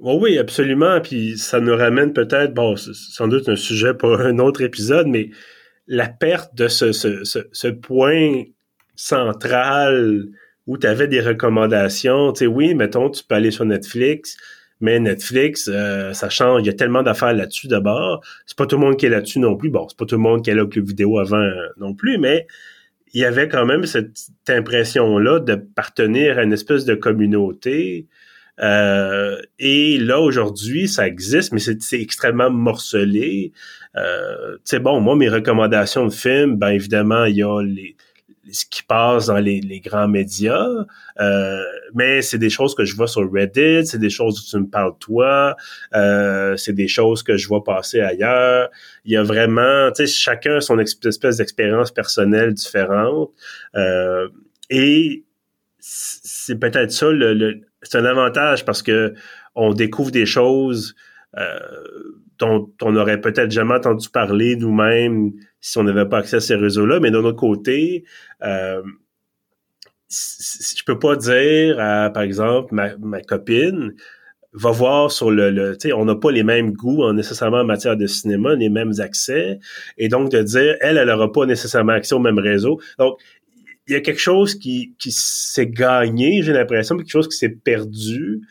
oui, 0.00 0.38
absolument. 0.38 1.00
Puis 1.00 1.38
ça 1.38 1.60
nous 1.60 1.76
ramène 1.76 2.12
peut-être, 2.12 2.52
bon, 2.54 2.76
sans 2.76 3.28
doute 3.28 3.48
un 3.48 3.56
sujet 3.56 3.94
pour 3.94 4.20
un 4.20 4.38
autre 4.38 4.62
épisode, 4.62 5.06
mais 5.06 5.30
la 5.86 6.08
perte 6.08 6.54
de 6.54 6.68
ce, 6.68 6.92
ce, 6.92 7.68
point 7.68 8.44
central 8.96 10.26
où 10.66 10.76
tu 10.76 10.86
avais 10.86 11.08
des 11.08 11.20
recommandations. 11.20 12.32
Tu 12.32 12.40
sais, 12.40 12.46
oui, 12.46 12.74
mettons, 12.74 13.08
tu 13.08 13.24
peux 13.24 13.36
aller 13.36 13.50
sur 13.50 13.64
Netflix, 13.64 14.36
mais 14.80 15.00
Netflix, 15.00 15.68
euh, 15.72 16.12
ça 16.12 16.28
change. 16.28 16.62
Il 16.62 16.66
y 16.66 16.70
a 16.70 16.74
tellement 16.74 17.02
d'affaires 17.02 17.32
là-dessus 17.32 17.68
d'abord. 17.68 18.22
C'est 18.46 18.56
pas 18.56 18.66
tout 18.66 18.76
le 18.76 18.86
monde 18.86 18.96
qui 18.96 19.06
est 19.06 19.10
là-dessus 19.10 19.40
non 19.40 19.56
plus. 19.56 19.70
Bon, 19.70 19.86
c'est 19.88 19.98
pas 19.98 20.06
tout 20.06 20.16
le 20.16 20.22
monde 20.22 20.42
qui 20.44 20.50
est 20.50 20.54
là 20.54 20.64
au 20.64 20.68
club 20.68 20.86
vidéo 20.86 21.18
avant 21.18 21.44
non 21.78 21.94
plus, 21.94 22.18
mais 22.18 22.46
il 23.12 23.20
y 23.20 23.24
avait 23.24 23.48
quand 23.48 23.66
même 23.66 23.86
cette 23.86 24.16
impression-là 24.48 25.40
de 25.40 25.54
partenir 25.54 26.38
à 26.38 26.42
une 26.42 26.52
espèce 26.52 26.84
de 26.84 26.94
communauté. 26.94 28.06
Euh, 28.60 29.40
et 29.58 29.98
là, 29.98 30.20
aujourd'hui, 30.20 30.88
ça 30.88 31.06
existe, 31.06 31.52
mais 31.52 31.60
c'est 31.60 32.00
extrêmement 32.00 32.50
morcelé. 32.50 33.52
Euh, 33.96 34.54
tu 34.56 34.60
sais, 34.64 34.78
bon, 34.78 35.00
moi, 35.00 35.16
mes 35.16 35.28
recommandations 35.28 36.06
de 36.06 36.12
films, 36.12 36.56
ben 36.56 36.70
évidemment, 36.70 37.24
il 37.24 37.36
y 37.36 37.42
a 37.42 37.62
les, 37.62 37.96
ce 38.52 38.64
qui 38.66 38.82
passe 38.82 39.26
dans 39.26 39.38
les, 39.38 39.80
grands 39.84 40.08
médias, 40.08 40.68
euh, 41.20 41.62
mais 41.94 42.22
c'est 42.22 42.38
des 42.38 42.50
choses 42.50 42.74
que 42.74 42.84
je 42.84 42.94
vois 42.96 43.08
sur 43.08 43.30
Reddit, 43.30 43.86
c'est 43.86 43.98
des 43.98 44.10
choses 44.10 44.40
où 44.40 44.50
tu 44.50 44.62
me 44.62 44.68
parles 44.68 44.94
toi, 44.98 45.56
euh, 45.94 46.56
c'est 46.56 46.72
des 46.72 46.88
choses 46.88 47.22
que 47.22 47.36
je 47.36 47.48
vois 47.48 47.64
passer 47.64 48.00
ailleurs. 48.00 48.70
Il 49.04 49.12
y 49.12 49.16
a 49.16 49.22
vraiment, 49.22 49.90
tu 49.92 50.06
sais, 50.06 50.12
chacun 50.12 50.60
son 50.60 50.78
espèce 50.78 51.36
d'expérience 51.36 51.90
personnelle 51.90 52.54
différente, 52.54 53.30
euh, 53.74 54.28
et 54.70 55.24
c'est 55.78 56.58
peut-être 56.58 56.90
ça 56.90 57.10
le, 57.10 57.60
c'est 57.82 57.98
un 57.98 58.04
avantage 58.04 58.64
parce 58.64 58.82
que 58.82 59.14
on 59.54 59.72
découvre 59.72 60.10
des 60.10 60.26
choses 60.26 60.94
dont 62.38 62.72
on 62.82 62.92
n'aurait 62.92 63.20
peut-être 63.20 63.50
jamais 63.50 63.74
entendu 63.74 64.08
parler 64.08 64.56
nous-mêmes 64.56 65.32
si 65.60 65.78
on 65.78 65.84
n'avait 65.84 66.08
pas 66.08 66.18
accès 66.18 66.36
à 66.36 66.40
ces 66.40 66.54
réseaux-là. 66.54 67.00
Mais 67.00 67.10
d'un 67.10 67.24
autre 67.24 67.36
côté, 67.36 68.04
euh, 68.42 68.82
je 70.10 70.82
peux 70.86 70.98
pas 70.98 71.16
dire, 71.16 71.76
par 71.76 72.22
exemple, 72.22 72.74
ma, 72.74 73.20
copine 73.22 73.94
va 74.54 74.70
voir 74.70 75.12
sur 75.12 75.30
le, 75.30 75.50
le 75.50 75.76
tu 75.76 75.88
sais, 75.88 75.92
on 75.92 76.06
n'a 76.06 76.14
pas 76.14 76.32
les 76.32 76.42
mêmes 76.42 76.72
goûts 76.72 77.02
en, 77.02 77.12
nécessairement 77.12 77.58
en 77.58 77.64
matière 77.64 77.96
de 77.96 78.06
cinéma, 78.06 78.54
les 78.54 78.70
mêmes 78.70 78.92
accès, 78.98 79.58
et 79.98 80.08
donc 80.08 80.30
de 80.30 80.42
dire, 80.42 80.76
elle, 80.80 80.96
elle 80.96 81.08
n'aura 81.08 81.30
pas 81.30 81.44
nécessairement 81.44 81.92
accès 81.92 82.14
au 82.14 82.18
même 82.18 82.38
réseau. 82.38 82.80
Donc, 82.98 83.18
il 83.86 83.92
y 83.92 83.96
a 83.96 84.00
quelque 84.00 84.20
chose 84.20 84.54
qui, 84.54 84.94
qui 84.98 85.10
s'est 85.12 85.66
gagné, 85.66 86.42
j'ai 86.42 86.52
l'impression, 86.52 86.96
quelque 86.96 87.10
chose 87.10 87.28
qui 87.28 87.36
s'est 87.36 87.48
perdu. 87.50 88.42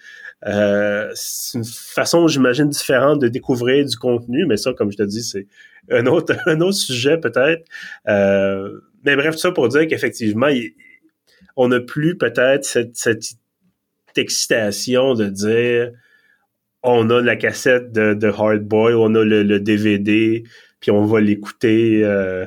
Euh, 0.46 1.10
c'est 1.16 1.58
une 1.58 1.66
façon, 1.66 2.28
j'imagine, 2.28 2.70
différente 2.70 3.20
de 3.20 3.28
découvrir 3.28 3.86
du 3.86 3.98
contenu, 3.98 4.46
mais 4.46 4.58
ça, 4.58 4.74
comme 4.74 4.92
je 4.92 4.98
te 4.98 5.04
dis, 5.04 5.24
c'est 5.24 5.48
un 5.90 6.06
autre, 6.06 6.36
un 6.46 6.62
autre 6.62 6.78
sujet 6.78 7.18
peut-être. 7.18 7.66
Euh, 8.08 8.80
mais 9.04 9.16
bref, 9.16 9.36
tout 9.36 9.42
ça 9.42 9.52
pour 9.52 9.68
dire 9.70 9.88
qu'effectivement, 9.88 10.50
on 11.56 11.70
n'a 11.70 11.80
plus 11.80 12.18
peut-être 12.18 12.66
cette, 12.66 13.38
excitation 14.16 15.14
de 15.14 15.28
dire 15.28 15.92
on 16.82 17.12
a 17.12 17.22
la 17.22 17.36
cassette 17.36 17.92
de, 17.92 18.16
de 18.16 18.28
Hard 18.30 18.62
Boy, 18.62 18.96
on 18.96 19.14
a 19.14 19.24
le, 19.24 19.60
DVD, 19.60 20.44
puis 20.80 20.90
on 20.90 21.06
va 21.06 21.22
l'écouter 21.22 22.02
euh, 22.04 22.44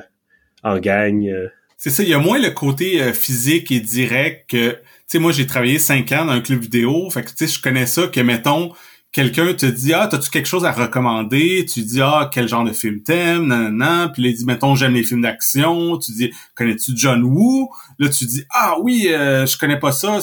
en 0.63 0.79
gang. 0.79 1.29
C'est 1.77 1.89
ça, 1.89 2.03
il 2.03 2.09
y 2.09 2.13
a 2.13 2.19
moins 2.19 2.41
le 2.41 2.49
côté 2.49 3.13
physique 3.13 3.71
et 3.71 3.79
direct 3.79 4.49
que 4.49 4.75
sais, 5.11 5.19
moi, 5.19 5.31
j'ai 5.31 5.45
travaillé 5.45 5.79
cinq 5.79 6.11
ans 6.11 6.25
dans 6.25 6.31
un 6.31 6.41
club 6.41 6.61
vidéo. 6.61 7.09
Fait 7.09 7.23
que, 7.23 7.29
tu 7.29 7.35
sais, 7.37 7.47
je 7.47 7.61
connais 7.61 7.85
ça 7.85 8.07
que, 8.07 8.19
mettons, 8.21 8.71
quelqu'un 9.11 9.53
te 9.53 9.65
dit, 9.65 9.93
ah, 9.93 10.07
t'as-tu 10.07 10.29
quelque 10.29 10.47
chose 10.47 10.65
à 10.65 10.71
recommander? 10.71 11.65
Tu 11.71 11.81
dis, 11.81 12.01
ah, 12.01 12.29
quel 12.33 12.47
genre 12.47 12.63
de 12.63 12.71
film 12.71 13.03
t'aimes? 13.03 13.47
Nan, 13.47 13.75
nan, 13.75 14.11
Puis 14.13 14.23
il 14.23 14.35
dit, 14.35 14.45
mettons, 14.45 14.75
j'aime 14.75 14.93
les 14.93 15.03
films 15.03 15.21
d'action. 15.21 15.97
Tu 15.97 16.13
dis, 16.13 16.31
connais-tu 16.55 16.91
John 16.95 17.23
Woo? 17.23 17.69
Là, 17.99 18.09
tu 18.09 18.25
dis, 18.25 18.43
ah 18.51 18.77
oui, 18.81 19.07
euh, 19.09 19.45
je 19.45 19.57
connais 19.57 19.79
pas 19.79 19.91
ça. 19.91 20.19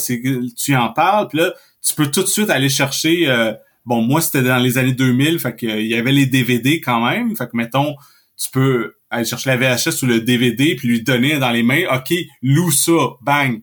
Tu 0.57 0.75
en 0.75 0.93
parles. 0.93 1.29
Puis 1.29 1.39
là, 1.39 1.53
tu 1.83 1.95
peux 1.95 2.11
tout 2.11 2.23
de 2.23 2.29
suite 2.29 2.51
aller 2.51 2.71
chercher... 2.71 3.29
Euh, 3.29 3.53
bon, 3.85 4.03
moi, 4.03 4.21
c'était 4.21 4.43
dans 4.43 4.59
les 4.59 4.79
années 4.79 4.95
2000. 4.95 5.39
Fait 5.39 5.55
que 5.55 5.67
il 5.67 5.87
y 5.87 5.95
avait 5.95 6.13
les 6.13 6.27
DVD 6.27 6.81
quand 6.81 7.05
même. 7.07 7.37
Fait 7.37 7.47
que, 7.47 7.57
mettons, 7.57 7.95
tu 8.39 8.49
peux 8.51 8.95
aller 9.11 9.25
chercher 9.27 9.51
la 9.51 9.57
VHS 9.57 10.03
ou 10.03 10.07
le 10.07 10.21
DVD 10.21 10.77
puis 10.77 10.89
lui 10.89 11.03
donner 11.03 11.39
dans 11.39 11.51
les 11.51 11.63
mains. 11.63 11.85
OK, 11.95 12.15
loue 12.43 12.71
ça. 12.71 13.17
Bang 13.21 13.61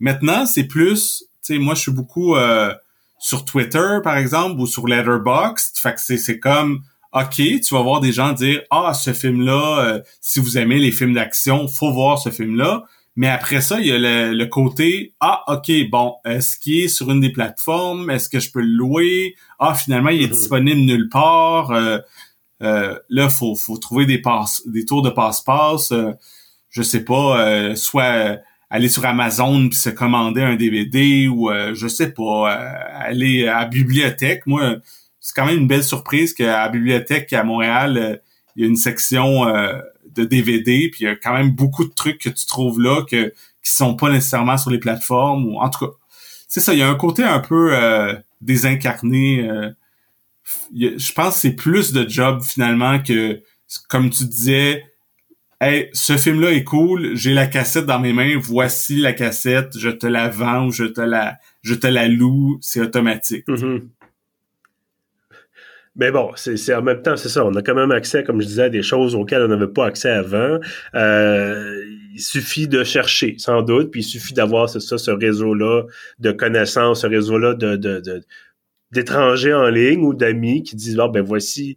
Maintenant, 0.00 0.46
c'est 0.46 0.64
plus, 0.64 1.24
tu 1.42 1.54
sais, 1.54 1.58
moi, 1.58 1.74
je 1.74 1.80
suis 1.80 1.92
beaucoup 1.92 2.36
euh, 2.36 2.72
sur 3.18 3.44
Twitter, 3.44 3.98
par 4.02 4.16
exemple, 4.16 4.60
ou 4.60 4.66
sur 4.66 4.86
Letterboxd. 4.86 5.78
Fait 5.78 5.94
que 5.94 6.00
c'est 6.00 6.38
comme, 6.38 6.82
OK, 7.12 7.36
tu 7.36 7.74
vas 7.74 7.82
voir 7.82 8.00
des 8.00 8.12
gens 8.12 8.32
dire, 8.32 8.62
ah, 8.70 8.92
ce 8.92 9.12
film-là, 9.12 9.80
euh, 9.80 10.00
si 10.20 10.38
vous 10.38 10.58
aimez 10.58 10.78
les 10.78 10.92
films 10.92 11.14
d'action, 11.14 11.66
faut 11.66 11.92
voir 11.92 12.18
ce 12.18 12.30
film-là. 12.30 12.84
Mais 13.18 13.28
après 13.28 13.62
ça, 13.62 13.80
il 13.80 13.86
y 13.86 13.92
a 13.92 13.98
le, 13.98 14.44
côté, 14.44 15.14
ah, 15.20 15.42
OK, 15.48 15.70
bon, 15.90 16.16
est-ce 16.26 16.58
qu'il 16.58 16.84
est 16.84 16.88
sur 16.88 17.10
une 17.10 17.20
des 17.20 17.32
plateformes? 17.32 18.10
Est-ce 18.10 18.28
que 18.28 18.38
je 18.38 18.50
peux 18.50 18.60
le 18.60 18.66
louer? 18.66 19.34
Ah, 19.58 19.74
finalement, 19.74 20.10
il 20.10 20.20
est 20.20 20.26
mm-hmm. 20.26 20.30
disponible 20.30 20.80
nulle 20.80 21.08
part. 21.08 21.70
Euh, 21.70 21.98
euh, 22.62 22.98
là, 23.08 23.30
faut, 23.30 23.54
faut 23.54 23.78
trouver 23.78 24.04
des 24.04 24.20
passe, 24.20 24.62
des 24.66 24.84
tours 24.84 25.00
de 25.00 25.08
passe-passe. 25.08 25.94
je 26.68 26.82
sais 26.82 27.04
pas, 27.04 27.74
soit 27.76 28.36
aller 28.70 28.88
sur 28.88 29.04
Amazon 29.04 29.68
puis 29.68 29.78
se 29.78 29.90
commander 29.90 30.42
un 30.42 30.56
DVD 30.56 31.28
ou 31.28 31.50
euh, 31.50 31.74
je 31.74 31.86
sais 31.86 32.12
pas 32.12 32.50
euh, 32.50 32.74
aller 32.94 33.46
à 33.46 33.60
la 33.60 33.64
bibliothèque. 33.66 34.46
Moi 34.46 34.76
c'est 35.20 35.34
quand 35.34 35.46
même 35.46 35.58
une 35.58 35.68
belle 35.68 35.84
surprise 35.84 36.34
qu'à 36.34 36.64
la 36.64 36.68
bibliothèque 36.68 37.32
à 37.32 37.44
Montréal 37.44 37.98
euh, 37.98 38.16
il 38.56 38.62
y 38.62 38.64
a 38.64 38.68
une 38.68 38.76
section 38.76 39.44
de 39.44 40.24
DVD 40.24 40.88
puis 40.90 41.04
il 41.04 41.04
y 41.04 41.08
a 41.08 41.16
quand 41.16 41.34
même 41.34 41.50
beaucoup 41.50 41.84
de 41.84 41.92
trucs 41.92 42.18
que 42.18 42.30
tu 42.30 42.46
trouves 42.46 42.80
là 42.80 43.02
que 43.02 43.34
qui 43.62 43.70
sont 43.70 43.94
pas 43.94 44.10
nécessairement 44.10 44.56
sur 44.56 44.70
les 44.70 44.78
plateformes 44.78 45.44
ou 45.44 45.60
en 45.60 45.68
tout 45.68 45.84
cas 45.84 45.92
c'est 46.48 46.60
ça 46.60 46.72
il 46.72 46.78
y 46.78 46.82
a 46.82 46.88
un 46.88 46.94
côté 46.94 47.22
un 47.22 47.40
peu 47.40 47.76
désincarné 48.40 49.46
je 50.74 51.12
pense 51.12 51.34
que 51.34 51.40
c'est 51.40 51.52
plus 51.52 51.92
de 51.92 52.08
job 52.08 52.42
finalement 52.42 53.02
que 53.02 53.42
comme 53.90 54.08
tu 54.08 54.24
disais 54.24 54.84
Hey, 55.58 55.88
ce 55.94 56.18
film-là 56.18 56.52
est 56.52 56.64
cool, 56.64 57.16
j'ai 57.16 57.32
la 57.32 57.46
cassette 57.46 57.86
dans 57.86 57.98
mes 57.98 58.12
mains, 58.12 58.36
voici 58.38 58.96
la 58.96 59.14
cassette, 59.14 59.78
je 59.78 59.88
te 59.88 60.06
la 60.06 60.28
vends, 60.28 60.70
je 60.70 60.84
te 60.84 61.00
la, 61.00 61.38
je 61.62 61.74
te 61.74 61.86
la 61.86 62.08
loue, 62.08 62.58
c'est 62.60 62.80
automatique. 62.80 63.46
Mm-hmm. 63.48 63.88
Mais 65.96 66.10
bon, 66.10 66.30
c'est 66.36 66.74
en 66.74 66.82
même 66.82 67.00
temps, 67.00 67.16
c'est 67.16 67.30
ça. 67.30 67.42
On 67.46 67.54
a 67.54 67.62
quand 67.62 67.74
même 67.74 67.90
accès, 67.90 68.22
comme 68.22 68.42
je 68.42 68.46
disais, 68.46 68.64
à 68.64 68.68
des 68.68 68.82
choses 68.82 69.14
auxquelles 69.14 69.40
on 69.40 69.48
n'avait 69.48 69.66
pas 69.66 69.86
accès 69.86 70.10
avant. 70.10 70.60
Euh, 70.94 71.82
il 72.12 72.20
suffit 72.20 72.68
de 72.68 72.84
chercher, 72.84 73.36
sans 73.38 73.62
doute, 73.62 73.90
puis 73.90 74.00
il 74.00 74.04
suffit 74.04 74.34
d'avoir, 74.34 74.68
c'est 74.68 74.80
ça, 74.80 74.98
ce 74.98 75.10
réseau-là 75.10 75.84
de 76.18 76.32
connaissances, 76.32 77.00
ce 77.00 77.06
réseau-là 77.06 77.54
de 77.54 77.76
d'étrangers 78.92 79.54
en 79.54 79.68
ligne 79.68 80.04
ou 80.04 80.14
d'amis 80.14 80.62
qui 80.62 80.76
disent, 80.76 80.98
ah, 81.00 81.08
ben 81.08 81.22
voici 81.22 81.76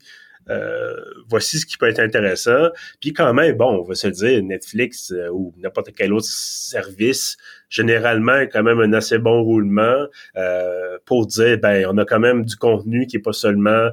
euh, 0.50 0.96
voici 1.28 1.60
ce 1.60 1.66
qui 1.66 1.78
peut 1.78 1.88
être 1.88 2.00
intéressant. 2.00 2.70
Puis 3.00 3.14
quand 3.14 3.34
même, 3.34 3.56
bon, 3.56 3.80
on 3.80 3.84
va 3.84 3.96
se 3.96 4.08
dire, 4.08 4.42
Netflix 4.44 5.12
euh, 5.12 5.30
ou 5.30 5.54
n'importe 5.58 5.92
quel 5.96 6.14
autre 6.14 6.28
service, 6.28 7.38
généralement, 7.70 8.42
quand 8.52 8.64
même 8.64 8.80
un 8.80 8.94
assez 8.94 9.20
bon 9.20 9.42
roulement 9.44 10.08
euh, 10.38 10.98
pour 11.06 11.28
dire, 11.28 11.58
ben, 11.60 11.86
on 11.90 11.98
a 11.98 12.06
quand 12.06 12.20
même 12.20 12.46
du 12.46 12.56
contenu 12.56 13.06
qui 13.06 13.18
est 13.18 13.22
pas 13.22 13.34
seulement, 13.34 13.90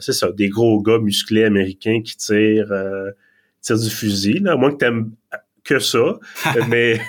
c'est 0.00 0.12
ça, 0.12 0.30
des 0.30 0.48
gros 0.48 0.80
gars 0.80 0.98
musclés 0.98 1.42
américains 1.42 2.00
qui 2.00 2.16
tirent, 2.16 2.72
tirent 3.60 3.78
du 3.78 3.90
fusil. 3.90 4.38
Là, 4.38 4.52
à 4.52 4.56
moins 4.56 4.70
que 4.70 4.76
t'aimes 4.76 5.10
que 5.66 5.78
ça. 5.78 6.18
mais, 6.68 7.00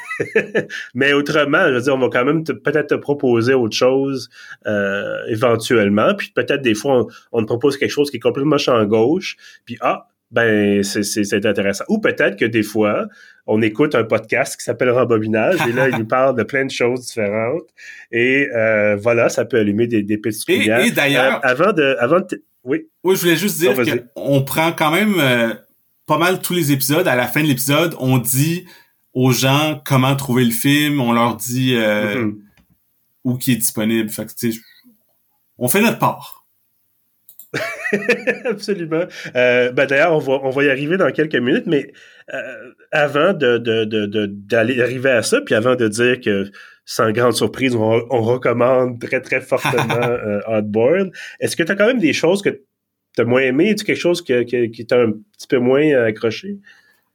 mais 0.94 1.14
autrement, 1.14 1.68
je 1.68 1.74
veux 1.74 1.82
dire, 1.82 1.96
on 1.96 2.00
va 2.00 2.10
quand 2.10 2.26
même 2.26 2.44
peut-être 2.44 2.88
te 2.88 2.96
proposer 2.96 3.54
autre 3.54 3.76
chose 3.76 4.30
euh, 4.66 5.20
éventuellement. 5.30 6.14
Puis 6.16 6.32
peut-être 6.36 6.62
des 6.62 6.76
fois, 6.76 7.06
on, 7.32 7.42
te 7.42 7.46
propose 7.46 7.78
quelque 7.78 7.92
chose 7.92 8.10
qui 8.10 8.18
est 8.18 8.22
complètement 8.22 8.58
champ 8.58 8.84
gauche. 8.86 9.38
Puis 9.66 9.78
ah, 9.82 10.08
ben 10.32 10.84
c'est 10.84 11.46
intéressant. 11.46 11.86
Ou 11.88 12.00
peut-être 12.00 12.38
que 12.38 12.46
des 12.46 12.64
fois, 12.64 13.08
on 13.46 13.62
écoute 13.62 13.96
un 13.96 14.04
podcast 14.04 14.58
qui 14.58 14.64
s'appelle 14.64 14.90
Rembobinage 14.90 15.56
et 15.68 15.72
là, 15.72 15.88
il 15.90 15.98
nous 15.98 16.06
parle 16.08 16.36
de 16.36 16.44
plein 16.44 16.66
de 16.66 16.72
choses 16.72 17.06
différentes. 17.06 17.68
Et 18.12 18.50
euh, 18.54 18.98
voilà, 18.98 19.30
ça 19.30 19.46
peut 19.46 19.60
allumer 19.60 19.88
des, 19.88 20.04
des 20.04 20.18
petites 20.18 20.50
Et, 20.50 20.66
et 20.66 20.92
d'ailleurs... 20.92 21.36
Euh, 21.36 21.48
avant 21.48 21.72
de... 21.72 21.96
Avant 22.00 22.20
de 22.20 22.44
oui. 22.64 22.90
Oui, 23.06 23.16
je 23.16 23.22
voulais 23.22 23.38
juste 23.38 23.60
dire 23.60 23.74
qu'on 24.14 24.42
prend 24.42 24.74
quand 24.74 24.92
même 24.92 25.22
pas 26.08 26.18
mal 26.18 26.42
tous 26.42 26.54
les 26.54 26.72
épisodes, 26.72 27.08
à 27.08 27.16
la 27.16 27.28
fin 27.28 27.44
de 27.44 27.48
l'épisode, 27.48 27.96
on 28.00 28.18
dit 28.18 28.66
aux 29.14 29.32
gens 29.32 29.82
comment 29.86 30.16
trouver 30.16 30.46
le 30.46 30.52
film, 30.52 31.02
on 31.02 31.12
leur 31.12 31.36
dit 31.36 31.76
euh, 31.76 32.24
mm-hmm. 32.24 32.36
où 33.26 33.38
qui 33.38 33.52
est 33.52 33.58
disponible. 33.58 34.10
Fait 34.10 34.26
que, 34.26 34.48
on 35.58 35.68
fait 35.68 35.82
notre 35.82 36.00
part. 36.00 36.46
Absolument. 38.46 39.06
Euh, 39.36 39.72
ben 39.72 39.86
d'ailleurs, 39.86 40.14
on 40.14 40.20
va, 40.20 40.40
on 40.44 40.50
va 40.50 40.64
y 40.64 40.70
arriver 40.70 40.98
dans 40.98 41.12
quelques 41.12 41.36
minutes, 41.36 41.68
mais 41.68 41.92
euh, 42.34 42.72
avant 42.92 43.34
de, 43.34 43.58
d'aller 44.28 44.76
de, 44.76 44.82
arriver 44.82 45.10
à 45.10 45.24
ça, 45.24 45.42
puis 45.42 45.56
avant 45.56 45.76
de 45.76 45.88
dire 45.88 46.20
que 46.20 46.50
sans 46.86 47.12
grande 47.12 47.34
surprise, 47.34 47.76
on, 47.76 48.22
recommande 48.22 49.00
très 49.00 49.22
très 49.22 49.42
fortement 49.42 50.02
euh, 50.02 50.42
Outboard, 50.48 51.12
est-ce 51.40 51.56
que 51.56 51.64
tu 51.64 51.72
as 51.72 51.76
quand 51.76 51.88
même 51.88 52.00
des 52.00 52.14
choses 52.14 52.42
que 52.42 52.62
t'as 53.18 53.26
moins 53.26 53.42
aimé? 53.42 53.74
tu 53.76 53.84
quelque 53.84 54.00
chose 54.00 54.22
qui, 54.22 54.34
qui, 54.46 54.86
t'a 54.86 55.02
un 55.02 55.12
petit 55.12 55.48
peu 55.50 55.58
moins 55.58 55.82
euh, 55.82 56.06
accroché? 56.06 56.58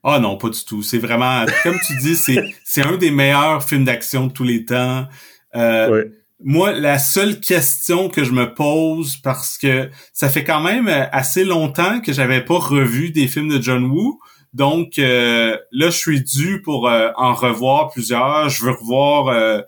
Ah 0.03 0.19
non, 0.19 0.37
pas 0.37 0.49
du 0.49 0.65
tout. 0.65 0.83
C'est 0.83 0.99
vraiment, 0.99 1.47
comme 1.63 1.79
tu 1.87 1.97
dis, 1.99 2.17
c'est, 2.17 2.45
c'est 2.65 2.85
un 2.85 2.97
des 2.97 3.13
meilleurs 3.13 3.63
films 3.63 3.85
d'action 3.85 4.27
de 4.27 4.33
tous 4.33 4.43
les 4.43 4.65
temps. 4.65 5.07
Euh, 5.55 6.07
moi, 6.43 6.73
la 6.73 6.99
seule 6.99 7.39
question 7.39 8.09
que 8.09 8.25
je 8.25 8.33
me 8.33 8.53
pose, 8.53 9.17
parce 9.19 9.57
que 9.57 9.91
ça 10.13 10.29
fait 10.29 10.43
quand 10.43 10.61
même 10.61 10.89
assez 11.13 11.45
longtemps 11.45 12.01
que 12.01 12.13
j'avais 12.13 12.45
pas 12.45 12.59
revu 12.59 13.11
des 13.11 13.29
films 13.29 13.49
de 13.49 13.63
John 13.63 13.85
Woo, 13.85 14.19
donc 14.55 14.99
euh, 14.99 15.57
là, 15.71 15.87
je 15.87 15.97
suis 15.97 16.21
dû 16.21 16.63
pour 16.63 16.91
en 16.91 17.33
revoir 17.33 17.91
plusieurs. 17.91 18.49
Je 18.49 18.65
veux 18.65 18.73
revoir 18.73 19.63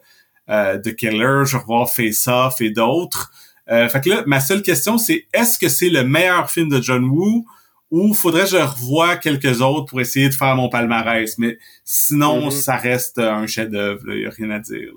The 0.49 0.97
Killer, 0.97 1.45
je 1.47 1.53
veux 1.53 1.63
revoir 1.63 1.89
Face 1.89 2.27
Off 2.27 2.61
et 2.61 2.71
d'autres. 2.71 3.31
Euh, 3.71 3.89
fait 3.89 4.03
que 4.03 4.11
là, 4.11 4.25
ma 4.27 4.41
seule 4.41 4.63
question, 4.63 4.99
c'est 4.99 5.27
est-ce 5.33 5.59
que 5.59 5.69
c'est 5.69 5.89
le 5.89 6.05
meilleur 6.05 6.51
film 6.51 6.69
de 6.69 6.81
John 6.83 7.05
Woo 7.05 7.45
ou 7.91 8.13
faudrait 8.13 8.43
que 8.43 8.51
je 8.51 8.57
revoie 8.57 9.17
quelques 9.17 9.63
autres 9.63 9.87
pour 9.87 10.01
essayer 10.01 10.29
de 10.29 10.35
faire 10.35 10.55
mon 10.57 10.69
palmarès? 10.69 11.39
Mais 11.39 11.59
sinon, 11.85 12.49
mm-hmm. 12.49 12.63
ça 12.63 12.77
reste 12.77 13.19
un 13.19 13.47
chef-d'œuvre. 13.47 14.03
Il 14.09 14.21
n'y 14.21 14.27
a 14.27 14.31
rien 14.31 14.51
à 14.51 14.59
dire. 14.59 14.93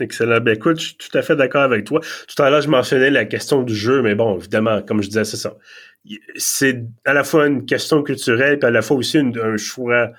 Excellent. 0.00 0.40
Ben 0.40 0.54
écoute, 0.56 0.80
je 0.80 0.86
suis 0.86 0.96
tout 0.96 1.16
à 1.16 1.22
fait 1.22 1.36
d'accord 1.36 1.62
avec 1.62 1.84
toi. 1.84 2.00
Tout 2.00 2.42
à 2.42 2.50
l'heure, 2.50 2.60
je 2.60 2.68
mentionnais 2.68 3.10
la 3.10 3.24
question 3.24 3.62
du 3.62 3.74
jeu, 3.74 4.02
mais 4.02 4.14
bon, 4.14 4.38
évidemment, 4.38 4.82
comme 4.82 5.02
je 5.02 5.08
disais, 5.08 5.24
c'est 5.24 5.36
ça. 5.36 5.56
C'est 6.36 6.82
à 7.04 7.12
la 7.12 7.24
fois 7.24 7.46
une 7.46 7.64
question 7.64 8.02
culturelle, 8.02 8.58
puis 8.58 8.66
à 8.66 8.70
la 8.70 8.82
fois 8.82 8.96
aussi 8.96 9.18
un 9.18 9.56
choix 9.56 10.10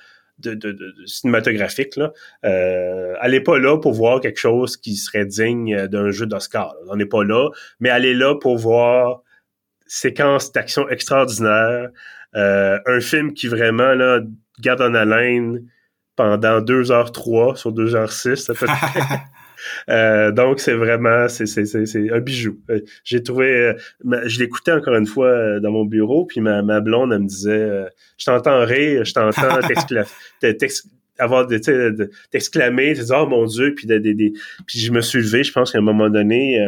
de, 0.43 0.53
de, 0.53 0.71
de, 0.71 1.05
cinématographique. 1.05 1.95
Là. 1.95 2.11
Euh, 2.45 3.15
elle 3.21 3.31
n'est 3.31 3.41
pas 3.41 3.59
là 3.59 3.77
pour 3.77 3.93
voir 3.93 4.21
quelque 4.21 4.39
chose 4.39 4.77
qui 4.77 4.95
serait 4.95 5.25
digne 5.25 5.87
d'un 5.87 6.11
jeu 6.11 6.25
d'Oscar. 6.25 6.75
On 6.89 6.95
n'est 6.95 7.05
pas 7.05 7.23
là, 7.23 7.49
mais 7.79 7.89
elle 7.89 8.05
est 8.05 8.13
là 8.13 8.35
pour 8.35 8.57
voir 8.57 9.21
séquence 9.87 10.51
d'action 10.51 10.89
extraordinaire, 10.89 11.89
euh, 12.35 12.79
un 12.85 12.99
film 12.99 13.33
qui 13.33 13.47
vraiment 13.47 13.93
là, 13.93 14.21
garde 14.59 14.81
en 14.81 14.93
haleine 14.95 15.67
pendant 16.15 16.61
2h03 16.61 17.55
sur 17.55 17.71
2h06 17.71 18.51
à 18.51 18.55
peu 18.55 18.65
près. 18.65 19.19
Euh, 19.89 20.32
donc, 20.32 20.59
c'est 20.59 20.74
vraiment, 20.74 21.28
c'est, 21.28 21.45
c'est, 21.45 21.66
c'est, 21.66 22.11
un 22.11 22.20
bijou. 22.20 22.59
Euh, 22.70 22.80
j'ai 23.03 23.22
trouvé, 23.22 23.47
euh, 23.47 23.74
je 24.26 24.39
l'écoutais 24.39 24.72
encore 24.72 24.95
une 24.95 25.07
fois 25.07 25.59
dans 25.59 25.72
mon 25.72 25.86
bureau, 25.86 26.26
puis 26.26 26.41
ma, 26.41 26.61
ma 26.61 26.80
blonde, 26.80 27.14
elle 27.14 27.20
me 27.20 27.28
disait, 27.28 27.86
je 28.18 28.26
t'entends 28.26 28.66
rire, 28.66 29.05
je 29.05 29.14
t'entends 29.14 29.59
avoir 31.20 31.47
de, 31.47 32.09
t'exclamer, 32.32 32.93
te 32.95 33.01
dire, 33.01 33.18
oh 33.20 33.28
mon 33.28 33.45
Dieu, 33.45 33.74
puis, 33.76 33.88
de, 33.88 33.99
puis 33.99 34.80
je 34.80 34.91
me 34.91 35.01
suis 35.01 35.20
levé, 35.20 35.43
je 35.43 35.51
pense 35.51 35.72
qu'à 35.72 35.78
un 35.78 35.82
moment 35.82 36.09
donné, 36.09 36.59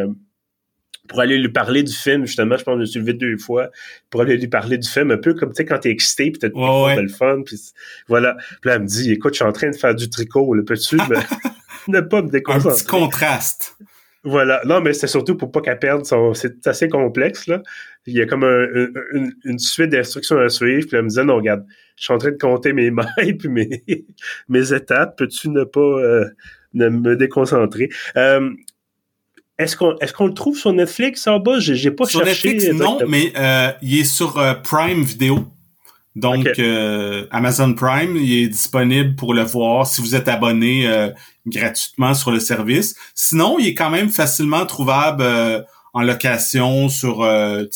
pour 1.08 1.20
aller 1.20 1.38
lui 1.38 1.50
parler 1.50 1.84
du 1.84 1.94
film, 1.94 2.26
justement, 2.26 2.58
je 2.58 2.64
pense 2.64 2.74
que 2.74 2.78
je 2.78 2.82
me 2.82 2.86
suis 2.86 3.00
levé 3.00 3.14
deux 3.14 3.38
fois 3.38 3.70
pour 4.10 4.22
aller 4.22 4.38
lui 4.38 4.48
parler 4.48 4.78
du 4.78 4.88
film, 4.88 5.12
un 5.12 5.18
peu 5.18 5.34
comme, 5.34 5.50
tu 5.50 5.58
sais, 5.58 5.66
quand 5.66 5.80
t'es 5.80 5.90
excité, 5.90 6.32
puis 6.32 6.40
t'as 6.40 6.50
ouais, 6.50 7.02
le 7.02 7.08
fun, 7.08 7.42
puis 7.46 7.60
voilà. 8.08 8.36
Puis 8.62 8.70
là, 8.70 8.76
elle 8.76 8.84
me 8.84 8.88
dit, 8.88 9.12
écoute, 9.12 9.34
je 9.34 9.38
suis 9.38 9.46
en 9.46 9.52
train 9.52 9.70
de 9.70 9.76
faire 9.76 9.96
du 9.96 10.10
tricot, 10.10 10.54
le 10.54 10.64
peux-tu 10.64 10.98
ne 11.92 12.02
pas 12.02 12.22
me 12.22 12.30
déconcentrer. 12.30 12.70
Un 12.70 12.74
petit 12.74 12.86
contraste. 12.86 13.78
Voilà. 14.24 14.62
Non, 14.66 14.82
mais 14.82 14.94
c'est 14.94 15.08
surtout 15.08 15.38
pour 15.38 15.52
pas 15.52 15.62
qu'elle 15.62 15.80
perde 15.80 16.06
son. 16.06 16.34
C'est 16.34 16.66
assez 16.68 16.90
complexe, 16.90 17.46
là. 17.48 17.62
Il 18.08 18.16
y 18.16 18.22
a 18.22 18.26
comme 18.26 18.44
une, 18.44 19.60
suite 19.60 19.90
d'instructions 19.90 20.40
à 20.40 20.50
suivre. 20.50 20.88
Puis 20.88 20.98
elle 20.98 21.04
me 21.04 21.10
disait, 21.10 21.24
non, 21.24 21.36
regarde, 21.36 21.64
je 21.96 22.06
suis 22.06 22.14
en 22.14 22.18
train 22.18 22.32
de 22.32 22.38
compter 22.38 22.74
mes 22.74 22.92
mailles 23.18 23.36
puis 23.38 23.50
mes, 23.50 23.84
mes 24.50 24.74
étapes. 24.74 25.18
Peux-tu 25.18 25.50
ne 25.50 25.64
pas 25.64 25.80
euh, 25.80 26.26
ne 26.74 26.90
me 26.90 27.16
déconcentrer? 27.16 27.90
Euh, 28.18 28.50
est-ce 29.58 29.78
qu'on 29.78 29.96
est-ce 30.00 30.12
qu'on 30.12 30.28
le 30.28 30.34
trouve 30.34 30.58
sur 30.58 30.74
Netflix 30.74 31.28
en 31.28 31.40
bas? 31.40 31.60
J'ai 31.60 31.92
pas 31.92 32.06
sur 32.06 32.26
cherché. 32.26 32.54
Netflix, 32.54 32.78
non, 32.78 33.00
mais 33.08 33.32
euh, 33.38 33.72
il 33.82 34.00
est 34.00 34.04
sur 34.04 34.34
Prime 34.64 35.04
Video. 35.04 35.48
Donc, 36.16 36.48
euh, 36.60 37.28
Amazon 37.32 37.74
Prime, 37.74 38.16
il 38.16 38.44
est 38.44 38.48
disponible 38.48 39.16
pour 39.16 39.34
le 39.34 39.44
voir 39.44 39.86
si 39.86 40.00
vous 40.00 40.16
êtes 40.16 40.30
abonné 40.30 40.88
euh, 40.88 41.10
gratuitement 41.46 42.14
sur 42.14 42.32
le 42.32 42.40
service. 42.40 42.96
Sinon, 43.14 43.60
il 43.60 43.68
est 43.68 43.74
quand 43.74 43.90
même 43.90 44.10
facilement 44.10 44.66
trouvable 44.66 45.24
euh, 45.24 45.62
en 45.94 46.04
location 46.04 46.90
sur 46.90 47.26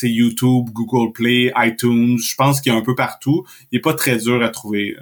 YouTube, 0.03 0.69
Google 0.73 1.13
Play, 1.13 1.53
iTunes. 1.55 2.17
Je 2.17 2.35
pense 2.35 2.59
qu'il 2.59 2.73
est 2.73 2.75
un 2.75 2.81
peu 2.81 2.95
partout. 2.95 3.45
Il 3.71 3.77
est 3.77 3.81
pas 3.81 3.93
très 3.93 4.17
dur 4.17 4.43
à 4.43 4.49
trouver. 4.49 4.97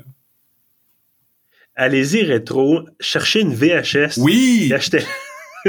Allez-y 1.75 2.23
rétro, 2.23 2.81
cherchez 2.99 3.41
une 3.41 3.53
VHS. 3.53 4.17
Oui. 4.17 4.71
Achetez. 4.73 5.03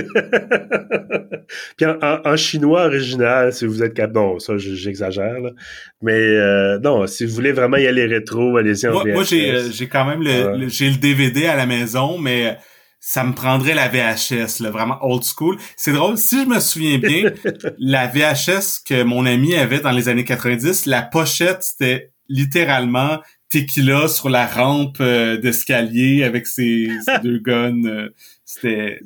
Puis 1.76 1.86
en, 1.86 2.36
chinois 2.36 2.86
original, 2.86 3.52
si 3.52 3.66
vous 3.66 3.82
êtes 3.82 3.94
capable, 3.94 4.14
bon, 4.14 4.38
ça 4.38 4.54
j'exagère, 4.58 5.40
mais 6.02 6.12
euh, 6.12 6.78
non, 6.80 7.06
si 7.06 7.24
vous 7.24 7.34
voulez 7.34 7.52
vraiment 7.52 7.76
y 7.76 7.86
aller 7.86 8.06
rétro, 8.06 8.56
allez-y 8.56 8.86
en 8.86 8.92
Moi, 8.92 9.04
moi 9.06 9.22
j'ai, 9.24 9.50
euh, 9.50 9.70
j'ai 9.70 9.88
quand 9.88 10.04
même 10.04 10.22
le, 10.22 10.68
j'ai 10.68 10.90
le 10.90 10.96
DVD 10.96 11.46
à 11.46 11.56
la 11.56 11.66
maison, 11.66 12.18
mais 12.18 12.56
ça 13.00 13.24
me 13.24 13.32
prendrait 13.32 13.74
la 13.74 13.88
VHS, 13.88 14.60
là, 14.60 14.70
vraiment 14.70 14.98
old 15.02 15.22
school. 15.22 15.56
C'est 15.76 15.92
drôle, 15.92 16.18
si 16.18 16.42
je 16.42 16.48
me 16.48 16.60
souviens 16.60 16.98
bien, 16.98 17.30
la 17.78 18.06
VHS 18.06 18.82
que 18.86 19.02
mon 19.02 19.24
ami 19.24 19.54
avait 19.54 19.80
dans 19.80 19.92
les 19.92 20.08
années 20.08 20.24
90, 20.24 20.86
la 20.86 21.02
pochette, 21.02 21.62
c'était 21.62 22.12
littéralement 22.28 23.20
Tequila 23.48 24.08
sur 24.08 24.28
la 24.28 24.46
rampe 24.46 24.98
euh, 25.00 25.38
d'escalier 25.38 26.22
avec 26.22 26.46
ses, 26.46 26.90
ses 27.06 27.18
deux 27.22 27.38
guns. 27.38 28.08
c'était 28.44 29.00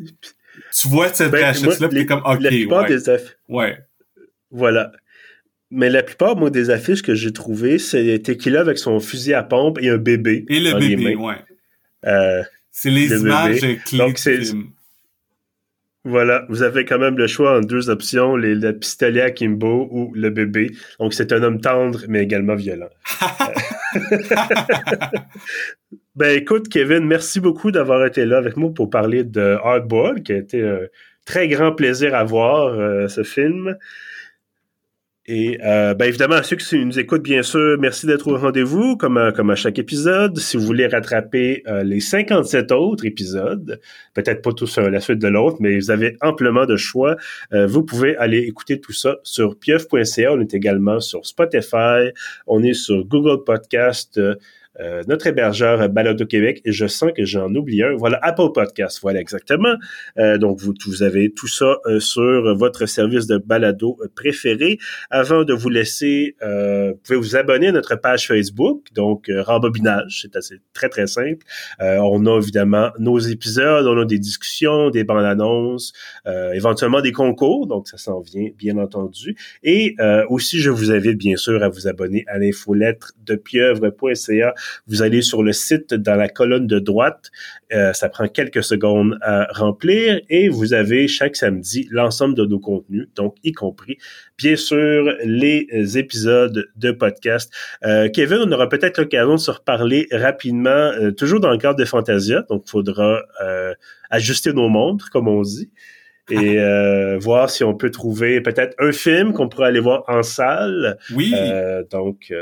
tu 0.78 0.88
vois 0.88 1.08
cette 1.08 1.30
ben, 1.30 1.52
VHS-là, 1.52 1.88
puis 1.88 2.06
comme, 2.06 2.22
OK, 2.24 2.40
la 2.40 2.50
plupart 2.50 2.88
ouais. 2.88 2.96
Des 2.96 3.18
ouais. 3.48 3.78
Voilà. 4.50 4.92
Mais 5.70 5.88
la 5.88 6.02
plupart, 6.02 6.36
moi, 6.36 6.50
des 6.50 6.70
affiches 6.70 7.02
que 7.02 7.14
j'ai 7.14 7.32
trouvées, 7.32 7.78
c'est 7.78 8.20
Tequila 8.22 8.60
avec 8.60 8.78
son 8.78 9.00
fusil 9.00 9.32
à 9.32 9.42
pompe 9.42 9.78
et 9.80 9.88
un 9.88 9.96
bébé. 9.96 10.44
Et 10.48 10.60
le 10.60 10.78
bébé, 10.78 11.16
ouais. 11.16 11.36
Euh, 12.04 12.42
c'est 12.70 12.90
les 12.90 13.20
images 13.20 13.60
clés 13.60 13.98
Donc, 13.98 14.18
c'est, 14.18 14.40
voilà, 16.04 16.44
vous 16.48 16.62
avez 16.62 16.84
quand 16.84 16.98
même 16.98 17.16
le 17.16 17.26
choix 17.26 17.56
en 17.56 17.60
deux 17.60 17.88
options, 17.88 18.36
les, 18.36 18.54
le 18.54 18.78
pistolet 18.78 19.22
à 19.22 19.30
Kimbo 19.30 19.88
ou 19.90 20.12
le 20.14 20.30
bébé. 20.30 20.72
Donc, 20.98 21.14
c'est 21.14 21.32
un 21.32 21.42
homme 21.42 21.60
tendre, 21.60 22.00
mais 22.08 22.22
également 22.22 22.54
violent. 22.54 22.90
ben, 26.14 26.36
écoute, 26.36 26.68
Kevin, 26.68 27.06
merci 27.06 27.40
beaucoup 27.40 27.70
d'avoir 27.70 28.04
été 28.04 28.24
là 28.26 28.38
avec 28.38 28.56
moi 28.56 28.70
pour 28.74 28.90
parler 28.90 29.24
de 29.24 29.58
Hardball, 29.62 30.22
qui 30.22 30.32
a 30.32 30.36
été 30.36 30.62
un 30.62 30.80
très 31.24 31.48
grand 31.48 31.72
plaisir 31.72 32.14
à 32.14 32.24
voir, 32.24 32.74
euh, 32.74 33.08
ce 33.08 33.22
film. 33.22 33.76
Et 35.26 35.58
euh, 35.64 35.94
ben 35.94 36.06
évidemment, 36.06 36.42
ceux 36.42 36.56
qui 36.56 36.84
nous 36.84 36.98
écoutent, 36.98 37.22
bien 37.22 37.44
sûr, 37.44 37.76
merci 37.78 38.06
d'être 38.06 38.26
au 38.26 38.36
rendez-vous, 38.36 38.96
comme 38.96 39.16
à, 39.16 39.30
comme 39.30 39.50
à 39.50 39.54
chaque 39.54 39.78
épisode. 39.78 40.36
Si 40.36 40.56
vous 40.56 40.64
voulez 40.64 40.88
rattraper 40.88 41.62
euh, 41.68 41.84
les 41.84 42.00
57 42.00 42.72
autres 42.72 43.06
épisodes, 43.06 43.80
peut-être 44.14 44.42
pas 44.42 44.52
tous 44.52 44.78
à 44.78 44.90
la 44.90 45.00
suite 45.00 45.20
de 45.20 45.28
l'autre, 45.28 45.58
mais 45.60 45.76
vous 45.76 45.92
avez 45.92 46.16
amplement 46.22 46.66
de 46.66 46.76
choix, 46.76 47.14
euh, 47.52 47.68
vous 47.68 47.84
pouvez 47.84 48.16
aller 48.16 48.38
écouter 48.38 48.80
tout 48.80 48.92
ça 48.92 49.18
sur 49.22 49.56
pieuf.ca. 49.56 50.32
On 50.32 50.40
est 50.40 50.54
également 50.54 50.98
sur 50.98 51.24
Spotify, 51.24 52.10
on 52.48 52.64
est 52.64 52.74
sur 52.74 53.04
Google 53.04 53.44
Podcast, 53.44 54.20
euh, 54.80 55.02
notre 55.06 55.26
hébergeur 55.26 55.86
Balado 55.90 56.24
Québec, 56.24 56.62
et 56.64 56.72
je 56.72 56.86
sens 56.86 57.12
que 57.14 57.24
j'en 57.24 57.54
oublie 57.54 57.82
un. 57.82 57.94
Voilà, 57.96 58.18
Apple 58.22 58.52
Podcast, 58.54 59.00
voilà 59.02 59.20
exactement. 59.20 59.74
Euh, 60.18 60.38
donc, 60.38 60.60
vous, 60.60 60.72
vous 60.86 61.02
avez 61.02 61.32
tout 61.32 61.46
ça 61.46 61.76
euh, 61.86 62.00
sur 62.00 62.56
votre 62.56 62.86
service 62.86 63.26
de 63.26 63.36
balado 63.36 63.98
préféré. 64.14 64.78
Avant 65.10 65.44
de 65.44 65.52
vous 65.52 65.68
laisser, 65.68 66.36
vous 66.40 66.98
pouvez 67.04 67.18
vous 67.18 67.36
abonner 67.36 67.68
à 67.68 67.72
notre 67.72 67.96
page 67.96 68.26
Facebook, 68.26 68.86
donc 68.94 69.30
Rembobinage, 69.30 70.20
c'est 70.22 70.36
assez 70.36 70.56
très, 70.72 70.88
très 70.88 71.06
simple. 71.06 71.44
on 71.80 72.26
a 72.26 72.38
évidemment 72.38 72.90
nos 72.98 73.18
épisodes, 73.18 73.86
on 73.86 74.00
a 74.00 74.04
des 74.04 74.18
discussions, 74.18 74.90
des 74.90 75.04
bandes 75.04 75.24
annonces, 75.24 75.92
éventuellement 76.54 77.00
des 77.00 77.12
concours, 77.12 77.66
donc 77.66 77.88
ça 77.88 77.98
s'en 77.98 78.20
vient, 78.20 78.48
bien 78.56 78.78
entendu. 78.78 79.36
Et 79.62 79.96
aussi, 80.28 80.60
je 80.60 80.70
vous 80.70 80.90
invite 80.90 81.18
bien 81.18 81.36
sûr 81.36 81.62
à 81.62 81.68
vous 81.68 81.88
abonner 81.88 82.24
à 82.26 82.38
l'infolettre 82.38 83.12
de 83.24 83.34
pieuvre.ca 83.34 84.54
vous 84.86 85.02
allez 85.02 85.22
sur 85.22 85.42
le 85.42 85.52
site 85.52 85.94
dans 85.94 86.14
la 86.14 86.28
colonne 86.28 86.66
de 86.66 86.78
droite. 86.78 87.30
Euh, 87.72 87.92
ça 87.92 88.08
prend 88.08 88.28
quelques 88.28 88.62
secondes 88.62 89.18
à 89.22 89.46
remplir 89.52 90.20
et 90.28 90.48
vous 90.48 90.74
avez 90.74 91.08
chaque 91.08 91.36
samedi 91.36 91.88
l'ensemble 91.90 92.34
de 92.34 92.44
nos 92.44 92.58
contenus, 92.58 93.08
donc 93.14 93.36
y 93.44 93.52
compris 93.52 93.96
bien 94.36 94.56
sûr 94.56 95.14
les 95.24 95.66
épisodes 95.96 96.68
de 96.76 96.90
podcast. 96.90 97.52
Euh, 97.84 98.08
Kevin, 98.08 98.38
on 98.44 98.52
aura 98.52 98.68
peut-être 98.68 98.98
l'occasion 98.98 99.34
de 99.34 99.40
se 99.40 99.50
reparler 99.50 100.06
rapidement, 100.12 100.70
euh, 100.70 101.12
toujours 101.12 101.40
dans 101.40 101.50
le 101.50 101.58
cadre 101.58 101.78
de 101.78 101.84
Fantasia, 101.84 102.42
donc 102.48 102.64
il 102.66 102.70
faudra 102.70 103.22
ajuster 104.10 104.52
nos 104.52 104.68
montres, 104.68 105.10
comme 105.10 105.28
on 105.28 105.42
dit 105.42 105.70
et 106.30 106.58
voir 107.20 107.50
si 107.50 107.64
on 107.64 107.74
peut 107.74 107.90
trouver 107.90 108.40
peut-être 108.40 108.74
un 108.78 108.92
film 108.92 109.32
qu'on 109.32 109.48
pourrait 109.48 109.68
aller 109.68 109.80
voir 109.80 110.04
en 110.08 110.22
salle. 110.22 110.98
Oui. 111.14 111.34
donc, 111.90 112.32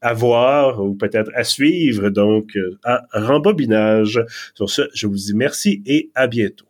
à 0.00 0.12
voir 0.12 0.82
ou 0.82 0.94
peut-être 0.94 1.30
à 1.34 1.44
suivre, 1.44 2.10
donc 2.10 2.56
euh, 2.56 2.78
à 2.84 3.06
rembobinage. 3.12 4.22
Sur 4.54 4.70
ce, 4.70 4.82
je 4.94 5.06
vous 5.06 5.14
dis 5.14 5.34
merci 5.34 5.82
et 5.86 6.10
à 6.14 6.26
bientôt. 6.26 6.66